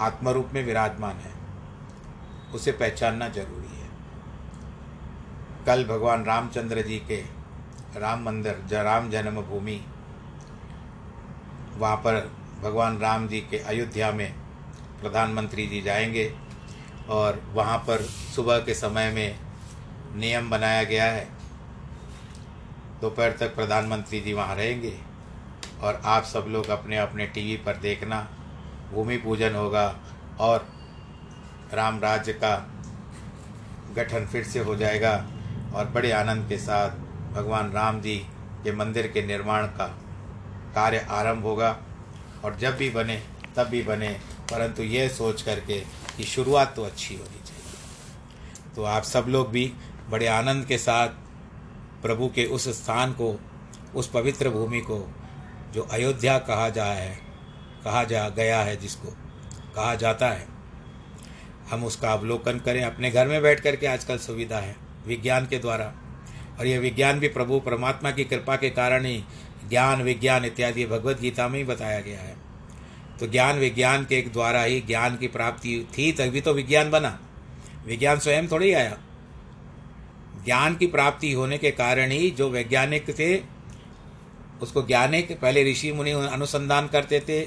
आत्मरूप 0.00 0.50
में 0.54 0.62
विराजमान 0.64 1.16
है। 1.16 1.32
उसे 2.54 2.72
पहचानना 2.72 3.28
ज़रूरी 3.28 3.76
है। 3.76 3.88
कल 5.66 5.84
भगवान 5.86 6.24
रामचंद्र 6.24 6.82
जी 6.82 6.98
के 7.08 7.20
राम 7.96 8.24
मंदिर 8.24 8.62
ज 8.68 8.84
राम 8.84 9.10
जन्मभूमि 9.10 9.80
वहाँ 11.78 11.96
पर 11.96 12.32
भगवान 12.62 12.98
राम 12.98 13.28
जी 13.28 13.40
के 13.40 13.58
अयोध्या 13.58 14.12
में 14.12 14.34
प्रधानमंत्री 15.00 15.66
जी 15.66 15.80
जाएँगे 15.80 16.34
और 17.08 17.42
वहाँ 17.52 17.78
पर 17.78 18.02
सुबह 18.34 18.58
के 18.58 18.74
समय 18.74 19.10
में 19.12 19.38
नियम 20.16 20.50
बनाया 20.50 20.84
गया 20.84 21.04
है। 21.04 21.28
दोपहर 23.00 23.32
तक 23.32 23.54
प्रधानमंत्री 23.54 24.20
जी 24.20 24.32
वहाँ 24.32 24.56
रहेंगे 24.56 24.98
और 25.82 26.02
आप 26.04 26.24
सब 26.24 26.44
लोग 26.48 26.68
अपने 26.68 26.96
अपने 26.98 27.26
टीवी 27.26 27.56
पर 27.56 27.76
देखना, 27.76 28.28
भूमि 28.92 29.16
पूजन 29.16 29.54
होगा 29.54 29.98
और 30.40 30.66
राम 31.72 31.98
राज्य 32.00 32.32
का 32.32 32.56
गठन 33.96 34.26
फिर 34.26 34.44
से 34.44 34.58
हो 34.58 34.76
जाएगा 34.76 35.26
और 35.74 35.84
बड़े 35.84 36.10
आनंद 36.12 36.48
के 36.48 36.58
साथ 36.58 36.90
भगवान 37.34 37.72
राम 37.72 38.00
जी 38.00 38.16
के 38.64 38.72
मंदिर 38.72 39.06
के 39.06 39.26
निर्माण 39.26 39.66
का 39.66 40.03
कार्य 40.74 41.06
आरंभ 41.10 41.42
होगा 41.42 41.78
और 42.44 42.56
जब 42.56 42.76
भी 42.76 42.90
बने, 42.90 43.22
तब 43.56 43.64
भी 43.64 43.82
बने, 43.82 44.08
परंतु 44.52 44.82
ये 44.82 45.08
सोच 45.08 45.42
करके 45.42 45.80
कि 46.16 46.24
शुरुआत 46.24 46.76
तो 46.76 46.84
अच्छी 46.84 47.14
होनी 47.14 47.42
चाहिए। 47.46 48.74
तो 48.76 48.84
आप 48.84 49.02
सब 49.02 49.26
लोग 49.28 49.50
भी 49.50 49.72
बड़े 50.10 50.26
आनंद 50.26 50.66
के 50.66 50.78
साथ 50.78 51.08
प्रभु 52.02 52.28
के 52.28 52.44
उस 52.44 52.68
स्थान 52.68 53.12
को, 53.12 53.40
उस 53.94 54.08
पवित्र 54.08 54.50
भूमि 54.50 54.80
को, 54.80 55.14
जो 55.72 55.82
अयोध्या 55.82 56.38
कहा 56.38 56.68
जा 56.68 56.84
है 56.84 57.24
कहा 57.84 58.04
जा, 58.04 58.28
गया 58.28 58.60
है 58.60 58.76
जिसको, 58.76 59.08
कहा 59.74 59.94
जाता 59.94 60.28
है, 60.28 60.46
हम 61.70 61.84
उसका 61.84 62.12
अवलोकन 62.12 62.58
करें। 62.58 62.84
अपने 62.84 63.10
घर 63.10 63.28
में 63.28 63.42
बैठ 63.42 63.60
कर 63.60 63.76
के 63.76 63.86
आजकल 63.86 64.18
सुविधा 64.18 64.58
है, 64.58 64.76
विज्ञान 65.06 65.46
के 65.46 65.58
द्वारा। 65.58 65.92
और 66.58 66.66
यह 66.66 66.80
विज्ञान 66.80 67.20
भी 67.20 67.28
प्रभु 67.28 67.60
परमात्मा 67.60 68.10
की 68.10 68.24
कृपा 68.24 68.56
के 68.56 68.70
कारण 68.70 69.04
ही 69.04 69.24
ज्ञान 69.68 70.02
विज्ञान 70.02 70.44
इत्यादि 70.44 70.86
भगवत 70.86 71.20
गीता 71.20 71.48
में 71.48 71.58
ही 71.58 71.64
बताया 71.64 72.00
गया 72.00 72.20
है। 72.20 72.36
तो 73.20 73.26
ज्ञान 73.26 73.58
विज्ञान 73.58 74.04
के 74.04 74.22
द्वारा 74.22 74.62
ही 74.62 74.80
ज्ञान 74.80 75.16
की 75.16 75.28
प्राप्ति 75.28 75.88
थी, 75.98 76.12
तभी 76.12 76.40
तो 76.40 76.52
विज्ञान 76.52 76.90
बना। 76.90 77.20
विज्ञान 77.86 78.18
स्वयं 78.18 78.48
थोड़ी 78.48 78.72
आया। 78.72 78.98
ज्ञान 80.44 80.76
की 80.76 80.86
प्राप्ति 80.86 81.32
होने 81.32 81.58
के 81.58 81.70
कारण 81.70 82.10
ही 82.10 82.30
जो 82.30 82.50
वैज्ञानिक 82.50 83.18
थे, 83.18 83.38
उसको 84.62 84.82
ज्ञानिक 84.82 85.40
पहले 85.40 85.72
ऋषि 85.72 85.92
मुनि 85.92 86.10
अनुसंधान 86.10 86.86
करते 86.86 87.20
थे, 87.20 87.46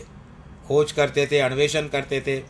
खोज 0.68 0.92
करते 0.92 1.28
थे, 1.28 1.40
अन्वेषण 1.40 1.88
करते 1.88 2.22
थे। 2.22 2.44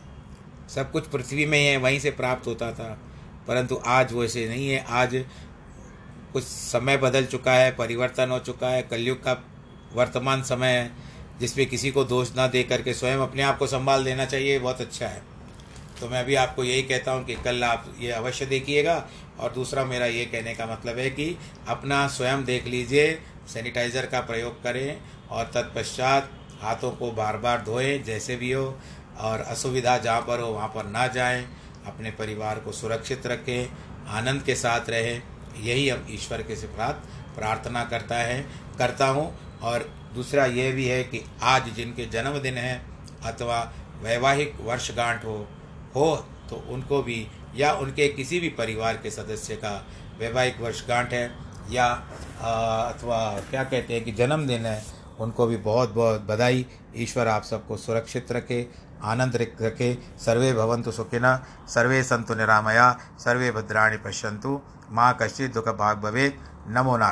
सब 0.74 0.92
कुछ 0.92 1.06
पृथ्वी 1.06 1.46
में 1.46 1.58
ही 1.58 1.66
है, 1.66 1.76
वहीं 1.76 2.00
से 2.00 2.10
प्राप्त 2.10 2.46
होता 2.46 2.72
था। 2.72 2.98
परंतु 3.48 3.82
आज 3.86 4.12
वैसे 4.12 4.48
नहीं 4.48 4.68
है। 4.68 4.84
आज 4.88 5.24
कुछ 6.32 6.44
समय 6.44 6.96
बदल 6.96 7.24
चुका 7.24 7.52
है, 7.52 7.70
परिवर्तन 7.70 8.30
हो 8.30 8.38
चुका 8.38 8.68
है, 8.68 8.82
कलयुग 8.82 9.22
का 9.22 9.34
वर्तमान 9.94 10.42
समय 10.42 10.90
जिसमें 11.40 11.66
किसी 11.66 11.90
को 11.90 12.04
दोष 12.04 12.34
ना 12.36 12.46
दे 12.46 12.62
करके 12.62 12.94
स्वयं 12.94 13.18
अपने 13.18 13.42
आप 13.42 13.58
को 13.58 13.66
संभाल 13.66 14.04
देना 14.04 14.24
चाहिए, 14.24 14.58
बहुत 14.58 14.80
अच्छा 14.80 15.06
है। 15.06 15.22
तो 16.00 16.08
मैं 16.08 16.24
भी 16.24 16.34
आपको 16.34 16.64
यही 16.64 16.82
कहता 16.82 17.12
हूँ 17.12 17.24
कि 17.24 17.34
कल 17.34 17.64
आप 17.64 17.94
ये 18.00 18.10
अवश्य 18.10 18.46
देखिएगा। 18.46 19.04
और 19.40 19.52
दूसरा 19.52 19.84
मेरा 19.84 20.06
ये 20.06 20.24
कहने 20.24 20.54
का 20.54 20.66
मतलब 20.66 20.98
है 20.98 21.10
कि 21.10 21.36
अपना 21.68 22.06
स्वयं 22.08 22.44
देख 22.44 22.66
लीजिए, 22.66 23.18
सैनिटाइज़र 23.48 24.06
का 24.06 24.20
प्रयोग 24.20 24.62
करें 24.62 25.00
और 25.30 25.50
तत्पश्चात 25.54 26.30
हाथों 26.60 26.90
को 26.90 27.10
बार 27.12 27.36
बार 27.36 27.62
धोएँ, 27.62 27.98
जैसे 27.98 28.36
भी 28.36 28.52
हो। 28.52 28.78
और 29.18 29.40
असुविधा 29.40 29.96
जहाँ 29.98 30.20
पर 30.20 30.40
हो 30.40 30.48
वहाँ 30.48 30.68
पर 30.68 30.86
ना 30.86 31.06
जाएँ। 31.06 31.44
अपने 31.86 32.10
परिवार 32.10 32.58
को 32.58 32.72
सुरक्षित 32.72 33.26
रखें, 33.26 33.68
आनंद 34.08 34.42
के 34.42 34.54
साथ 34.54 34.90
रहें। 34.90 35.22
यही 35.60 35.88
हम 35.88 36.06
ईश्वर 36.10 36.42
के 36.42 36.56
साथ 36.56 36.94
प्रार्थना 37.36 37.84
करता 37.84 38.16
है, 38.16 38.44
करता 38.78 39.06
हूँ। 39.06 39.32
और 39.62 39.88
दूसरा 40.14 40.44
यह 40.46 40.74
भी 40.74 40.86
है 40.86 41.02
कि 41.04 41.24
आज 41.42 41.68
जिनके 41.74 42.06
जन्मदिन 42.06 42.58
है 42.58 42.80
अथवा 43.24 43.60
वैवाहिक 44.02 44.56
वर्षगांठ 44.60 45.24
हो 45.24 45.46
हो 45.96 46.26
तो 46.50 46.56
उनको 46.70 47.02
भी 47.02 47.26
या 47.56 47.72
उनके 47.72 48.08
किसी 48.08 48.40
भी 48.40 48.48
परिवार 48.48 48.96
के 48.96 49.10
सदस्य 49.10 49.56
का 49.56 49.86
वैवाहिक 50.20 50.60
वर्षगांठ 50.60 51.12
है 51.12 51.30
या 51.70 51.86
अथवा 51.86 53.18
क्या 53.50 53.64
कहते 53.64 53.94
हैं 53.94 54.04
कि 54.04 54.12
जन्मदिन 54.12 54.66
है, 54.66 54.82
उनको 55.20 55.46
भी 55.46 55.56
बहुत 55.56 55.90
बहुत 55.90 56.20
बधाई। 56.20 56.66
ईश्वर 56.96 57.28
आप 57.28 57.42
सबको 57.42 57.76
सुरक्षित 57.76 58.32
रखे, 58.32 58.66
आनंद 59.02 59.36
रखे 59.36 59.98
सर्वे 60.18 60.52
भवंतु 60.52 60.92
सुखिना, 60.92 61.36
सर्वे 61.68 62.02
संतु 62.02 62.34
निरामया, 62.34 62.90
सर्वे 63.18 63.50
भद्राणी 63.50 63.96
पश्यंतु 63.96 64.60
माँ 64.90 65.16
कश्चित 65.22 65.54
दुख 65.54 65.68
भाग 65.68 65.98
भवे 65.98 66.32
नमो 66.68 66.96
नारायण। 66.96 67.06